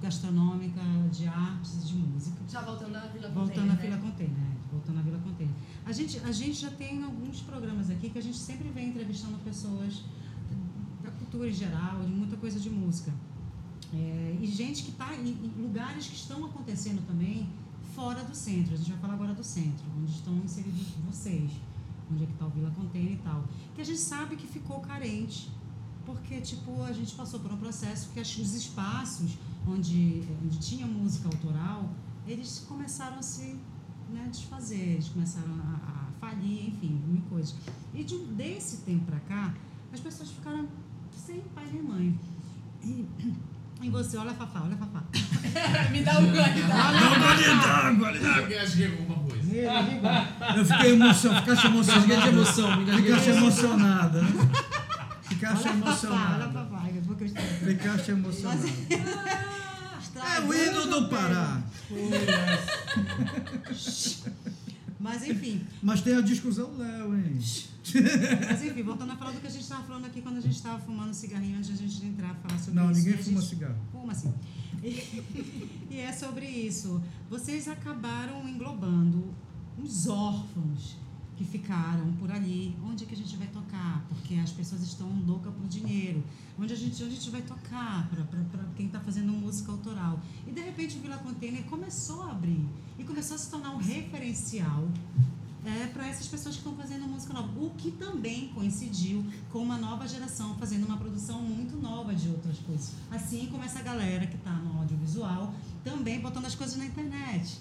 gastronômica 0.00 0.80
de 1.10 1.26
artes 1.26 1.86
de 1.88 1.96
música. 1.96 2.38
Já 2.48 2.62
voltando 2.62 2.96
à 2.96 3.06
Vila 3.08 3.28
Voltando 3.30 3.72
à 3.72 3.76
Container, 3.76 3.80
Vila 3.80 3.96
né? 3.96 4.02
Container, 4.02 4.38
né? 4.38 4.56
voltando 4.70 4.98
à 4.98 5.02
Vila 5.02 5.18
Container. 5.18 5.54
A 5.86 5.92
gente, 5.92 6.18
a 6.20 6.32
gente 6.32 6.60
já 6.60 6.70
tem 6.70 7.02
alguns 7.02 7.40
programas 7.42 7.90
aqui 7.90 8.08
que 8.08 8.18
a 8.18 8.22
gente 8.22 8.38
sempre 8.38 8.68
vem 8.70 8.88
entrevistando 8.88 9.36
pessoas 9.38 10.02
da 11.02 11.10
cultura 11.10 11.48
em 11.48 11.52
geral, 11.52 12.00
de 12.00 12.10
muita 12.10 12.36
coisa 12.38 12.58
de 12.58 12.70
música. 12.70 13.12
É, 13.92 14.38
e 14.40 14.46
gente 14.46 14.82
que 14.82 14.90
está 14.90 15.14
em, 15.14 15.52
lugares 15.58 16.06
que 16.06 16.16
estão 16.16 16.44
acontecendo 16.46 17.06
também 17.06 17.48
fora 17.94 18.24
do 18.24 18.34
centro. 18.34 18.72
A 18.74 18.76
gente 18.76 18.90
vai 18.92 18.98
falar 18.98 19.14
agora 19.14 19.34
do 19.34 19.44
centro, 19.44 19.84
onde 19.98 20.10
estão 20.10 20.34
inseridos 20.38 20.86
vocês, 21.06 21.50
onde 22.10 22.24
é 22.24 22.26
que 22.26 22.32
está 22.32 22.46
o 22.46 22.50
Vila 22.50 22.70
Container 22.70 23.12
e 23.12 23.18
tal. 23.18 23.44
Que 23.74 23.82
a 23.82 23.84
gente 23.84 24.00
sabe 24.00 24.36
que 24.36 24.46
ficou 24.46 24.80
carente, 24.80 25.50
porque 26.06 26.40
tipo 26.40 26.82
a 26.82 26.92
gente 26.92 27.14
passou 27.14 27.40
por 27.40 27.52
um 27.52 27.58
processo 27.58 28.08
que 28.08 28.20
os 28.20 28.54
espaços 28.54 29.36
onde, 29.68 30.24
onde 30.42 30.58
tinha 30.58 30.86
música 30.86 31.28
autoral, 31.28 31.90
eles 32.26 32.64
começaram 32.66 33.18
a 33.18 33.22
se 33.22 33.56
né, 34.14 34.28
desfazer, 34.30 34.76
eles 34.94 35.08
começaram 35.08 35.52
a, 35.54 35.90
a 35.90 36.06
falir, 36.20 36.68
enfim, 36.68 37.00
mil 37.06 37.22
coisas. 37.28 37.54
E 37.92 38.04
de, 38.04 38.14
um- 38.14 38.34
desse 38.34 38.78
tempo 38.78 39.04
para 39.06 39.20
cá, 39.20 39.52
as 39.92 40.00
pessoas 40.00 40.30
ficaram 40.30 40.66
sem 41.14 41.40
pai 41.54 41.66
nem 41.72 41.82
mãe. 41.82 42.18
E, 42.82 43.04
e 43.82 43.90
você, 43.90 44.16
olha 44.16 44.30
a 44.30 44.34
Fafá, 44.34 44.60
olha 44.62 44.74
a 44.74 44.78
Fafá. 44.78 45.02
Me 45.90 46.02
dá 46.02 46.18
um 46.18 46.26
gole 46.26 46.32
d'água. 46.34 46.92
Não, 46.92 47.20
gole 47.20 47.44
d'água, 47.44 47.92
gole 47.92 48.18
d'água. 48.18 48.40
Eu 48.42 48.46
engasguei 48.46 48.88
com 48.90 49.02
alguma 49.02 49.28
coisa. 49.28 49.44
Eu 50.56 50.64
fiquei 50.64 50.92
emocionado, 50.92 51.44
ficasse 51.44 51.66
emocionado. 51.66 52.06
De 52.06 52.28
emoção, 52.28 52.76
me 52.76 52.92
Ficasse 52.92 53.30
emocionada, 53.30 54.22
né? 54.22 54.28
Ficasse 55.22 55.68
Olha 55.68 55.78
a 55.78 55.96
Fafá, 55.96 56.08
olha 56.08 56.16
a 56.34 56.40
emocionada. 56.40 56.52
Fafá. 56.52 56.84
Ficaste 57.66 58.10
emocionada. 58.10 58.62
É 60.36 60.40
o 60.40 60.54
hino 60.54 60.86
do 60.86 61.08
Pará. 61.08 61.60
Mas 64.98 65.26
enfim, 65.28 65.66
Mas 65.82 66.00
tem 66.00 66.14
a 66.16 66.20
discussão 66.20 66.70
Léo, 66.78 67.14
hein? 67.16 67.38
mas 68.46 68.62
enfim, 68.64 68.82
voltando 68.82 69.12
a 69.12 69.16
falar 69.16 69.32
do 69.32 69.40
que 69.40 69.46
a 69.46 69.50
gente 69.50 69.62
estava 69.62 69.82
falando 69.82 70.06
aqui 70.06 70.22
quando 70.22 70.38
a 70.38 70.40
gente 70.40 70.56
estava 70.56 70.78
fumando 70.80 71.12
cigarrinho 71.12 71.58
antes 71.58 71.68
de 71.68 71.84
a 71.84 71.86
gente 71.88 72.06
entrar 72.06 72.30
a 72.30 72.34
falar 72.36 72.58
sobre 72.58 72.80
Não, 72.80 72.90
isso. 72.90 73.00
ninguém 73.00 73.14
E 73.14 73.20
a 73.20 73.24
fuma 73.24 73.42
cigarro. 73.42 73.76
Fuma 73.92 74.12
assim. 74.12 74.32
E, 74.82 75.22
e 75.90 75.98
é 75.98 76.12
sobre 76.12 76.46
isso. 76.46 77.02
Vocês 77.28 77.68
acabaram 77.68 78.48
englobando 78.48 79.34
os 79.76 80.06
órfãos 80.06 80.96
que 81.36 81.44
ficaram 81.44 82.12
por 82.18 82.30
ali. 82.30 82.76
Onde 82.84 83.04
é 83.04 83.06
que 83.06 83.14
a 83.14 83.16
gente 83.16 83.36
vai 83.36 83.46
tocar? 83.48 84.04
Porque 84.08 84.34
as 84.36 84.50
pessoas 84.50 84.82
estão 84.82 85.08
loucas 85.26 85.52
por 85.54 85.66
dinheiro. 85.66 86.22
Onde 86.58 86.72
a 86.72 86.76
gente, 86.76 87.02
onde 87.02 87.12
a 87.12 87.16
gente 87.16 87.30
vai 87.30 87.42
tocar 87.42 88.08
para 88.08 88.64
quem 88.76 88.86
está 88.86 89.00
fazendo 89.00 89.32
música 89.32 89.72
autoral? 89.72 90.20
E 90.46 90.52
de 90.52 90.60
repente 90.60 90.96
o 90.96 91.00
Vila 91.00 91.18
Container 91.18 91.64
começou 91.64 92.22
a 92.22 92.30
abrir 92.30 92.64
e 92.98 93.04
começou 93.04 93.34
a 93.34 93.38
se 93.38 93.50
tornar 93.50 93.70
um 93.70 93.78
referencial 93.78 94.88
é, 95.64 95.86
para 95.86 96.06
essas 96.06 96.28
pessoas 96.28 96.54
que 96.54 96.60
estão 96.60 96.76
fazendo 96.76 97.08
música 97.08 97.32
nova. 97.32 97.48
O 97.58 97.70
que 97.70 97.90
também 97.90 98.48
coincidiu 98.48 99.24
com 99.50 99.60
uma 99.60 99.78
nova 99.78 100.06
geração 100.06 100.54
fazendo 100.56 100.84
uma 100.84 100.96
produção 100.96 101.40
muito 101.40 101.76
nova 101.76 102.14
de 102.14 102.28
outras 102.28 102.58
coisas. 102.58 102.92
Assim 103.10 103.48
como 103.50 103.64
essa 103.64 103.82
galera 103.82 104.26
que 104.26 104.36
está 104.36 104.52
no 104.52 104.78
audiovisual 104.78 105.52
também 105.82 106.20
botando 106.20 106.46
as 106.46 106.54
coisas 106.54 106.76
na 106.76 106.86
internet. 106.86 107.58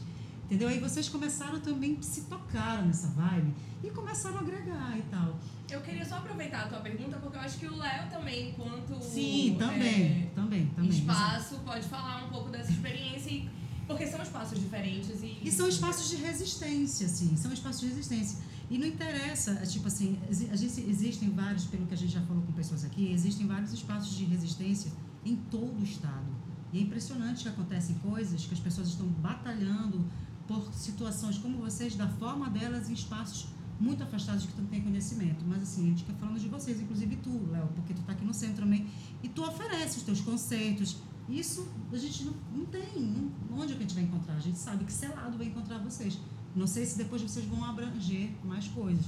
Entendeu? 0.54 0.70
Aí 0.70 0.80
vocês 0.80 1.10
começaram 1.10 1.60
também, 1.62 2.00
se 2.04 2.22
tocaram 2.26 2.86
nessa 2.86 3.08
vibe 3.08 3.52
e 3.84 3.90
começaram 3.90 4.38
a 4.38 4.42
agregar 4.42 4.96
e 4.96 5.02
tal. 5.10 5.40
Eu 5.68 5.82
queria 5.82 6.06
só 6.06 6.18
aproveitar 6.18 6.66
a 6.66 6.68
tua 6.68 6.80
pergunta, 6.80 7.18
porque 7.18 7.36
eu 7.36 7.42
acho 7.42 7.58
que 7.58 7.66
o 7.66 7.76
Léo 7.76 8.08
também, 8.12 8.52
enquanto 8.52 9.02
Sim, 9.02 9.56
também, 9.58 10.04
é, 10.06 10.32
também, 10.36 10.68
também. 10.68 10.92
espaço, 10.92 11.56
pode 11.66 11.88
falar 11.88 12.26
um 12.26 12.30
pouco 12.30 12.52
dessa 12.52 12.72
experiência, 12.72 13.32
e- 13.32 13.50
porque 13.88 14.06
são 14.06 14.22
espaços 14.22 14.60
diferentes 14.60 15.24
e... 15.24 15.40
E 15.42 15.52
são 15.52 15.68
espaços 15.68 16.08
de 16.12 16.18
resistência, 16.18 17.08
assim, 17.08 17.36
são 17.36 17.52
espaços 17.52 17.82
de 17.82 17.88
resistência. 17.88 18.38
E 18.70 18.78
não 18.78 18.86
interessa, 18.86 19.54
é 19.54 19.66
tipo 19.66 19.88
assim, 19.88 20.20
a 20.52 20.56
gente, 20.56 20.82
existem 20.82 21.32
vários, 21.32 21.66
pelo 21.66 21.88
que 21.88 21.96
a 21.96 21.98
gente 21.98 22.14
já 22.14 22.22
falou 22.22 22.44
com 22.44 22.52
pessoas 22.52 22.86
aqui, 22.86 23.12
existem 23.12 23.48
vários 23.48 23.74
espaços 23.74 24.16
de 24.16 24.26
resistência 24.26 24.92
em 25.26 25.36
todo 25.36 25.80
o 25.80 25.84
estado. 25.84 26.28
E 26.72 26.78
é 26.78 26.82
impressionante 26.82 27.42
que 27.42 27.50
acontecem 27.50 27.96
coisas 27.96 28.46
que 28.46 28.54
as 28.54 28.60
pessoas 28.60 28.90
estão 28.90 29.08
batalhando 29.08 30.06
por 30.48 30.74
situações 30.74 31.38
como 31.38 31.58
vocês, 31.58 31.96
da 31.96 32.08
forma 32.08 32.50
delas, 32.50 32.90
em 32.90 32.94
espaços 32.94 33.48
muito 33.80 34.04
afastados 34.04 34.46
que 34.46 34.54
tu 34.54 34.62
não 34.62 34.70
tem 34.70 34.82
conhecimento. 34.82 35.44
Mas 35.48 35.64
assim, 35.64 35.86
a 35.86 35.90
gente 35.90 36.02
está 36.04 36.14
falando 36.14 36.40
de 36.40 36.48
vocês, 36.48 36.80
inclusive 36.80 37.16
tu, 37.18 37.30
Léo, 37.52 37.68
porque 37.76 37.94
tu 37.94 38.02
está 38.02 38.14
aqui 38.14 38.24
no 38.26 38.34
centro 38.34 38.64
também, 38.64 38.88
e 39.22 39.28
tu 39.30 39.44
oferece 39.44 39.98
os 39.98 40.04
teus 40.04 40.22
conceitos. 40.22 40.98
Isso 41.30 41.68
a 41.92 41.98
gente 41.98 42.26
não, 42.26 42.34
não 42.56 42.66
tem. 42.66 42.84
não- 43.00 43.32
onde 43.60 43.74
é 43.74 43.76
que 43.78 43.84
a 43.84 43.88
gente 43.88 43.96
vai 43.96 44.04
encontrar? 44.04 44.36
A 44.36 44.40
gente 44.40 44.58
sabe 44.58 44.84
que 44.86 44.92
selado 44.92 45.38
vai 45.38 45.48
encontrar 45.48 45.80
vocês. 45.80 46.20
Não 46.56 46.68
sei 46.68 46.86
se 46.86 46.98
depois 46.98 47.22
vocês 47.22 47.46
vão 47.46 47.64
abranger 47.64 48.30
mais 48.44 48.68
coisas. 48.68 49.06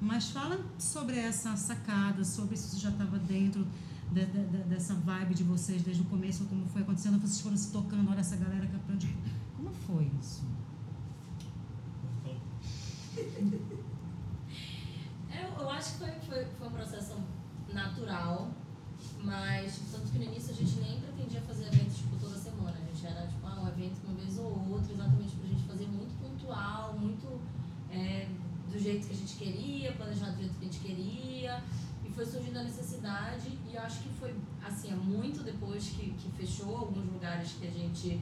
Mas 0.00 0.30
fala 0.30 0.58
sobre 0.78 1.16
essa 1.16 1.56
sacada, 1.56 2.24
sobre 2.24 2.56
se 2.56 2.68
isso 2.68 2.80
já 2.80 2.88
estava 2.90 3.18
dentro 3.18 3.66
de- 4.12 4.24
de- 4.26 4.46
de- 4.46 4.64
dessa 4.64 4.94
vibe 4.94 5.34
de 5.34 5.42
vocês 5.44 5.82
desde 5.82 6.02
o 6.02 6.06
começo, 6.06 6.44
como 6.46 6.64
foi 6.66 6.82
acontecendo, 6.82 7.18
vocês 7.20 7.40
foram 7.40 7.56
se 7.56 7.70
tocando, 7.70 8.10
olha 8.10 8.20
essa 8.20 8.36
galera 8.36 8.66
que 8.66 8.74
aprende. 8.76 9.14
Como 9.56 9.70
foi 9.86 10.10
isso? 10.20 10.42
Eu, 15.30 15.62
eu 15.62 15.70
acho 15.70 15.92
que 15.92 15.98
foi, 15.98 16.10
foi, 16.26 16.44
foi 16.44 16.68
um 16.68 16.72
processo 16.72 17.14
natural, 17.72 18.50
mas 19.22 19.80
tanto 19.92 20.10
que 20.10 20.18
no 20.18 20.24
início 20.24 20.52
a 20.52 20.56
gente 20.56 20.80
nem 20.80 21.00
pretendia 21.00 21.40
fazer 21.42 21.66
eventos 21.66 21.98
tipo, 21.98 22.16
toda 22.16 22.36
semana. 22.36 22.76
A 22.76 22.94
gente 22.94 23.06
era 23.06 23.26
tipo, 23.26 23.46
ah, 23.46 23.60
um 23.62 23.68
evento 23.68 23.98
uma 24.06 24.14
vez 24.14 24.38
ou 24.38 24.46
outra, 24.70 24.92
exatamente 24.92 25.36
pra 25.36 25.48
gente 25.48 25.62
fazer 25.64 25.86
muito 25.86 26.14
pontual, 26.20 26.94
muito 26.98 27.40
é, 27.90 28.28
do 28.70 28.78
jeito 28.78 29.06
que 29.06 29.12
a 29.12 29.16
gente 29.16 29.36
queria, 29.36 29.92
planejado 29.92 30.32
do 30.32 30.38
jeito 30.38 30.54
que 30.54 30.64
a 30.64 30.68
gente 30.68 30.80
queria. 30.80 31.62
E 32.04 32.10
foi 32.10 32.24
surgindo 32.24 32.58
a 32.58 32.62
necessidade, 32.62 33.58
e 33.68 33.74
eu 33.74 33.82
acho 33.82 34.00
que 34.02 34.08
foi 34.18 34.34
assim, 34.64 34.90
é 34.92 34.96
muito 34.96 35.42
depois 35.42 35.88
que, 35.90 36.10
que 36.10 36.30
fechou 36.32 36.76
alguns 36.76 37.04
lugares 37.12 37.52
que 37.52 37.66
a 37.66 37.70
gente 37.70 38.20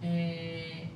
é, 0.00 0.88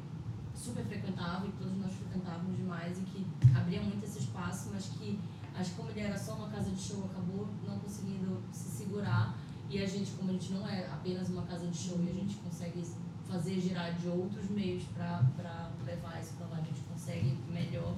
super 0.58 0.84
frequentava 0.84 1.46
e 1.46 1.52
todos 1.52 1.76
nós 1.78 1.92
frequentávamos 1.92 2.56
demais 2.56 2.98
e 2.98 3.02
que 3.02 3.26
abria 3.56 3.80
muito 3.80 4.04
esse 4.04 4.18
espaço, 4.18 4.70
mas 4.72 4.86
que 4.86 5.18
acho 5.54 5.70
que 5.70 5.76
como 5.76 5.90
ele 5.90 6.00
era 6.00 6.18
só 6.18 6.34
uma 6.34 6.48
casa 6.48 6.70
de 6.70 6.80
show, 6.80 7.04
acabou 7.04 7.48
não 7.66 7.78
conseguindo 7.78 8.42
se 8.52 8.68
segurar. 8.68 9.36
E 9.70 9.82
a 9.82 9.86
gente, 9.86 10.10
como 10.12 10.30
a 10.30 10.32
gente 10.32 10.52
não 10.52 10.66
é 10.66 10.86
apenas 10.86 11.28
uma 11.28 11.42
casa 11.42 11.66
de 11.66 11.76
show 11.76 11.98
e 12.00 12.10
a 12.10 12.12
gente 12.12 12.36
consegue 12.36 12.82
fazer 13.28 13.60
girar 13.60 13.94
de 13.94 14.08
outros 14.08 14.48
meios 14.50 14.84
para 14.94 15.70
levar 15.84 16.20
isso 16.20 16.32
para 16.34 16.46
lá, 16.46 16.56
a 16.56 16.62
gente 16.62 16.80
consegue 16.80 17.36
melhor 17.50 17.94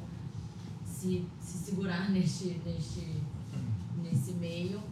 se, 0.84 1.26
se 1.40 1.58
segurar 1.58 2.10
neste, 2.12 2.60
neste, 2.64 3.20
nesse 4.02 4.32
meio. 4.32 4.82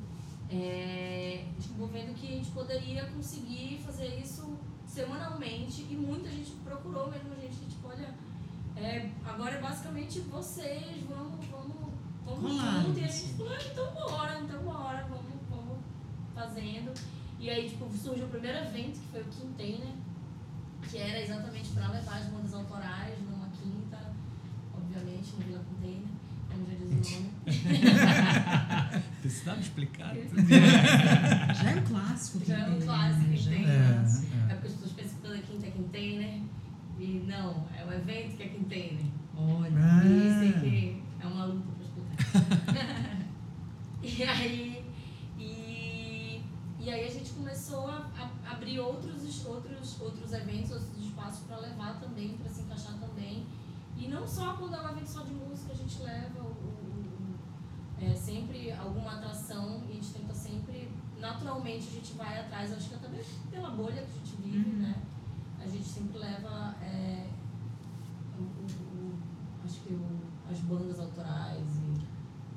É, 0.51 1.45
acabou 1.63 1.89
vendo 1.89 2.15
que 2.15 2.27
a 2.27 2.37
gente 2.37 2.51
poderia 2.51 3.07
conseguir 3.07 3.81
fazer 3.85 4.19
isso 4.19 4.58
semanalmente 4.99 5.87
e 5.89 5.95
muita 5.95 6.29
gente 6.29 6.51
procurou 6.65 7.09
mesmo 7.09 7.33
a 7.33 7.41
gente, 7.41 7.55
tipo, 7.71 7.87
olha, 7.87 8.13
é, 8.77 9.09
agora 9.25 9.55
é 9.55 9.61
basicamente 9.61 10.19
vocês, 10.21 11.05
vamos, 11.09 11.47
vamos, 11.47 11.93
vamos 12.25 12.53
junto. 12.61 12.99
E 12.99 13.05
a 13.05 13.07
gente 13.07 13.35
falou, 13.35 13.53
ah, 13.53 13.59
então 13.71 13.93
bora, 13.95 14.41
então 14.41 14.63
bora, 14.63 15.07
vamos, 15.09 15.35
vamos 15.49 15.79
fazendo. 16.35 16.93
E 17.39 17.49
aí, 17.49 17.69
tipo, 17.69 17.89
surgiu 17.97 18.27
o 18.27 18.29
primeiro 18.29 18.59
evento, 18.59 18.99
que 18.99 19.07
foi 19.13 19.21
o 19.21 19.27
Quintainer, 19.27 19.95
que 20.91 20.99
era 20.99 21.21
exatamente 21.21 21.69
para 21.71 21.89
levar 21.89 22.19
as 22.19 22.27
bandas 22.27 22.55
autorais 22.55 23.19
numa 23.21 23.49
quinta, 23.51 23.99
obviamente, 24.77 25.33
no 25.37 25.45
Vila 25.47 25.65
Container, 25.71 26.09
como 26.51 26.67
já 26.67 26.75
diz 26.75 26.89
o 26.91 27.21
nome. 27.21 27.31
Precisava 29.23 29.61
explicar? 29.61 30.15
Já 31.55 31.71
é 31.71 31.77
um 31.77 31.85
clássico. 31.85 32.45
Já 32.45 32.59
é 32.59 32.69
um 32.69 32.79
Quintainer, 32.79 32.85
clássico, 32.85 33.29
né? 33.29 33.37
Já 33.37 33.51
é 33.51 33.55
um 33.55 33.59
Quintainer. 33.59 33.95
clássico. 33.95 34.27
É 34.49 34.55
porque 34.55 34.67
as 34.69 34.73
pessoas 34.75 34.93
pensam 34.93 35.19
que 35.83 35.89
toda 35.89 35.99
quinta 35.99 35.99
é 35.99 36.01
Quintainer, 36.09 36.43
e 36.99 37.25
não, 37.27 37.65
é 37.77 37.85
o 37.85 37.93
evento 37.93 38.37
que 38.37 38.43
é 38.43 38.49
Quintainer. 38.49 39.05
Olha. 39.37 39.71
Ah. 39.77 40.05
Isso 40.05 40.61
que 40.61 41.03
é 41.21 41.27
uma 41.27 41.45
luta 41.45 41.67
pra 41.77 41.85
explicar. 41.85 43.17
e 44.03 44.23
aí, 44.25 44.85
e, 45.39 46.43
e 46.81 46.91
aí 46.91 47.07
a 47.07 47.11
gente 47.11 47.31
começou 47.33 47.87
a, 47.89 48.09
a 48.47 48.53
abrir 48.53 48.81
outros, 48.81 49.47
outros, 49.47 50.01
outros 50.01 50.33
eventos, 50.33 50.73
outros 50.73 50.99
espaços 50.99 51.41
para 51.47 51.59
levar 51.59 52.01
também, 52.01 52.37
para 52.37 52.49
se 52.49 52.63
encaixar 52.63 52.95
também. 52.99 53.47
E 53.97 54.09
não 54.09 54.27
só 54.27 54.55
quando 54.55 54.75
é 54.75 54.83
um 54.83 54.89
evento 54.91 55.09
só 55.09 55.23
de 55.23 55.33
música, 55.33 55.73
a 55.73 55.77
gente 55.77 56.01
leva 56.03 56.41
o, 56.43 56.47
o- 56.47 57.39
é, 58.01 58.15
sempre 58.15 58.71
alguma 58.73 59.15
atração 59.15 59.83
e 59.89 59.91
a 59.91 59.95
gente 59.95 60.11
tenta 60.13 60.33
sempre, 60.35 60.89
naturalmente, 61.21 61.89
a 61.89 61.93
gente 61.93 62.13
vai 62.15 62.39
atrás, 62.41 62.73
acho 62.73 62.89
que 62.89 62.95
até 62.95 63.09
mesmo 63.09 63.33
pela 63.51 63.71
bolha 63.71 64.03
que 64.03 64.11
a 64.13 64.25
gente 64.25 64.37
vive, 64.43 64.71
né? 64.77 64.95
A 65.61 65.67
gente 65.69 65.85
sempre 65.85 66.19
leva 66.19 66.75
é, 66.83 67.27
o- 68.39 68.43
o- 68.43 68.67
o- 68.67 69.19
acho 69.65 69.81
que 69.81 69.93
o- 69.93 70.19
as 70.51 70.59
bandas 70.61 70.99
autorais 71.01 71.65
e 71.77 72.09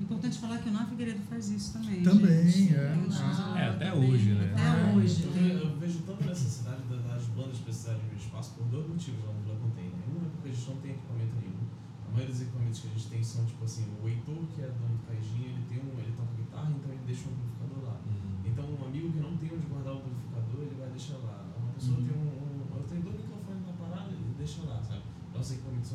Importante 0.01 0.39
falar 0.39 0.57
que 0.57 0.69
o 0.69 0.71
Ná 0.73 0.83
Figueiredo 0.87 1.21
faz 1.29 1.49
isso 1.51 1.73
também. 1.73 2.01
Também, 2.01 2.47
gente. 2.49 2.73
é. 2.75 2.89
O 2.91 3.07
Ná 3.07 3.53
É, 3.59 3.69
até 3.69 3.91
também, 3.91 4.09
hoje, 4.11 4.33
né? 4.33 4.49
Até 4.51 4.65
É. 4.65 4.95
hoje. 4.95 5.23
Eu, 5.23 5.31
tem- 5.31 5.49
eu 5.61 5.77
vejo 5.77 5.99
tanta 5.99 6.25
necessidade 6.25 6.81
da- 6.89 6.97
das 7.13 7.23
bandas 7.37 7.57
precisarem 7.59 8.01
de 8.09 8.15
espaço 8.17 8.55
por 8.57 8.65
dois 8.65 8.87
motivos 8.89 9.23
lá 9.25 9.31
no 9.31 9.41
Vila 9.45 9.57
Container. 9.61 9.93
Um 10.09 10.25
é 10.25 10.29
porque 10.33 10.49
a 10.49 10.51
gente 10.51 10.69
não 10.69 10.77
tem 10.81 10.91
equipamento 10.97 11.35
nenhum. 11.37 11.61
A 12.07 12.11
maioria 12.11 12.33
dos 12.33 12.41
equipamentos 12.41 12.79
que 12.81 12.87
a 12.87 12.91
gente 12.97 13.07
tem 13.13 13.23
são, 13.23 13.45
tipo 13.45 13.63
assim, 13.63 13.85
o 14.01 14.07
Heitor, 14.09 14.41
que 14.55 14.61
é 14.61 14.67
dono 14.73 14.97
do 14.97 15.05
Caijinho, 15.05 15.47
ele 15.53 15.63
tem 15.69 15.77
um, 15.77 15.93
ele 16.01 16.13
toca 16.17 16.33
guitarra, 16.33 16.71
então 16.73 16.89
ele 16.91 17.05
deixa 17.05 17.29
um 17.29 17.33
amplificador 17.37 17.79
lá. 17.85 17.97
Então 18.43 18.65
um 18.73 18.81
amigo 18.89 19.07
que 19.13 19.19
não 19.21 19.37
tem 19.37 19.49
onde 19.53 19.67
guardar 19.69 19.93
o 19.93 19.97
amplificador, 20.01 20.59
ele 20.65 20.75
vai 20.81 20.89
deixar 20.89 21.17
lá. 21.21 21.45
Uma 21.61 21.71
pessoa 21.77 21.97
tem 22.01 22.09
um, 22.17 22.25
um- 22.41 22.61
Eu 22.73 22.83
tenho 22.89 23.01
dois 23.05 23.21
microfones 23.21 23.63
na 23.69 23.73
parada, 23.77 24.09
ele 24.11 24.33
deixa 24.35 24.63
lá, 24.65 24.81
sabe? 24.81 25.03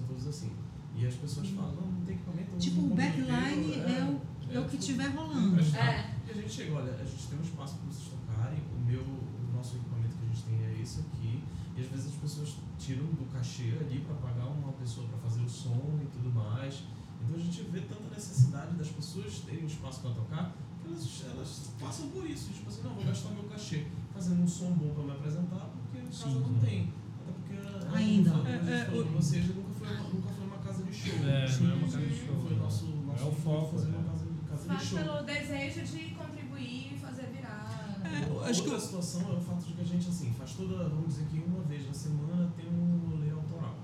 Todos 0.06 0.26
assim. 0.26 0.50
E 0.94 1.06
as 1.06 1.14
pessoas 1.14 1.48
falam, 1.50 1.74
não, 1.74 1.92
não 1.92 2.00
tem 2.02 2.14
equipamento. 2.14 2.56
Tipo, 2.58 2.80
o 2.80 2.94
backline 2.94 3.68
inteiro, 3.68 3.90
é 3.90 4.04
o, 4.04 4.56
é 4.56 4.60
o 4.60 4.64
que 4.64 4.78
tipo, 4.78 4.84
tiver 4.84 5.08
rolando. 5.08 5.48
emprestado. 5.48 5.84
É. 5.84 6.14
E 6.26 6.30
a 6.30 6.34
gente 6.34 6.50
chega, 6.50 6.74
olha, 6.74 6.92
a 6.94 7.04
gente 7.04 7.26
tem 7.26 7.38
um 7.38 7.42
espaço 7.42 7.74
para 7.76 7.92
vocês 7.92 8.08
tocarem, 8.08 8.58
o 8.74 8.86
meu, 8.86 9.02
o 9.02 9.52
nosso 9.54 9.76
equipamento 9.76 10.16
que 10.16 10.24
a 10.24 10.28
gente 10.28 10.42
tem 10.44 10.64
é 10.64 10.82
esse 10.82 11.00
aqui, 11.00 11.42
e 11.76 11.80
às 11.80 11.86
vezes 11.88 12.06
as 12.06 12.14
pessoas 12.14 12.56
tiram 12.78 13.04
do 13.04 13.30
cachê 13.30 13.76
ali 13.78 14.00
para 14.00 14.14
pagar 14.16 14.46
uma 14.46 14.72
pessoa 14.72 15.06
para 15.08 15.18
fazer 15.18 15.42
o 15.42 15.48
som 15.48 15.98
e 16.02 16.06
tudo 16.06 16.32
mais. 16.34 16.82
Então 17.22 17.36
a 17.36 17.38
gente 17.38 17.62
vê 17.70 17.80
tanta 17.80 18.08
necessidade 18.14 18.74
das 18.76 18.88
pessoas 18.88 19.40
terem 19.40 19.64
um 19.64 19.66
espaço 19.66 20.00
para 20.00 20.10
tocar, 20.12 20.56
que 20.80 20.88
elas, 20.88 21.24
elas 21.30 21.70
passam 21.78 22.08
por 22.08 22.24
isso, 22.24 22.50
tipo 22.52 22.68
assim, 22.68 22.82
não, 22.82 22.94
vou 22.94 23.04
gastar 23.04 23.30
meu 23.30 23.44
cachê 23.44 23.86
fazendo 24.14 24.42
um 24.42 24.48
som 24.48 24.70
bom 24.72 24.94
para 24.94 25.04
me 25.04 25.10
apresentar, 25.10 25.68
porque 25.70 25.98
em 25.98 26.06
casa 26.06 26.40
não 26.40 26.58
tem. 26.58 26.92
Até 27.20 27.32
porque 27.32 27.96
Ainda. 27.96 28.30
como 28.30 28.46
a 28.46 28.52
gente 28.52 28.70
É, 28.70 28.80
é, 28.80 28.84
pra 28.84 29.02
vocês, 29.12 29.44
foi, 29.86 29.96
uma, 29.96 30.08
nunca 30.14 30.28
foi 30.32 30.46
uma 30.46 30.58
casa 30.58 30.82
de 30.84 30.92
show. 30.92 31.14
É, 31.26 31.60
não 31.60 31.70
é 31.70 31.74
uma 31.74 31.86
casa 31.88 32.06
de 32.06 32.14
show. 32.26 32.36
Foi 32.42 32.52
o 32.52 32.56
nosso, 32.58 32.86
nosso 32.86 33.24
É 33.24 33.28
o 33.28 33.32
foco, 33.32 33.72
fazer 33.76 33.88
uma 33.88 34.02
casa, 34.04 34.24
de- 34.26 34.48
casa 34.48 34.62
de 34.62 34.68
Faz 34.68 34.82
show. 34.82 34.98
pelo 34.98 35.22
desejo 35.22 35.80
de 35.96 36.10
contribuir 36.14 36.94
e 36.94 36.98
fazer 36.98 37.26
virar. 37.26 38.00
É, 38.04 38.44
A 38.44 38.48
acho 38.50 38.62
que 38.62 38.68
outra 38.68 38.74
eu- 38.74 38.80
situação 38.80 39.32
é 39.32 39.36
o 39.36 39.40
fato 39.40 39.64
de 39.64 39.72
que 39.74 39.80
a 39.80 39.84
gente, 39.84 40.08
assim, 40.08 40.32
faz 40.32 40.52
toda, 40.54 40.88
vamos 40.88 41.08
dizer 41.14 41.26
que 41.26 41.38
uma 41.40 41.62
vez 41.62 41.86
na 41.86 41.92
semana 41.94 42.52
tem 42.56 42.66
um 42.68 43.10
rolê 43.10 43.30
autoral. 43.30 43.74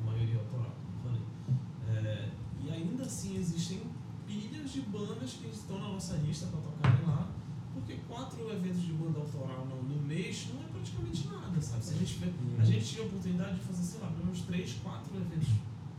A 0.00 0.02
maioria 0.06 0.34
é 0.34 0.38
autoral, 0.38 0.72
falei. 1.02 1.20
É, 1.88 2.28
e 2.64 2.70
ainda 2.70 3.04
assim 3.04 3.36
existem 3.36 3.82
pilhas 4.26 4.70
de 4.70 4.80
bandas 4.82 5.32
que 5.34 5.48
estão 5.48 5.78
na 5.78 5.88
nossa 5.88 6.14
lista 6.16 6.46
para 6.46 6.60
tocarem 6.60 7.06
lá, 7.06 7.28
porque 7.74 7.96
quatro 8.08 8.50
eventos 8.50 8.80
de 8.82 8.92
banda 8.94 9.18
autoral 9.18 9.66
no, 9.66 9.82
no 9.82 10.02
mês 10.02 10.48
não 10.54 10.62
é 10.62 10.66
praticamente 10.68 11.26
nada, 11.28 11.41
sabe? 11.60 11.84
Se 11.84 11.94
a 11.94 11.96
gente, 11.98 12.18
vê, 12.18 12.28
a 12.58 12.64
gente 12.64 12.84
tinha 12.84 13.02
a 13.02 13.06
oportunidade 13.06 13.54
de 13.56 13.60
fazer, 13.62 13.82
sei 13.82 14.00
lá, 14.00 14.06
pelo 14.08 14.24
menos 14.26 14.40
três, 14.42 14.72
quatro 14.82 15.10
eventos 15.16 15.48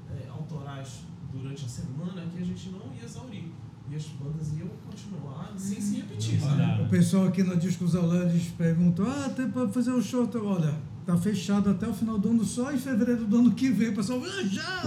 é, 0.09 0.27
autorais 0.29 1.01
durante 1.31 1.65
a 1.65 1.67
semana 1.67 2.25
que 2.35 2.41
a 2.41 2.45
gente 2.45 2.69
não 2.69 2.93
ia 2.97 3.03
exaurir. 3.05 3.45
E 3.91 3.95
as 3.95 4.05
bandas 4.05 4.47
iam 4.57 4.69
continuar 4.89 5.53
sem 5.57 5.79
se 5.81 5.97
repetir, 5.97 6.39
sabe? 6.39 6.83
O 6.83 6.89
pessoal 6.89 7.27
aqui 7.27 7.43
na 7.43 7.53
Léo, 7.53 8.29
eles 8.29 8.47
perguntam, 8.57 9.05
ah, 9.05 9.29
tem 9.29 9.49
pra 9.51 9.67
fazer 9.67 9.91
o 9.91 10.01
show, 10.01 10.25
tá- 10.25 10.39
olha, 10.39 10.73
tá 11.05 11.17
fechado 11.17 11.69
até 11.69 11.87
o 11.87 11.93
final 11.93 12.17
do 12.17 12.29
ano, 12.29 12.45
só 12.45 12.71
em 12.71 12.77
fevereiro 12.77 13.25
do 13.25 13.37
ano 13.39 13.51
que 13.53 13.69
vem, 13.69 13.89
o 13.89 13.95
pessoal, 13.95 14.21
ah, 14.23 14.43
já! 14.43 14.83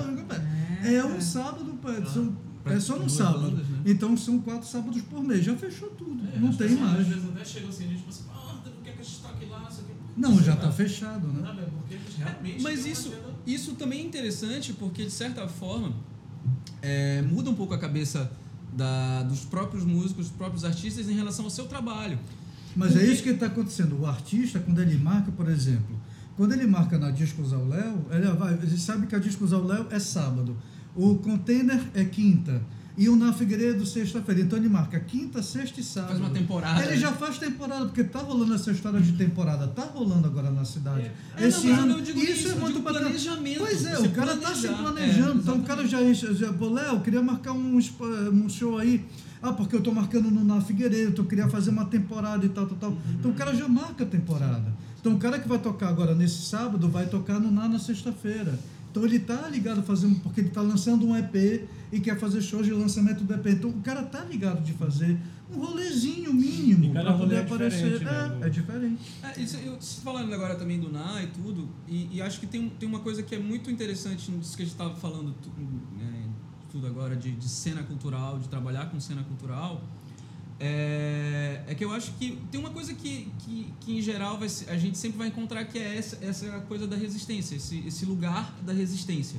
É 0.82 1.04
um 1.04 1.20
sábado, 1.20 1.72
pá, 1.82 1.90
são, 2.06 2.34
é 2.64 2.80
só 2.80 2.94
num 2.94 3.00
Duas 3.00 3.12
sábado. 3.12 3.50
bandas, 3.50 3.68
né? 3.68 3.82
Então 3.84 4.16
são 4.16 4.40
quatro 4.40 4.66
sábados 4.66 5.02
por 5.02 5.22
mês, 5.22 5.44
já 5.44 5.54
fechou 5.56 5.90
tudo, 5.90 6.22
É, 6.34 6.38
não 6.38 6.48
tem 6.48 6.68
pessoas 6.68 6.80
mais. 6.80 7.00
Às 7.00 7.06
vezes 7.06 7.28
até 7.28 7.44
chegam 7.44 7.68
assim, 7.68 7.84
a 7.84 7.88
gente 7.88 7.98
fala 8.00 8.10
assim, 8.10 8.24
não 10.16 10.36
já 10.42 10.52
Sabe? 10.52 10.60
tá 10.66 10.72
fechado, 10.72 11.26
né? 11.28 11.42
Sabe, 11.46 11.60
é 11.60 11.64
porque 11.64 11.94
a 11.94 11.98
gente 11.98 12.16
realmente 12.18 12.62
Mas 12.62 12.86
isso, 12.86 13.12
isso 13.46 13.74
também 13.74 14.00
é 14.00 14.04
interessante 14.04 14.72
porque, 14.72 15.04
de 15.04 15.10
certa 15.10 15.46
forma, 15.46 15.92
é, 16.82 17.22
muda 17.22 17.50
um 17.50 17.54
pouco 17.54 17.74
a 17.74 17.78
cabeça 17.78 18.30
da- 18.72 19.22
dos 19.24 19.40
próprios 19.44 19.84
músicos, 19.84 20.26
dos 20.28 20.36
próprios 20.36 20.64
artistas 20.64 21.08
em 21.08 21.14
relação 21.14 21.44
ao 21.44 21.50
seu 21.50 21.66
trabalho. 21.66 22.18
Mas 22.74 22.92
Porque- 22.92 23.04
é 23.06 23.12
isso 23.12 23.22
que 23.22 23.30
está 23.30 23.46
acontecendo. 23.46 23.98
O 24.00 24.06
artista, 24.06 24.58
quando 24.60 24.80
ele 24.80 24.96
marca, 24.98 25.32
por 25.32 25.48
exemplo, 25.48 25.96
quando 26.36 26.52
ele 26.52 26.66
marca 26.66 26.98
na 26.98 27.10
Discos 27.10 27.52
ao 27.52 27.66
Léo, 27.66 28.04
ele, 28.10 28.26
vai, 28.32 28.52
ele 28.54 28.76
sabe 28.78 29.06
que 29.06 29.14
a 29.14 29.18
Discos 29.18 29.52
ao 29.52 29.64
Léo 29.64 29.86
é 29.90 29.98
sábado, 29.98 30.56
o 30.94 31.14
container 31.16 31.80
é 31.94 32.04
quinta 32.04 32.60
e 32.96 33.08
o 33.08 33.16
Na 33.16 33.32
Figueiredo 33.32 33.84
sexta-feira. 33.84 34.40
Então 34.40 34.58
ele 34.58 34.68
marca 34.68 34.98
quinta, 34.98 35.42
sexta 35.42 35.80
e 35.80 35.84
sábado. 35.84 36.10
Faz 36.10 36.20
uma 36.20 36.30
temporada. 36.30 36.82
Ele 36.82 36.92
né? 36.92 36.96
já 36.96 37.12
faz 37.12 37.38
temporada, 37.38 37.84
porque 37.86 38.04
tá 38.04 38.20
rolando 38.20 38.54
essa 38.54 38.70
história 38.70 39.00
de 39.00 39.12
temporada, 39.12 39.68
tá 39.68 39.82
rolando 39.82 40.26
agora 40.26 40.50
na 40.50 40.64
cidade. 40.64 41.10
É, 41.36 41.46
Esse 41.46 41.66
não, 41.66 41.82
ano, 41.82 42.00
isso, 42.00 42.16
isso, 42.18 42.48
é 42.48 42.54
muito 42.54 42.80
bacana. 42.80 43.06
planejamento, 43.06 43.58
Pois 43.58 43.84
é, 43.84 43.98
o 43.98 44.10
cara 44.10 44.36
tá 44.36 44.54
se 44.54 44.68
planejar. 44.68 44.82
planejando. 44.82 45.38
É, 45.38 45.42
então 45.42 45.58
o 45.58 45.62
cara 45.62 45.86
já, 45.86 46.12
já 46.12 46.52
pô, 46.52 46.68
Léo, 46.70 47.00
queria 47.00 47.22
marcar 47.22 47.52
um, 47.52 47.76
um 47.76 48.48
show 48.48 48.78
aí. 48.78 49.04
Ah, 49.42 49.52
porque 49.52 49.76
eu 49.76 49.82
tô 49.82 49.92
marcando 49.92 50.30
no 50.30 50.42
Na 50.42 50.60
Figueiredo, 50.62 51.20
eu 51.20 51.26
queria 51.26 51.48
fazer 51.48 51.70
uma 51.70 51.84
temporada 51.84 52.44
e 52.46 52.48
tal, 52.48 52.66
tal, 52.66 52.78
tal. 52.78 52.98
Então 53.18 53.30
o 53.30 53.34
cara 53.34 53.54
já 53.54 53.68
marca 53.68 54.04
a 54.04 54.06
temporada. 54.06 54.74
Então 54.98 55.14
o 55.14 55.18
cara 55.18 55.38
que 55.38 55.46
vai 55.46 55.58
tocar 55.58 55.88
agora 55.88 56.14
nesse 56.14 56.42
sábado 56.46 56.88
vai 56.88 57.06
tocar 57.06 57.38
no 57.38 57.50
Na 57.52 57.68
na 57.68 57.78
sexta-feira. 57.78 58.58
Então 58.96 59.04
ele 59.06 59.18
tá 59.18 59.46
ligado 59.50 59.82
fazendo, 59.82 60.18
porque 60.20 60.40
ele 60.40 60.48
tá 60.48 60.62
lançando 60.62 61.06
um 61.06 61.14
EP 61.14 61.68
e 61.92 62.00
quer 62.00 62.18
fazer 62.18 62.40
shows 62.40 62.64
de 62.64 62.72
lançamento 62.72 63.24
do 63.24 63.34
EP. 63.34 63.46
Então 63.48 63.68
o 63.68 63.82
cara 63.82 64.02
tá 64.02 64.24
ligado 64.24 64.64
de 64.64 64.72
fazer 64.72 65.18
um 65.54 65.58
rolezinho 65.58 66.32
mínimo 66.32 66.94
para 66.94 67.12
poder 67.12 67.34
é 67.34 67.40
aparecer. 67.42 67.98
diferente, 67.98 68.04
né, 68.04 68.38
é, 68.40 68.46
é 68.46 68.48
diferente. 68.48 69.12
É, 69.22 69.38
isso, 69.38 69.58
eu 69.58 69.76
você 69.78 70.00
falando 70.00 70.32
agora 70.32 70.54
também 70.54 70.80
do 70.80 70.90
NA 70.90 71.24
e 71.24 71.26
tudo, 71.26 71.68
e, 71.86 72.16
e 72.16 72.22
acho 72.22 72.40
que 72.40 72.46
tem, 72.46 72.70
tem 72.70 72.88
uma 72.88 73.00
coisa 73.00 73.22
que 73.22 73.34
é 73.34 73.38
muito 73.38 73.70
interessante 73.70 74.30
nisso 74.30 74.56
que 74.56 74.62
a 74.62 74.64
gente 74.64 74.72
estava 74.72 74.96
falando 74.96 75.34
né, 75.98 76.24
tudo 76.72 76.86
agora 76.86 77.14
de, 77.14 77.32
de 77.32 77.48
cena 77.50 77.82
cultural, 77.82 78.38
de 78.38 78.48
trabalhar 78.48 78.86
com 78.86 78.98
cena 78.98 79.22
cultural, 79.24 79.84
é, 80.58 81.62
é 81.66 81.74
que 81.74 81.84
eu 81.84 81.92
acho 81.92 82.12
que 82.12 82.38
tem 82.50 82.58
uma 82.58 82.70
coisa 82.70 82.94
que, 82.94 83.28
que, 83.40 83.66
que 83.80 83.98
em 83.98 84.02
geral 84.02 84.38
vai 84.38 84.48
a 84.68 84.78
gente 84.78 84.96
sempre 84.96 85.18
vai 85.18 85.28
encontrar 85.28 85.64
que 85.64 85.78
é 85.78 85.98
essa, 85.98 86.18
essa 86.24 86.46
coisa 86.60 86.86
da 86.86 86.96
resistência, 86.96 87.56
esse, 87.56 87.86
esse 87.86 88.04
lugar 88.04 88.54
da 88.64 88.72
resistência. 88.72 89.38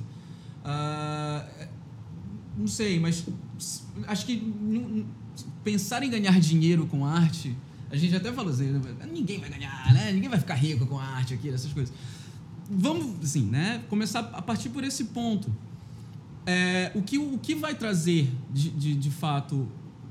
Ah, 0.63 1.45
é, 1.59 1.67
não 2.57 2.67
sei, 2.67 2.99
mas 2.99 3.25
acho 4.07 4.25
que 4.25 5.05
pensar 5.63 6.03
em 6.03 6.09
ganhar 6.09 6.39
dinheiro 6.39 6.85
com 6.87 7.05
arte, 7.05 7.55
a 7.89 7.95
gente 7.95 8.15
até 8.15 8.31
falou 8.31 8.51
assim, 8.51 8.79
ninguém 9.11 9.39
vai 9.39 9.49
ganhar, 9.49 9.93
né? 9.93 10.11
Ninguém 10.11 10.29
vai 10.29 10.39
ficar 10.39 10.55
rico 10.55 10.85
com 10.85 10.99
arte 10.99 11.33
aqui, 11.33 11.49
essas 11.49 11.71
coisas. 11.71 11.93
Vamos, 12.69 13.23
assim, 13.23 13.43
né? 13.43 13.83
Começar 13.89 14.19
a 14.19 14.41
partir 14.41 14.69
por 14.69 14.83
esse 14.83 15.05
ponto. 15.05 15.53
É, 16.45 16.91
o, 16.95 17.01
que, 17.01 17.17
o 17.17 17.37
que 17.37 17.55
vai 17.55 17.75
trazer, 17.75 18.29
de, 18.51 18.69
de, 18.69 18.95
de 18.95 19.11
fato, 19.11 19.67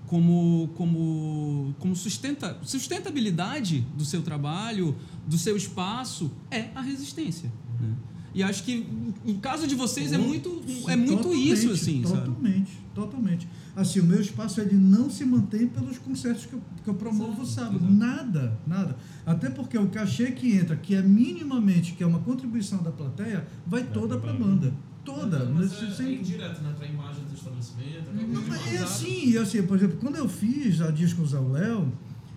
como, 0.06 0.68
como, 0.76 1.74
como 1.78 1.96
sustenta, 1.96 2.58
sustentabilidade 2.62 3.86
do 3.96 4.04
seu 4.04 4.22
trabalho, 4.22 4.96
do 5.26 5.36
seu 5.36 5.56
espaço, 5.56 6.30
é 6.50 6.68
a 6.74 6.80
resistência. 6.80 7.52
Né? 7.80 7.94
E 8.36 8.42
acho 8.42 8.64
que, 8.64 8.86
no 9.24 9.38
caso 9.38 9.66
de 9.66 9.74
vocês, 9.74 10.12
é 10.12 10.18
muito, 10.18 10.62
é 10.88 10.94
muito 10.94 11.22
Totalmente, 11.22 11.52
isso, 11.52 11.72
assim, 11.72 12.02
sabe? 12.04 12.26
Totalmente, 12.26 12.72
totalmente. 12.94 13.48
Assim, 13.74 14.00
o 14.00 14.04
meu 14.04 14.20
espaço 14.20 14.60
ele 14.60 14.74
não 14.74 15.08
se 15.08 15.24
mantém 15.24 15.66
pelos 15.66 15.96
concertos 15.96 16.44
que 16.44 16.52
eu, 16.52 16.60
que 16.84 16.90
eu 16.90 16.94
promovo 16.94 17.42
Exato, 17.42 17.46
sábado. 17.46 17.76
exato. 17.76 17.92
Nada, 17.92 18.60
nada. 18.66 18.96
Até 19.24 19.48
porque 19.48 19.78
o 19.78 19.88
cachê 19.88 20.32
que 20.32 20.52
entra, 20.54 20.76
que 20.76 20.94
é 20.94 21.02
minimamente, 21.02 21.94
que 21.94 22.02
é 22.02 22.06
uma 22.06 22.18
contribuição 22.18 22.82
da 22.82 22.92
plateia, 22.92 23.46
vai 23.66 23.84
toda 23.84 24.18
para 24.18 24.30
a 24.32 24.34
banda. 24.34 24.72
Toda. 25.06 25.44
Mas 25.46 25.70
Nesse- 25.70 25.84
é, 25.86 25.90
sem- 25.90 26.06
é 26.08 26.14
indireto, 26.16 26.60
né? 26.62 26.74
Pra 26.76 26.86
imagem 26.86 27.24
do 27.24 27.34
estabelecimento. 27.34 28.10
mas 28.48 28.62
de 28.64 28.76
é 28.76 28.78
assim, 28.78 29.30
e 29.30 29.38
assim, 29.38 29.62
por 29.62 29.76
exemplo, 29.78 29.96
quando 30.00 30.16
eu 30.16 30.28
fiz 30.28 30.80
a 30.82 30.90
Discos 30.90 31.32
ao 31.34 31.48
Léo, 31.50 31.90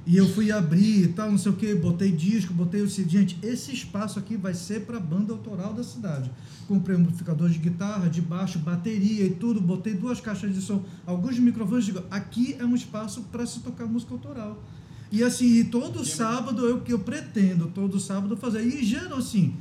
e 0.08 0.16
eu 0.18 0.28
fui 0.30 0.52
abrir 0.52 1.04
e 1.04 1.08
tal, 1.10 1.30
não 1.30 1.38
sei 1.38 1.52
o 1.52 1.56
que, 1.56 1.76
botei 1.76 2.12
disco, 2.12 2.52
botei 2.54 2.82
o 2.82 2.90
CD, 2.90 3.10
gente, 3.10 3.38
esse 3.44 3.72
espaço 3.74 4.18
aqui 4.18 4.38
vai 4.38 4.54
ser 4.56 4.86
para 4.86 5.00
banda 5.00 5.34
autoral 5.34 5.74
da 5.74 5.84
cidade. 5.84 6.32
Comprei 6.68 6.96
um 6.96 7.02
amplificador 7.02 7.50
de 7.50 7.60
guitarra, 7.60 8.10
de 8.10 8.22
baixo, 8.22 8.58
bateria 8.60 9.26
e 9.26 9.30
tudo, 9.32 9.60
botei 9.62 9.94
duas 9.94 10.20
caixas 10.20 10.54
de 10.54 10.62
som, 10.62 10.84
alguns 11.06 11.38
microfones, 11.38 11.86
digo, 11.86 12.02
aqui 12.10 12.56
é 12.58 12.66
um 12.66 12.76
espaço 12.76 13.22
para 13.32 13.46
se 13.46 13.60
tocar 13.60 13.86
música 13.86 14.14
autoral. 14.14 14.64
E 15.12 15.24
assim, 15.24 15.46
e 15.60 15.64
todo 15.64 16.04
sábado 16.06 16.66
eu 16.68 16.82
que 16.82 16.94
eu 16.94 17.00
pretendo 17.00 17.68
todo 17.74 18.00
sábado 18.00 18.38
fazer. 18.38 18.64
E 18.66 18.84
geral 18.86 19.18
assim, 19.18 19.56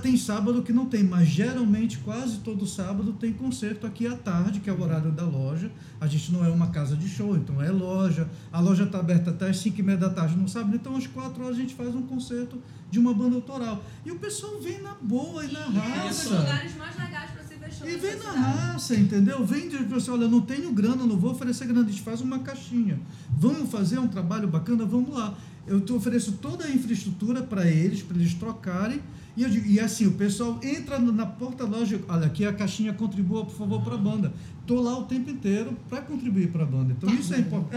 Tem 0.00 0.16
sábado 0.16 0.62
que 0.62 0.72
não 0.72 0.86
tem, 0.86 1.04
mas 1.04 1.28
geralmente 1.28 1.98
quase 1.98 2.38
todo 2.38 2.66
sábado 2.66 3.12
tem 3.12 3.32
concerto 3.32 3.86
aqui 3.86 4.06
à 4.06 4.16
tarde, 4.16 4.60
que 4.60 4.70
é 4.70 4.72
o 4.72 4.80
horário 4.80 5.12
da 5.12 5.24
loja. 5.24 5.70
A 6.00 6.06
gente 6.06 6.32
não 6.32 6.44
é 6.44 6.48
uma 6.48 6.68
casa 6.68 6.96
de 6.96 7.06
show, 7.08 7.36
então 7.36 7.60
é 7.60 7.70
loja. 7.70 8.28
A 8.50 8.60
loja 8.60 8.84
está 8.84 8.98
aberta 8.98 9.30
até 9.30 9.50
as 9.50 9.58
5 9.58 9.78
e 9.78 9.82
meia 9.82 9.98
da 9.98 10.08
tarde 10.08 10.36
no 10.36 10.48
sábado, 10.48 10.74
então 10.74 10.96
às 10.96 11.06
4 11.06 11.44
horas 11.44 11.56
a 11.56 11.60
gente 11.60 11.74
faz 11.74 11.94
um 11.94 12.02
concerto 12.02 12.58
de 12.90 12.98
uma 12.98 13.12
banda 13.12 13.36
autoral. 13.36 13.84
E 14.06 14.10
o 14.10 14.18
pessoal 14.18 14.58
vem 14.60 14.80
na 14.80 14.94
boa 14.94 15.44
e 15.44 15.52
na 15.52 15.60
É 15.60 15.66
um 15.66 15.72
dos 15.72 15.82
raça. 15.82 16.30
lugares 16.30 16.76
mais 16.76 16.98
legais 16.98 17.30
pra 17.30 17.42
se 17.42 17.78
show 17.78 17.88
E 17.88 17.96
vem 17.96 18.16
na 18.16 18.30
raça, 18.32 18.94
entendeu? 18.94 19.44
Vem 19.44 19.68
de 19.68 19.76
você, 19.84 20.10
olha, 20.10 20.28
não 20.28 20.40
tenho 20.40 20.72
grana, 20.72 21.06
não 21.06 21.16
vou 21.18 21.30
oferecer 21.30 21.66
grana, 21.66 21.86
a 21.86 21.90
gente 21.90 22.02
faz 22.02 22.20
uma 22.20 22.38
caixinha. 22.40 22.98
Vamos 23.36 23.70
fazer 23.70 23.98
um 23.98 24.08
trabalho 24.08 24.48
bacana, 24.48 24.84
vamos 24.84 25.14
lá. 25.14 25.34
Eu 25.66 25.80
te 25.80 25.92
ofereço 25.92 26.32
toda 26.32 26.64
a 26.64 26.70
infraestrutura 26.70 27.42
para 27.42 27.66
eles, 27.66 28.02
para 28.02 28.16
eles 28.16 28.34
trocarem. 28.34 29.00
E, 29.36 29.42
eu 29.42 29.48
digo- 29.48 29.66
e 29.66 29.80
assim, 29.80 30.06
o 30.06 30.12
pessoal 30.12 30.60
entra 30.62 30.98
na 30.98 31.24
porta 31.24 31.64
loja, 31.64 31.98
olha, 32.08 32.26
aqui 32.26 32.44
a 32.44 32.52
caixinha 32.52 32.92
contribua, 32.92 33.44
por 33.46 33.54
favor, 33.54 33.80
para 33.82 33.94
a 33.94 33.98
banda. 33.98 34.32
Tô 34.66 34.80
lá 34.80 34.96
o 34.98 35.04
tempo 35.04 35.30
inteiro 35.30 35.76
para 35.88 36.02
contribuir 36.02 36.48
para 36.52 36.62
a 36.64 36.66
banda. 36.66 36.92
Então 36.96 37.08
isso 37.12 37.32
é 37.34 37.38
importante. 37.38 37.74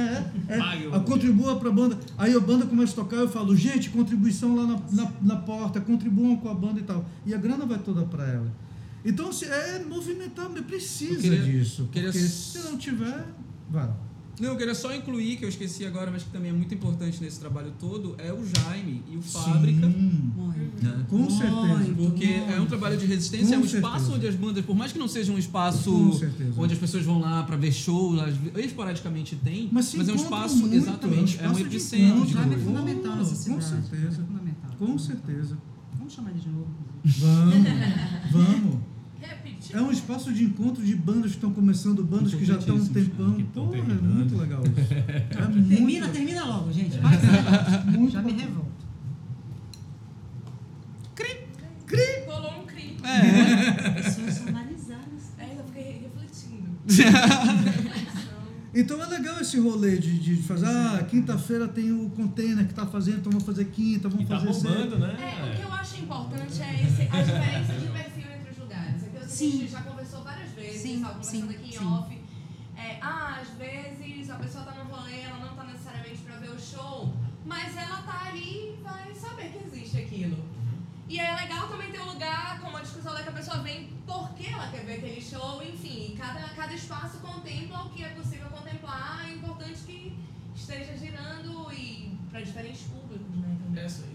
É, 0.49 0.55
é, 0.57 0.59
a 0.95 0.99
contribua 0.99 1.55
para 1.57 1.69
a 1.69 1.71
banda. 1.71 1.97
Aí 2.17 2.33
a 2.35 2.39
banda 2.39 2.65
começa 2.65 2.91
a 2.91 2.95
tocar, 2.95 3.15
eu 3.17 3.29
falo, 3.29 3.55
gente, 3.55 3.89
contribuição 3.89 4.55
lá 4.55 4.65
na, 4.67 4.79
na, 4.91 5.11
na 5.21 5.35
porta, 5.37 5.79
contribuam 5.79 6.35
com 6.37 6.49
a 6.49 6.53
banda 6.53 6.79
e 6.79 6.83
tal. 6.83 7.05
E 7.25 7.33
a 7.33 7.37
grana 7.37 7.65
vai 7.65 7.79
toda 7.79 8.03
para 8.03 8.27
ela. 8.27 8.51
Então, 9.03 9.31
se 9.31 9.45
é 9.45 9.83
movimentar, 9.87 10.49
precisa 10.49 11.13
Eu 11.13 11.21
queria- 11.21 11.43
disso. 11.43 11.87
queria 11.91 12.11
Porque 12.11 12.27
se 12.27 12.57
não 12.59 12.77
tiver, 12.77 13.25
vai. 13.69 13.89
Não, 14.39 14.49
eu 14.49 14.57
queria 14.57 14.75
só 14.75 14.93
incluir, 14.93 15.37
que 15.37 15.45
eu 15.45 15.49
esqueci 15.49 15.85
agora, 15.85 16.11
mas 16.11 16.23
que 16.23 16.29
também 16.29 16.49
é 16.49 16.53
muito 16.53 16.73
importante 16.73 17.21
nesse 17.23 17.39
trabalho 17.39 17.71
todo, 17.79 18.15
é 18.17 18.33
o 18.33 18.43
Jaime 18.45 19.01
e 19.09 19.15
o 19.15 19.21
Fábrica. 19.21 19.87
Sim, 19.87 20.31
né? 20.81 21.05
com 21.09 21.29
certeza. 21.29 21.93
Porque 21.95 22.27
muito. 22.27 22.51
é 22.53 22.59
um 22.61 22.65
trabalho 22.65 22.97
de 22.97 23.05
resistência, 23.05 23.47
Com 23.47 23.53
é 23.53 23.57
um 23.59 23.65
espaço 23.65 23.95
certeza. 24.05 24.15
onde 24.17 24.27
as 24.27 24.35
bandas, 24.35 24.65
por 24.65 24.75
mais 24.75 24.91
que 24.91 24.99
não 24.99 25.07
seja 25.07 25.31
um 25.31 25.37
espaço 25.37 25.89
Com 26.55 26.61
onde 26.63 26.73
as 26.73 26.79
pessoas 26.79 27.05
vão 27.05 27.19
lá 27.21 27.43
pra 27.43 27.55
ver 27.55 27.71
show, 27.71 28.13
ve- 28.53 28.61
esporadicamente 28.61 29.37
tem, 29.37 29.69
Mas, 29.71 29.85
se 29.85 29.97
é 29.99 30.03
um 30.03 30.15
espaço, 30.15 30.57
muito, 30.57 30.75
exatamente, 30.75 31.37
é 31.39 31.47
um 31.47 31.51
espaço 31.51 31.55
de 31.55 31.61
epicentro 31.67 32.05
de 32.05 32.11
encontro. 32.13 32.33
Jaime 32.33 32.55
é 32.55 32.57
fundamental 32.57 33.15
nessa 33.15 33.29
Com 33.31 33.35
cidade. 33.61 33.65
certeza. 33.89 34.21
É 34.21 34.25
fundamental. 34.25 34.71
Com 34.77 34.97
certeza. 34.97 35.57
Vamos 35.97 36.13
chamar 36.13 36.31
ele 36.31 36.39
de 36.39 36.49
novo. 36.49 36.67
Vamos, 37.05 37.55
vamos. 38.31 38.79
É 39.75 39.81
um 39.81 39.91
espaço 39.91 40.31
de 40.31 40.45
encontro 40.45 40.81
de 40.81 40.95
bandas 40.95 41.31
que 41.31 41.37
estão 41.37 41.51
começando, 41.51 42.01
bandas 42.01 42.33
que 42.33 42.45
já 42.45 42.55
estão 42.55 42.77
um 42.77 42.87
tempão. 42.87 43.33
Porra, 43.53 43.77
é 43.77 44.01
muito 44.01 44.37
legal 44.37 44.63
isso. 44.63 44.93
É 45.37 45.47
muito 45.47 45.67
Termina, 45.67 46.07
termina 46.07 46.45
logo, 46.45 46.71
gente. 46.71 46.95
Negócio. 46.95 47.91
Muito 47.91 48.13
Já 48.13 48.21
me 48.21 48.31
revolto. 48.31 48.75
Rolou 52.25 52.61
um 52.61 52.65
cri. 52.65 52.97
É. 53.03 53.91
Pessoas 53.91 54.47
analisadas. 54.47 55.33
É, 55.37 55.55
eu 55.57 55.65
fiquei 55.65 56.03
refletindo. 56.03 56.69
Então 58.77 59.01
é 59.01 59.07
legal 59.07 59.39
esse 59.39 59.57
rolê 59.57 59.97
de, 59.97 60.19
de 60.19 60.35
fazer, 60.43 60.65
ah, 60.65 61.01
quinta-feira 61.09 61.65
tem 61.65 61.93
o 61.93 62.09
container 62.09 62.67
que 62.67 62.73
tá 62.73 62.85
fazendo, 62.85 63.19
então 63.19 63.31
vamos 63.31 63.45
fazer 63.45 63.63
quinta, 63.67 64.09
vamos 64.09 64.25
E 64.25 64.27
tá 64.27 64.37
fazer 64.37 64.51
bombando, 64.51 64.99
né? 64.99 65.15
É, 65.17 65.49
o 65.49 65.55
que 65.55 65.61
eu 65.61 65.71
acho 65.71 66.01
importante 66.01 66.61
é 66.61 66.83
esse, 66.83 67.03
a 67.03 67.21
diferença 67.21 67.71
de 67.71 67.87
perfil 67.87 68.14
É 69.35 69.37
que 69.37 69.43
a 69.47 69.51
Sim. 69.51 69.59
gente 69.59 69.71
já 69.71 69.81
conversou 69.81 70.23
várias 70.23 70.49
vezes, 70.51 70.81
Sim, 70.81 71.01
tava 71.01 71.15
conversando 71.15 71.47
sim, 71.51 71.55
aqui 71.55 71.67
em 71.67 71.77
sim. 71.77 71.85
off. 71.85 72.19
É, 72.77 72.99
ah, 73.01 73.39
às 73.41 73.49
vezes 73.57 74.29
a 74.29 74.35
pessoa 74.35 74.63
tá 74.63 74.71
no 74.71 74.85
rolê, 74.85 75.19
ela 75.21 75.39
não 75.39 75.55
tá 75.55 75.63
necessariamente 75.65 76.21
pra 76.21 76.37
ver 76.37 76.51
o 76.51 76.59
show, 76.59 77.13
mas 77.45 77.75
ela 77.75 78.01
tá 78.03 78.27
ali 78.27 78.73
e 78.73 78.79
vai 78.81 79.13
saber 79.13 79.49
que 79.49 79.65
existe 79.65 79.97
aquilo. 79.97 80.37
E 81.09 81.19
é 81.19 81.35
legal 81.35 81.67
também 81.67 81.91
ter 81.91 81.99
um 81.99 82.13
lugar, 82.13 82.61
como 82.61 82.77
a 82.77 82.81
discussão 82.81 83.13
lá 83.13 83.23
que 83.23 83.29
a 83.29 83.33
pessoa 83.33 83.57
vem 83.57 83.89
porque 84.05 84.47
ela 84.47 84.69
quer 84.69 84.85
ver 84.85 84.93
aquele 84.93 85.21
show, 85.21 85.61
enfim, 85.61 86.15
cada, 86.17 86.39
cada 86.49 86.73
espaço 86.73 87.17
contempla 87.19 87.83
o 87.83 87.89
que 87.89 88.03
é 88.03 88.09
possível 88.09 88.49
contemplar, 88.49 89.25
é 89.29 89.33
importante 89.33 89.79
que 89.85 90.17
esteja 90.55 90.97
girando 90.97 91.71
e 91.73 92.17
para 92.31 92.39
diferentes 92.41 92.83
públicos, 92.83 93.35
né, 93.35 93.57
também. 93.63 93.83
Essa, 93.83 94.03
e 94.05 94.05
a, 94.05 94.13
a 94.13 94.14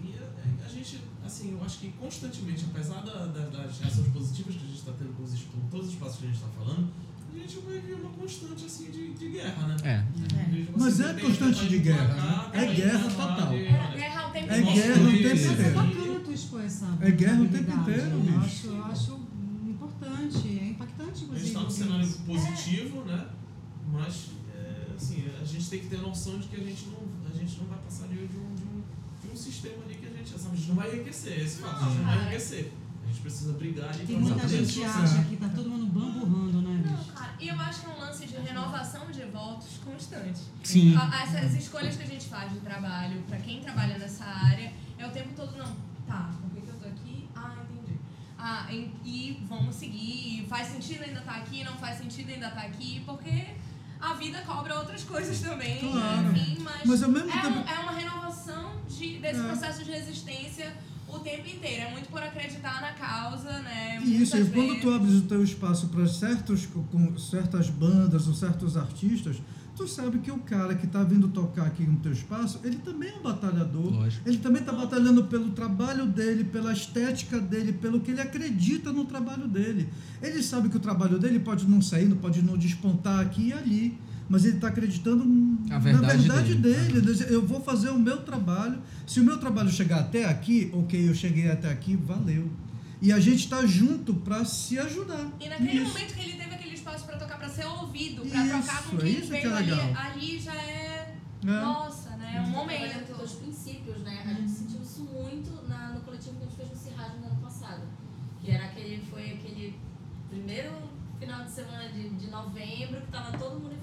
assim, 1.31 1.51
eu 1.53 1.63
acho 1.63 1.79
que 1.79 1.89
constantemente, 1.93 2.65
apesar 2.69 3.01
da, 3.01 3.25
da- 3.27 3.47
das 3.49 3.79
reações 3.79 4.07
positivas 4.09 4.55
que 4.55 4.63
a 4.63 4.67
gente 4.67 4.77
está 4.79 4.91
tendo 4.99 5.15
com, 5.15 5.23
os, 5.23 5.31
com 5.43 5.59
todos 5.69 5.87
os 5.87 5.93
espaços 5.93 6.17
que 6.17 6.25
a 6.25 6.27
gente 6.27 6.35
está 6.37 6.49
falando, 6.49 6.89
a 7.33 7.37
gente 7.37 7.59
vai 7.59 7.79
ver 7.79 7.93
uma 7.93 8.09
constante, 8.09 8.65
assim, 8.65 8.91
de, 8.91 9.13
de 9.13 9.29
guerra, 9.29 9.67
né? 9.67 9.77
É. 9.83 10.55
Tipo 10.65 10.79
Mas 10.79 10.99
assim, 10.99 11.09
é 11.09 11.13
tem 11.13 11.23
constante 11.25 11.67
de 11.69 11.79
guerra, 11.79 12.13
né? 12.15 12.49
É 12.61 12.73
guerra 12.73 13.09
total. 13.09 13.49
de- 13.49 13.65
É 13.65 13.91
guerra 13.95 14.27
o 14.27 14.31
tempo 14.31 14.51
É 14.51 14.59
inteiro. 14.59 14.75
guerra 14.75 15.01
o 15.01 15.11
tempo 15.11 15.27
Mas 15.27 15.47
é 15.47 15.51
inteiro. 15.51 15.71
É 17.01 17.11
guerra 17.11 17.41
o 17.41 17.47
tempo 17.47 17.71
inteiro, 17.71 18.23
Eu 18.27 18.39
acho, 18.41 18.67
eu 18.67 18.83
acho 18.85 19.19
importante, 19.65 20.59
é 20.59 20.67
impactante, 20.69 21.25
A 21.31 21.35
gente 21.35 21.47
está 21.47 21.59
num 21.61 21.69
cenário 21.69 22.05
isso. 22.05 22.19
positivo, 22.19 23.03
né? 23.05 23.27
Mas, 23.91 24.29
é, 24.55 24.87
assim, 24.95 25.25
a 25.41 25.45
gente 25.45 25.69
tem 25.69 25.79
que 25.79 25.87
ter 25.87 26.01
noção 26.01 26.37
de 26.39 26.47
que 26.47 26.55
a 26.55 26.63
gente 26.63 26.87
não, 26.87 26.99
a 27.33 27.37
gente 27.37 27.57
não 27.59 27.65
vai 27.67 27.79
passar 27.79 28.07
de, 28.07 28.15
de 28.15 28.37
um, 28.37 28.55
de, 28.55 28.63
um, 28.63 28.81
de 29.23 29.31
um 29.33 29.35
sistema 29.35 29.83
ali 29.85 29.95
a 30.51 30.55
gente, 30.55 30.67
não 30.69 30.75
vai 30.75 30.91
enriquecer, 30.93 31.39
esse 31.39 31.61
fato, 31.61 31.83
a 31.83 31.87
gente 31.87 31.97
não 31.97 32.05
vai 32.05 32.17
enriquecer. 32.21 32.73
A 33.03 33.07
gente 33.07 33.21
precisa 33.21 33.53
brigar 33.53 33.89
ali 33.89 34.05
Tem 34.05 34.17
muita 34.19 34.47
gente 34.47 34.73
que 34.73 34.83
acha 34.85 35.23
que 35.23 35.35
tá 35.37 35.49
todo 35.49 35.69
mundo 35.69 35.85
bamburrando, 35.87 36.61
né, 36.61 36.81
Não, 36.85 37.03
cara, 37.13 37.33
e 37.39 37.47
eu 37.49 37.59
acho 37.59 37.81
que 37.81 37.85
é 37.87 37.89
um 37.93 37.99
lance 37.99 38.25
de 38.25 38.35
renovação 38.35 39.11
de 39.11 39.23
votos 39.25 39.79
constante. 39.83 40.39
Sim. 40.63 40.95
Essas 41.23 41.53
escolhas 41.55 41.97
que 41.97 42.03
a 42.03 42.05
gente 42.07 42.27
faz 42.27 42.51
de 42.53 42.59
trabalho, 42.59 43.21
pra 43.27 43.37
quem 43.37 43.59
trabalha 43.61 43.97
nessa 43.97 44.23
área, 44.23 44.71
é 44.97 45.05
o 45.05 45.11
tempo 45.11 45.29
todo, 45.35 45.57
não, 45.57 45.75
tá, 46.07 46.29
por 46.41 46.49
que, 46.51 46.69
eu 46.69 46.75
tô 46.79 46.87
aqui? 46.87 47.27
Ah, 47.35 47.55
entendi. 47.69 47.99
Ah, 48.39 48.67
e 48.71 49.43
vamos 49.49 49.75
seguir, 49.75 50.45
faz 50.49 50.67
sentido 50.67 51.03
ainda 51.03 51.19
estar 51.19 51.35
aqui, 51.35 51.63
não 51.65 51.73
faz 51.77 51.97
sentido 51.97 52.29
ainda 52.31 52.47
estar 52.47 52.61
aqui, 52.61 53.03
porque 53.05 53.45
a 53.99 54.13
vida 54.13 54.41
cobra 54.45 54.77
outras 54.79 55.03
coisas 55.03 55.39
também, 55.41 55.79
Claro. 55.79 56.31
enfim, 56.31 56.57
mas, 56.63 56.85
Mas 56.85 57.03
ao 57.03 57.09
mesmo 57.09 57.29
é, 57.29 57.41
tempo- 57.41 57.59
um- 57.59 57.67
é 57.67 57.79
uma 57.79 57.91
renovação 57.91 58.80
de, 59.01 59.17
desse 59.17 59.39
É. 59.39 59.43
processo 59.43 59.83
de 59.83 59.91
resistência 59.91 60.71
o 61.07 61.19
tempo 61.19 61.47
inteiro. 61.49 61.81
É 61.87 61.91
muito 61.91 62.07
por 62.09 62.21
acreditar 62.21 62.81
na 62.81 62.93
causa, 62.93 63.59
né? 63.59 63.99
E 64.03 64.21
isso, 64.21 64.35
Muitas 64.35 64.47
e 64.47 64.51
quando 64.53 64.81
tu 64.81 64.93
abres 64.93 65.15
o 65.15 65.21
teu 65.23 65.43
espaço 65.43 65.87
para 65.89 66.07
certos 66.07 66.65
com 66.67 67.17
certas 67.17 67.69
bandas 67.69 68.27
ou 68.27 68.33
certos 68.33 68.77
artistas, 68.77 69.35
tu 69.75 69.87
sabe 69.87 70.19
que 70.19 70.31
o 70.31 70.37
cara 70.39 70.73
que 70.75 70.85
está 70.85 71.03
vindo 71.03 71.27
tocar 71.27 71.65
aqui 71.65 71.83
no 71.83 71.97
teu 71.99 72.11
espaço, 72.13 72.59
ele 72.63 72.77
também 72.77 73.09
é 73.09 73.15
um 73.15 73.21
batalhador. 73.23 73.91
Lógico. 73.91 74.27
Ele 74.29 74.37
também 74.37 74.61
está 74.61 74.71
batalhando 74.71 75.23
pelo 75.25 75.49
trabalho 75.51 76.05
dele, 76.05 76.43
pela 76.45 76.71
estética 76.71 77.39
dele, 77.41 77.73
pelo 77.73 77.99
que 77.99 78.11
ele 78.11 78.21
acredita 78.21 78.93
no 78.93 79.03
trabalho 79.05 79.47
dele. 79.47 79.89
Ele 80.21 80.41
sabe 80.41 80.69
que 80.69 80.77
o 80.77 80.79
trabalho 80.79 81.19
dele 81.19 81.39
pode 81.39 81.67
não 81.67 81.81
sair, 81.81 82.05
não 82.07 82.17
pode 82.17 82.41
não 82.41 82.57
despontar 82.57 83.19
aqui 83.19 83.47
e 83.49 83.53
ali, 83.53 83.97
mas 84.31 84.45
ele 84.45 84.55
está 84.55 84.69
acreditando 84.69 85.23
A 85.69 85.73
na 85.73 85.79
verdade 85.79 86.17
verdade 86.27 86.55
dele. 86.55 87.01
dele. 87.01 87.25
Eu 87.29 87.45
vou 87.45 87.59
fazer 87.61 87.89
o 87.89 87.99
meu 87.99 88.21
trabalho. 88.23 88.81
Se 89.05 89.19
o 89.19 89.25
meu 89.25 89.37
trabalho 89.37 89.69
chegar 89.69 89.99
até 89.99 90.23
aqui, 90.23 90.71
ok, 90.73 91.09
eu 91.09 91.13
cheguei 91.13 91.51
até 91.51 91.69
aqui, 91.69 91.97
valeu. 91.97 92.49
E 93.01 93.11
a 93.11 93.19
gente 93.19 93.39
está 93.43 93.65
junto 93.65 94.13
para 94.13 94.45
se 94.45 94.79
ajudar. 94.79 95.27
E 95.37 95.49
naquele 95.49 95.79
Nisso. 95.81 95.91
momento 95.91 96.13
que 96.13 96.21
ele 96.21 96.37
teve 96.37 96.55
aquele 96.55 96.75
espaço 96.75 97.03
pra 97.05 97.17
tocar, 97.17 97.37
pra 97.37 97.49
ser 97.49 97.65
ouvido, 97.65 98.21
pra 98.21 98.39
Isso, 98.45 98.49
trocar 98.63 98.83
com 98.83 98.97
é 98.97 98.99
quem 99.01 99.11
isso 99.19 99.27
que 99.27 99.35
é 99.35 99.41
veio 99.41 99.55
ali, 99.55 99.71
ali 99.97 100.39
já 100.39 100.55
é. 100.55 101.15
É. 101.43 101.47
Nossa, 101.47 102.11
né? 102.11 102.35
É 102.37 102.41
um 102.41 102.51
Trabalhando 102.53 102.93
momento. 102.93 103.07
pelos 103.17 103.31
princípios, 103.33 103.97
né? 104.03 104.23
A 104.25 104.33
gente 104.33 104.51
sentiu 104.51 104.81
isso 104.81 105.03
muito 105.03 105.67
na, 105.67 105.89
no 105.89 105.99
coletivo 106.01 106.37
que 106.37 106.43
a 106.43 106.45
gente 106.45 106.55
fez 106.55 106.69
no 106.69 106.75
Cirrado 106.77 107.17
no 107.19 107.25
ano 107.25 107.41
passado. 107.41 107.81
Que 108.39 108.51
era 108.51 108.63
aquele, 108.65 109.03
foi 109.11 109.31
aquele 109.31 109.75
primeiro 110.29 110.71
final 111.19 111.43
de 111.43 111.51
semana 111.51 111.89
de, 111.89 112.09
de 112.09 112.27
novembro, 112.31 113.01
que 113.01 113.11
tava 113.11 113.37
todo 113.37 113.59
mundo 113.59 113.75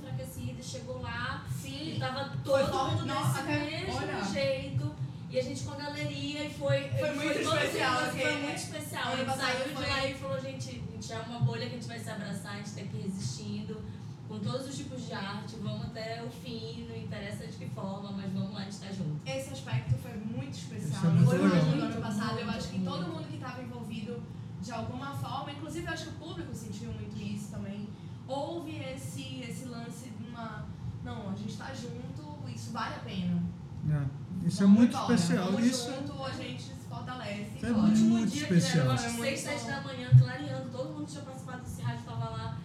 e 0.59 0.63
chegou 0.63 1.01
lá 1.01 1.45
e 1.49 1.61
Sim. 1.61 1.97
tava 2.01 2.25
Foi 2.31 2.37
todo 2.43 2.71
forte. 2.73 2.95
mundo 2.95 3.07
Nossa, 3.07 3.43
desse 3.43 3.71
mesmo 3.71 3.97
olha. 3.97 4.25
jeito. 4.25 4.95
E 5.31 5.39
a 5.39 5.43
gente 5.43 5.63
com 5.65 5.73
a 5.73 5.77
galeria 5.77 6.45
e 6.45 6.51
foi. 6.55 6.89
Foi 6.89 7.13
muito 7.15 7.43
todo 7.45 7.57
especial, 7.59 7.99
assim, 7.99 8.19
Foi 8.21 8.43
muito 8.43 8.57
especial. 8.57 9.03
Ano 9.05 9.13
A 9.13 9.17
gente 9.17 9.27
passado 9.27 9.47
saiu 9.53 9.69
de 9.69 9.75
foi- 9.75 9.87
lá 9.87 10.07
e 10.07 10.15
falou, 10.15 10.41
gente, 10.41 10.69
a 10.89 10.93
gente 10.93 11.13
é 11.13 11.19
uma 11.19 11.41
bolha 11.41 11.61
que 11.69 11.73
a 11.75 11.79
gente 11.79 11.87
vai 11.89 11.99
se 11.99 12.11
abraçar, 12.11 12.53
a 12.55 12.57
gente 12.57 12.71
tá 12.73 12.81
aqui 12.81 12.97
resistindo. 13.03 13.83
Com 14.27 14.39
todos 14.41 14.69
os 14.69 14.77
tipos 14.77 15.07
de 15.07 15.13
arte, 15.15 15.57
vamos 15.57 15.87
até 15.87 16.23
o 16.23 16.29
fim, 16.31 16.87
não 16.89 16.97
interessa 16.97 17.47
de 17.47 17.57
que 17.57 17.67
forma, 17.71 18.11
mas 18.13 18.31
vamos 18.33 18.53
lá, 18.53 18.61
a 18.61 18.65
gente 18.65 18.77
tá 18.79 18.93
junto. 18.93 19.17
Esse 19.27 19.53
aspecto 19.55 19.95
foi 19.99 20.13
muito 20.13 20.53
especial. 20.53 21.03
É 21.05 21.09
muito 21.15 21.31
foi 21.31 21.39
muito 21.39 21.77
no 21.77 21.83
ano 21.85 22.03
passado. 22.03 22.39
Eu 22.39 22.45
Muito, 22.45 22.59
acho 22.59 22.69
que 22.69 22.79
muito. 22.79 22.91
todo 22.91 23.09
mundo 23.09 23.27
que 23.29 23.37
estava 23.37 23.63
envolvido 23.63 24.23
de 24.61 24.71
alguma 24.73 25.15
forma, 25.15 25.51
inclusive 25.53 25.87
eu 25.87 25.93
acho 25.95 26.05
que 26.05 26.11
o 26.11 26.13
público 26.27 26.55
sentiu 26.55 26.93
muito 26.93 27.17
isso 27.19 27.51
também. 27.51 27.89
Houve 28.27 28.77
esse, 28.95 29.41
esse 29.49 29.65
lance 29.67 30.11
de 30.11 30.25
uma. 30.29 30.67
Não, 31.03 31.31
a 31.31 31.35
gente 31.35 31.57
tá 31.57 31.73
junto, 31.73 32.39
isso 32.55 32.68
vale 32.79 32.95
a 32.95 32.99
pena. 33.01 33.43
É, 33.91 34.47
Isso 34.47 34.62
é 34.62 34.66
Vamos 34.66 34.79
muito 34.79 34.97
embora, 34.97 35.14
especial. 35.14 35.45
Vamos 35.53 35.66
Isso 35.66 35.91
junto, 35.93 36.22
a 36.24 36.31
gente 36.31 36.62
se 36.62 36.74
fortalece. 36.89 37.51
Isso 37.57 37.66
é 37.66 37.70
e 37.70 37.72
bora. 37.72 37.87
muito 37.87 38.01
último 38.01 38.26
dia, 38.26 38.43
especial. 38.43 38.72
que 38.72 38.79
era 38.79 38.99
Foi 38.99 39.07
umas 39.09 39.12
muito 39.18 39.39
6, 39.39 39.41
7 39.41 39.61
bom. 39.61 39.66
da 39.70 39.81
manhã, 39.83 40.09
clareando, 40.18 40.70
todo 40.70 40.89
mundo 40.91 41.05
que 41.07 41.12
tinha 41.12 41.22
participado 41.24 41.62
desse 41.62 41.83
rádio 41.83 42.03
tava 42.05 42.29
lá 42.31 42.59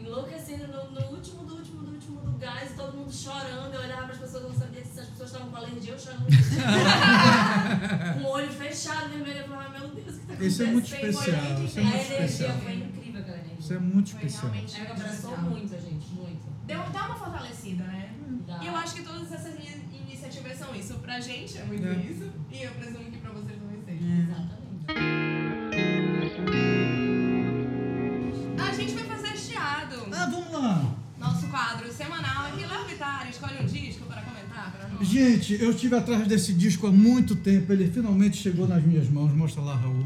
enlouquecendo 0.00 0.66
no, 0.68 0.90
no 0.92 1.00
último 1.14 1.44
do 1.44 1.54
último 1.56 1.82
do 1.82 1.92
último 1.92 2.20
do 2.22 2.32
gás, 2.38 2.70
e 2.70 2.74
todo 2.74 2.96
mundo 2.96 3.12
chorando. 3.12 3.74
Eu 3.74 3.80
olhava 3.82 4.04
para 4.04 4.12
as 4.14 4.18
pessoas, 4.18 4.42
eu 4.44 4.48
não 4.50 4.56
sabia 4.58 4.84
se 4.84 4.98
as 5.00 5.06
pessoas 5.08 5.30
estavam 5.30 5.50
com 5.50 5.56
alergia 5.56 5.92
ou 5.92 5.98
chorando. 5.98 6.26
com 8.14 8.20
o 8.24 8.28
olho 8.30 8.50
fechado, 8.50 9.08
vermelho, 9.10 9.38
eu 9.40 9.48
falava, 9.48 9.78
meu 9.78 9.88
Deus, 9.88 10.16
o 10.16 10.20
que 10.20 10.26
tá 10.26 10.32
acontecendo? 10.32 10.46
Isso 10.46 10.62
é 10.62 10.66
muito 10.66 10.86
especial. 10.86 11.42
muito 11.42 11.64
Isso 11.64 11.78
é 11.78 11.82
a 11.82 11.84
muito 11.84 11.96
energia 11.96 12.24
especial. 12.24 12.58
foi 12.58 12.74
incrível, 12.74 13.20
aquela 13.20 13.36
energia. 13.38 13.56
Isso 13.60 13.72
é 13.74 13.78
muito 13.78 14.10
Foi 14.10 14.24
especial. 14.24 14.52
realmente 14.52 14.78
muito 14.78 14.92
abraçou 14.92 15.38
muito 15.38 15.74
a 15.74 15.78
gente, 15.78 15.90
muito 15.90 15.99
deu, 16.70 16.80
até 16.80 17.00
uma 17.00 17.16
fortalecida, 17.16 17.84
né? 17.84 18.10
Dá. 18.46 18.60
E 18.62 18.66
eu 18.68 18.76
acho 18.76 18.94
que 18.94 19.02
todas 19.02 19.32
essas 19.32 19.54
iniciativas 19.92 20.56
são 20.56 20.74
isso. 20.74 20.94
Pra 20.94 21.18
gente 21.20 21.58
é 21.58 21.64
muito 21.64 21.86
é. 21.86 21.96
isso, 21.96 22.30
e 22.50 22.62
eu 22.62 22.70
presumo 22.72 23.10
que 23.10 23.18
pra 23.18 23.30
vocês 23.32 23.58
também 23.58 23.82
seja. 23.84 24.04
É. 24.04 24.20
Exatamente. 24.22 24.60
A 28.60 28.72
gente 28.72 28.94
vai 28.94 29.04
fazer 29.04 29.36
chiado. 29.36 30.06
Ah, 30.12 30.26
vamos 30.26 30.52
lá! 30.52 30.96
Nosso 31.18 31.48
quadro 31.48 31.92
semanal 31.92 32.46
aqui, 32.46 32.64
Léo 32.64 32.86
Vittar, 32.86 33.28
escolhe 33.28 33.62
um 33.62 33.66
disco 33.66 34.04
para 34.06 34.22
comentar 34.22 34.72
pra 34.72 34.88
nós. 34.88 35.06
Gente, 35.06 35.60
eu 35.60 35.70
estive 35.70 35.96
atrás 35.96 36.26
desse 36.26 36.54
disco 36.54 36.86
há 36.86 36.92
muito 36.92 37.36
tempo, 37.36 37.72
ele 37.72 37.90
finalmente 37.90 38.36
chegou 38.38 38.66
nas 38.66 38.82
minhas 38.82 39.08
mãos. 39.08 39.32
Mostra 39.32 39.60
lá, 39.60 39.74
Raul. 39.74 40.04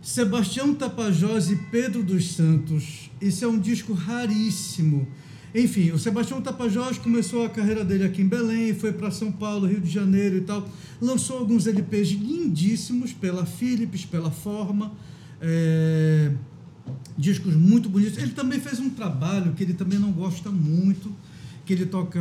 Sebastião 0.00 0.74
Tapajós 0.74 1.50
e 1.50 1.56
Pedro 1.56 2.02
dos 2.02 2.34
Santos. 2.34 3.10
Esse 3.20 3.44
é 3.44 3.48
um 3.48 3.58
disco 3.58 3.94
raríssimo 3.94 5.08
enfim, 5.54 5.90
o 5.90 5.98
Sebastião 5.98 6.40
Tapajós 6.40 6.96
começou 6.98 7.44
a 7.44 7.48
carreira 7.50 7.84
dele 7.84 8.04
aqui 8.04 8.22
em 8.22 8.26
Belém, 8.28 8.72
foi 8.74 8.92
para 8.92 9.10
São 9.10 9.30
Paulo, 9.30 9.66
Rio 9.66 9.80
de 9.80 9.90
Janeiro 9.90 10.36
e 10.36 10.40
tal. 10.40 10.66
Lançou 11.00 11.38
alguns 11.38 11.66
LPs 11.66 12.08
lindíssimos 12.12 13.12
pela 13.12 13.44
Philips, 13.44 14.04
pela 14.04 14.30
Forma. 14.30 14.92
é, 15.40 16.30
discos 17.18 17.54
muito 17.54 17.88
bonitos. 17.88 18.16
Ele 18.18 18.32
também 18.32 18.58
fez 18.60 18.78
um 18.80 18.88
trabalho 18.90 19.52
que 19.52 19.62
ele 19.62 19.74
também 19.74 19.98
não 19.98 20.10
gosta 20.12 20.50
muito, 20.50 21.12
que 21.66 21.72
ele 21.72 21.86
toca 21.86 22.20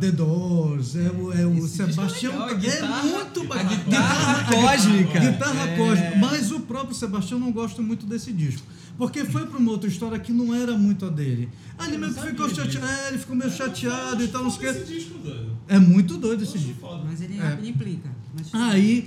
The 0.00 0.10
Doors, 0.12 0.96
é 0.96 1.10
o, 1.10 1.32
é 1.32 1.46
o 1.46 1.64
é 1.64 1.68
Sebastião. 1.68 2.48
é 2.48 2.54
guitarra- 2.54 3.02
muito 3.02 3.40
a 3.40 3.44
bacana. 3.44 3.76
guitarra 3.76 4.52
cósmica. 4.52 5.20
Guitarra 5.20 5.68
É. 5.70 5.76
cósmica. 5.76 6.16
Mas 6.18 6.50
o 6.52 6.60
próprio 6.60 6.94
Sebastião 6.94 7.38
não 7.38 7.52
gosta 7.52 7.80
muito 7.82 8.04
desse 8.06 8.32
disco. 8.32 8.66
Porque 8.96 9.24
foi 9.24 9.46
para 9.46 9.58
uma 9.58 9.72
outra 9.72 9.88
história 9.88 10.18
que 10.18 10.32
não 10.32 10.54
era 10.54 10.76
muito 10.78 11.04
a 11.06 11.10
dele. 11.10 11.48
Não 11.78 12.12
que 12.14 12.20
ficou 12.20 12.48
chateado. 12.48 12.86
É, 12.86 13.08
ele 13.08 13.18
ficou 13.18 13.34
meio 13.34 13.50
chateado 13.50 14.22
e 14.22 14.28
tal, 14.28 14.44
não 14.44 14.50
sei 14.50 14.70
o 14.70 14.84
disco, 14.84 15.18
doido. 15.18 15.50
É 15.66 15.78
muito 15.78 16.16
doido 16.16 16.42
esse 16.44 16.58
disco. 16.58 16.86
Mas 17.04 17.20
ele, 17.20 17.38
É. 17.40 17.52
ele 17.58 17.68
implica. 17.70 18.08
Mas, 18.36 18.54
Aí, 18.54 19.06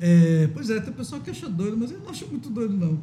é, 0.00 0.48
pois 0.52 0.68
é, 0.68 0.80
tem 0.80 0.92
pessoal 0.92 1.20
que 1.22 1.30
acha 1.30 1.48
doido, 1.48 1.76
mas 1.78 1.90
eu 1.92 2.00
não 2.00 2.10
acho 2.10 2.26
muito 2.26 2.50
doido, 2.50 2.74
não. 2.76 2.98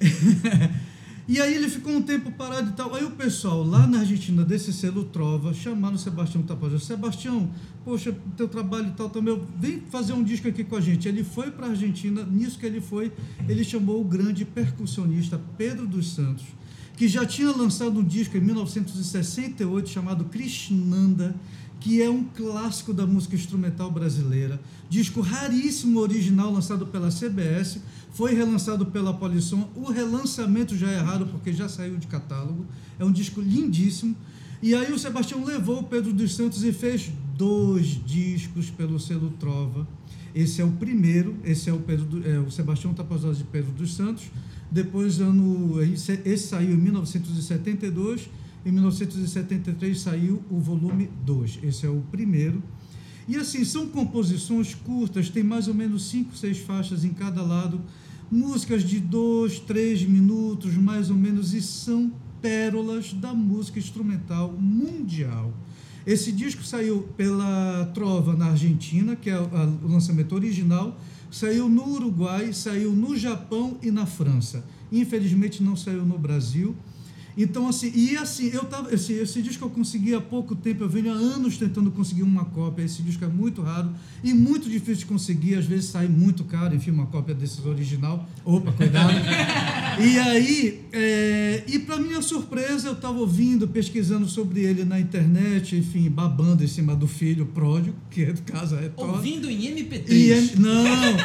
e 1.28 1.40
aí 1.40 1.54
ele 1.54 1.68
ficou 1.68 1.92
um 1.92 2.02
tempo 2.02 2.32
parado 2.32 2.70
e 2.70 2.72
tal. 2.72 2.94
Aí 2.94 3.04
o 3.04 3.12
pessoal 3.12 3.62
lá 3.62 3.86
na 3.86 4.00
Argentina 4.00 4.44
desse 4.44 4.72
selo 4.72 5.04
Trova 5.04 5.54
chamaram 5.54 5.94
o 5.94 5.98
Sebastião 5.98 6.42
Tapajós. 6.42 6.82
Sebastião, 6.82 7.48
poxa, 7.84 8.14
teu 8.36 8.48
trabalho 8.48 8.88
e 8.88 8.92
tal 8.92 9.08
também, 9.08 9.40
vem 9.58 9.80
fazer 9.90 10.14
um 10.14 10.22
disco 10.22 10.48
aqui 10.48 10.64
com 10.64 10.76
a 10.76 10.80
gente. 10.80 11.06
Ele 11.06 11.22
foi 11.22 11.50
para 11.50 11.66
a 11.66 11.70
Argentina, 11.70 12.24
nisso 12.24 12.58
que 12.58 12.66
ele 12.66 12.80
foi, 12.80 13.12
ele 13.48 13.62
chamou 13.62 14.00
o 14.00 14.04
grande 14.04 14.44
percussionista 14.44 15.40
Pedro 15.56 15.86
dos 15.86 16.12
Santos, 16.12 16.44
que 16.96 17.06
já 17.06 17.24
tinha 17.24 17.50
lançado 17.50 18.00
um 18.00 18.04
disco 18.04 18.36
em 18.36 18.40
1968 18.40 19.88
chamado 19.88 20.24
Krishnanda, 20.24 21.36
que 21.82 22.00
é 22.00 22.08
um 22.08 22.22
clássico 22.24 22.92
da 22.94 23.04
música 23.06 23.34
instrumental 23.34 23.90
brasileira. 23.90 24.60
Disco 24.88 25.20
raríssimo 25.20 25.98
original 25.98 26.52
lançado 26.52 26.86
pela 26.86 27.08
CBS, 27.10 27.78
foi 28.12 28.34
relançado 28.34 28.86
pela 28.86 29.12
Polisson. 29.12 29.68
O 29.74 29.90
relançamento 29.90 30.76
já 30.76 30.88
é 30.90 30.98
raro 30.98 31.26
porque 31.26 31.52
já 31.52 31.68
saiu 31.68 31.96
de 31.96 32.06
catálogo. 32.06 32.64
É 33.00 33.04
um 33.04 33.10
disco 33.10 33.40
lindíssimo. 33.40 34.14
E 34.62 34.76
aí 34.76 34.92
o 34.92 34.98
Sebastião 34.98 35.44
levou 35.44 35.80
o 35.80 35.82
Pedro 35.82 36.12
dos 36.12 36.36
Santos 36.36 36.62
e 36.62 36.72
fez 36.72 37.10
dois 37.36 38.00
discos 38.06 38.70
pelo 38.70 39.00
selo 39.00 39.30
Trova. 39.40 39.88
Esse 40.32 40.60
é 40.60 40.64
o 40.64 40.70
primeiro, 40.70 41.34
esse 41.44 41.68
é 41.68 41.72
o, 41.72 41.80
Pedro, 41.80 42.04
do- 42.04 42.28
é, 42.28 42.38
o 42.38 42.48
Sebastião 42.50 42.94
Tapajós 42.94 43.38
de 43.38 43.44
Pedro 43.44 43.72
dos 43.72 43.94
Santos. 43.94 44.26
Depois, 44.70 45.18
ano, 45.20 45.78
esse 45.82 46.46
saiu 46.46 46.74
em 46.74 46.76
1972. 46.78 48.30
Em 48.64 48.70
1973 48.70 50.00
saiu 50.00 50.42
o 50.50 50.58
volume 50.58 51.10
2. 51.24 51.60
Esse 51.62 51.86
é 51.86 51.88
o 51.88 52.00
primeiro. 52.10 52.62
E 53.28 53.36
assim, 53.36 53.64
são 53.64 53.88
composições 53.88 54.74
curtas, 54.74 55.28
tem 55.28 55.42
mais 55.42 55.68
ou 55.68 55.74
menos 55.74 56.06
5, 56.06 56.36
6 56.36 56.58
faixas 56.58 57.04
em 57.04 57.10
cada 57.10 57.42
lado. 57.42 57.80
Músicas 58.30 58.82
de 58.82 58.98
2, 58.98 59.60
3 59.60 60.04
minutos, 60.04 60.74
mais 60.76 61.10
ou 61.10 61.16
menos, 61.16 61.54
e 61.54 61.62
são 61.62 62.12
pérolas 62.40 63.12
da 63.12 63.32
música 63.32 63.78
instrumental 63.78 64.52
mundial. 64.52 65.52
Esse 66.04 66.32
disco 66.32 66.64
saiu 66.64 67.02
pela 67.16 67.84
Trova 67.94 68.34
na 68.34 68.46
Argentina, 68.46 69.14
que 69.14 69.30
é 69.30 69.38
o 69.38 69.48
lançamento 69.86 70.34
original, 70.34 70.98
saiu 71.30 71.68
no 71.68 71.88
Uruguai, 71.88 72.52
saiu 72.52 72.92
no 72.92 73.16
Japão 73.16 73.78
e 73.80 73.90
na 73.90 74.04
França. 74.04 74.64
Infelizmente 74.90 75.62
não 75.62 75.76
saiu 75.76 76.04
no 76.04 76.18
Brasil. 76.18 76.74
Então, 77.36 77.68
assim, 77.68 77.90
e 77.94 78.16
assim, 78.16 78.50
eu 78.52 78.64
tava, 78.64 78.92
esse, 78.94 79.12
esse 79.14 79.40
disco 79.42 79.64
eu 79.64 79.70
consegui 79.70 80.14
há 80.14 80.20
pouco 80.20 80.54
tempo, 80.54 80.84
eu 80.84 80.88
venho 80.88 81.12
há 81.12 81.16
anos 81.16 81.56
tentando 81.56 81.90
conseguir 81.90 82.22
uma 82.22 82.44
cópia. 82.44 82.84
Esse 82.84 83.02
disco 83.02 83.24
é 83.24 83.28
muito 83.28 83.62
raro 83.62 83.90
e 84.22 84.34
muito 84.34 84.68
difícil 84.68 84.96
de 84.96 85.06
conseguir, 85.06 85.54
às 85.54 85.64
vezes 85.64 85.86
sai 85.86 86.06
muito 86.08 86.44
caro, 86.44 86.74
enfim, 86.74 86.90
uma 86.90 87.06
cópia 87.06 87.34
desse 87.34 87.66
original. 87.66 88.28
Opa, 88.44 88.72
cuidado. 88.72 89.12
e 90.00 90.18
aí, 90.18 90.80
é, 90.92 91.62
e 91.66 91.78
para 91.78 91.98
minha 91.98 92.22
surpresa, 92.22 92.88
eu 92.88 92.92
estava 92.94 93.18
ouvindo, 93.18 93.66
pesquisando 93.68 94.28
sobre 94.28 94.60
ele 94.60 94.84
na 94.84 94.98
internet, 95.00 95.76
enfim, 95.76 96.08
babando 96.10 96.62
em 96.64 96.66
cima 96.68 96.94
do 96.94 97.06
filho 97.06 97.46
pródigo, 97.46 97.96
que 98.10 98.22
é 98.22 98.32
do 98.32 98.42
caso 98.42 98.76
é 98.76 98.88
Thor. 98.88 99.10
Ouvindo 99.10 99.50
em 99.50 99.66
MP3. 99.74 100.10
E 100.10 100.32
é- 100.32 100.40
não, 100.56 101.16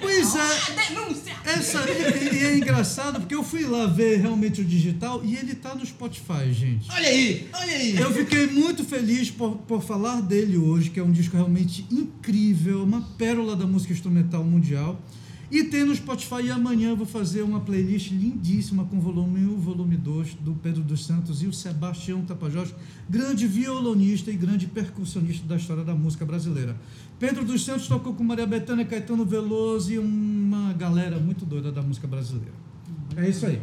pois 0.00 0.34
é. 0.34 0.88
Denúncia! 0.88 1.34
Essa, 1.44 1.84
e, 1.90 2.36
e 2.36 2.44
é 2.44 2.56
engraçado 2.56 3.20
porque 3.20 3.34
eu 3.34 3.42
fui 3.42 3.64
lá 3.64 3.86
ver 3.86 4.20
realmente 4.20 4.60
o 4.60 4.64
digital 4.64 5.22
e 5.24 5.36
ele 5.36 5.54
tá 5.54 5.74
no 5.74 5.84
Spotify, 5.84 6.52
gente. 6.52 6.90
Olha 6.90 7.08
aí, 7.08 7.48
olha 7.52 7.72
aí. 7.72 7.96
Eu 7.96 8.12
fiquei 8.12 8.46
muito 8.46 8.84
feliz 8.84 9.30
por, 9.30 9.56
por 9.58 9.82
falar 9.82 10.20
dele 10.20 10.56
hoje, 10.58 10.90
que 10.90 11.00
é 11.00 11.02
um 11.02 11.10
disco 11.12 11.36
realmente 11.36 11.86
incrível, 11.90 12.82
uma 12.82 13.00
pérola 13.18 13.56
da 13.56 13.66
música 13.66 13.92
instrumental 13.92 14.44
mundial. 14.44 15.00
E 15.50 15.64
tem 15.64 15.84
no 15.84 15.94
Spotify 15.94 16.44
e 16.44 16.50
amanhã 16.50 16.90
eu 16.90 16.96
vou 16.96 17.06
fazer 17.06 17.42
uma 17.42 17.60
playlist 17.60 18.12
lindíssima 18.12 18.84
com 18.84 19.00
volume 19.00 19.44
1 19.46 19.56
volume 19.56 19.96
2 19.96 20.34
do 20.34 20.54
Pedro 20.54 20.80
dos 20.80 21.04
Santos 21.04 21.42
e 21.42 21.46
o 21.46 21.52
Sebastião 21.52 22.22
Tapajós, 22.22 22.72
grande 23.08 23.48
violonista 23.48 24.30
e 24.30 24.36
grande 24.36 24.68
percussionista 24.68 25.44
da 25.48 25.56
história 25.56 25.82
da 25.82 25.92
música 25.92 26.24
brasileira. 26.24 26.76
Pedro 27.18 27.44
dos 27.44 27.64
Santos 27.64 27.88
tocou 27.88 28.14
com 28.14 28.22
Maria 28.22 28.46
Bethânia, 28.46 28.84
Caetano 28.84 29.24
Veloso 29.24 29.92
e 29.92 29.98
uma 29.98 30.72
galera 30.74 31.18
muito 31.18 31.44
doida 31.44 31.72
da 31.72 31.82
música 31.82 32.06
brasileira. 32.06 32.54
É 33.16 33.28
isso 33.28 33.44
aí. 33.44 33.60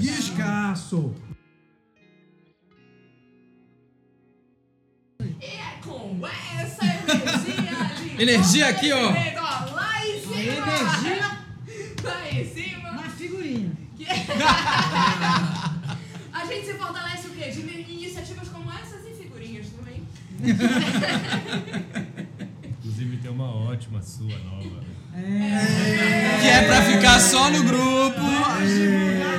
Descasso! 0.00 1.14
E 5.20 5.44
é 5.44 5.78
com 5.84 6.26
essa 6.26 6.84
energia 6.84 8.16
de 8.16 8.22
Energia 8.22 8.68
aqui, 8.68 8.90
ó. 8.92 9.35
A 16.32 16.44
gente 16.46 16.66
se 16.66 16.74
fortalece 16.74 17.26
o 17.28 17.30
quê? 17.30 17.50
De 17.50 17.60
iniciativas 17.60 18.48
como 18.48 18.70
essas 18.70 19.04
e 19.06 19.14
figurinhas 19.22 19.66
também. 19.70 20.06
Inclusive 22.78 23.16
tem 23.18 23.30
uma 23.30 23.54
ótima 23.54 24.02
sua 24.02 24.38
nova. 24.38 24.84
Que 26.40 26.48
é 26.48 26.62
pra 26.66 26.82
ficar 26.82 27.18
só 27.20 27.50
no 27.50 27.62
grupo. 27.64 28.20
Divulgar, 28.60 29.38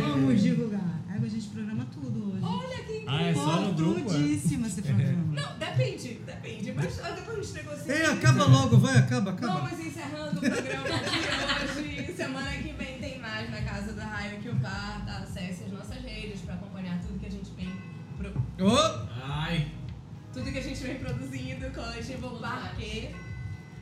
vamos 0.00 0.42
divulgar. 0.42 1.00
Aí 1.08 1.24
a 1.24 1.28
gente 1.28 1.46
programa 1.48 1.86
tudo 1.92 2.32
hoje. 2.32 2.42
Olha 2.42 2.78
que 2.84 2.92
incrível. 2.92 3.08
Ah, 3.08 3.22
é 3.22 3.34
só 3.34 3.60
no 3.60 3.72
grupo, 3.72 4.12
é? 4.12 4.20
Esse 4.32 4.82
programa. 4.82 5.32
Não, 5.32 5.58
depende, 5.58 6.20
depende. 6.26 6.72
Mas 6.72 6.96
depois 6.96 7.38
a 7.38 7.42
gente 7.42 7.52
negocia. 7.52 7.94
Ei, 7.94 8.04
acaba 8.06 8.44
logo, 8.46 8.78
vai, 8.78 8.96
acaba, 8.96 9.30
acaba. 9.30 9.60
Vamos 9.60 9.78
encerrando 9.78 10.38
o 10.38 10.40
programa 10.40 10.88
Tá? 14.62 15.02
Acesse 15.22 15.64
as 15.64 15.72
nossas 15.72 16.00
redes 16.02 16.40
pra 16.42 16.54
acompanhar 16.54 17.00
tudo 17.00 17.18
que 17.18 17.26
a 17.26 17.30
gente 17.30 17.50
vem 17.52 17.68
pro... 18.16 18.30
Ô, 18.64 19.08
Ai, 19.24 19.72
tudo 20.32 20.52
que 20.52 20.58
a 20.58 20.62
gente 20.62 20.80
vem 20.82 20.98
produzindo, 21.00 21.68
coletivo 21.72 22.38
Parque. 22.40 23.10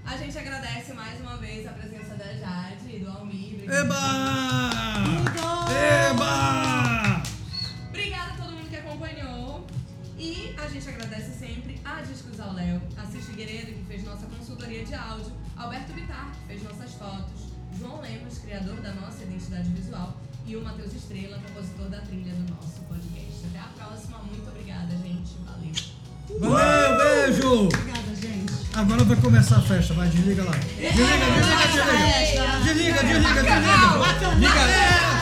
A 0.06 0.16
gente 0.16 0.38
agradece 0.38 0.94
mais 0.94 1.20
uma 1.20 1.36
vez 1.36 1.66
a 1.66 1.72
presença 1.72 2.14
da 2.14 2.32
Jade 2.34 2.96
e 2.96 2.98
do 3.00 3.10
Almir. 3.10 3.56
do 3.58 3.72
Eba! 3.72 3.96
Eba! 6.10 7.22
Obrigada 7.88 8.32
a 8.32 8.36
todo 8.36 8.52
mundo 8.52 8.68
que 8.70 8.76
acompanhou. 8.76 9.66
E 10.18 10.54
a 10.58 10.66
gente 10.68 10.88
agradece 10.88 11.38
sempre 11.38 11.80
a 11.84 12.00
Discos 12.00 12.40
ao 12.40 12.54
Léo, 12.54 12.80
a 12.96 13.04
Cis 13.06 13.26
Figueiredo, 13.26 13.72
que 13.72 13.84
fez 13.84 14.04
nossa 14.04 14.26
consultoria 14.26 14.84
de 14.84 14.94
áudio, 14.94 15.32
Alberto 15.56 15.92
Bittar, 15.92 16.30
que 16.32 16.46
fez 16.46 16.62
nossas 16.62 16.92
fotos, 16.94 17.48
João 17.78 18.00
Lemos, 18.00 18.38
criador 18.38 18.80
da 18.80 18.92
nossa 18.94 19.22
identidade 19.22 19.68
visual, 19.70 20.16
e 20.50 20.56
o 20.56 20.64
Matheus 20.64 20.92
Estrela, 20.92 21.38
compositor 21.46 21.88
da 21.88 22.00
trilha 22.00 22.34
do 22.34 22.52
nosso 22.52 22.80
podcast. 22.88 23.46
Até 23.46 23.60
a 23.60 23.68
próxima. 23.86 24.18
Muito 24.18 24.48
obrigada, 24.48 24.90
gente. 24.96 25.36
Valeu. 25.46 26.50
Valeu, 26.50 26.96
beijo! 26.98 27.66
Obrigada, 27.66 28.16
gente. 28.16 28.52
Agora 28.74 29.04
vai 29.04 29.16
começar 29.16 29.58
a 29.58 29.62
festa, 29.62 29.94
vai, 29.94 30.08
desliga 30.08 30.42
lá. 30.42 30.50
Desliga, 30.50 30.90
desliga, 30.90 31.66
desliga. 31.68 32.00
Desliga, 32.64 33.02
desliga, 33.04 33.42
desliga. 33.42 34.34
Liga. 34.40 35.19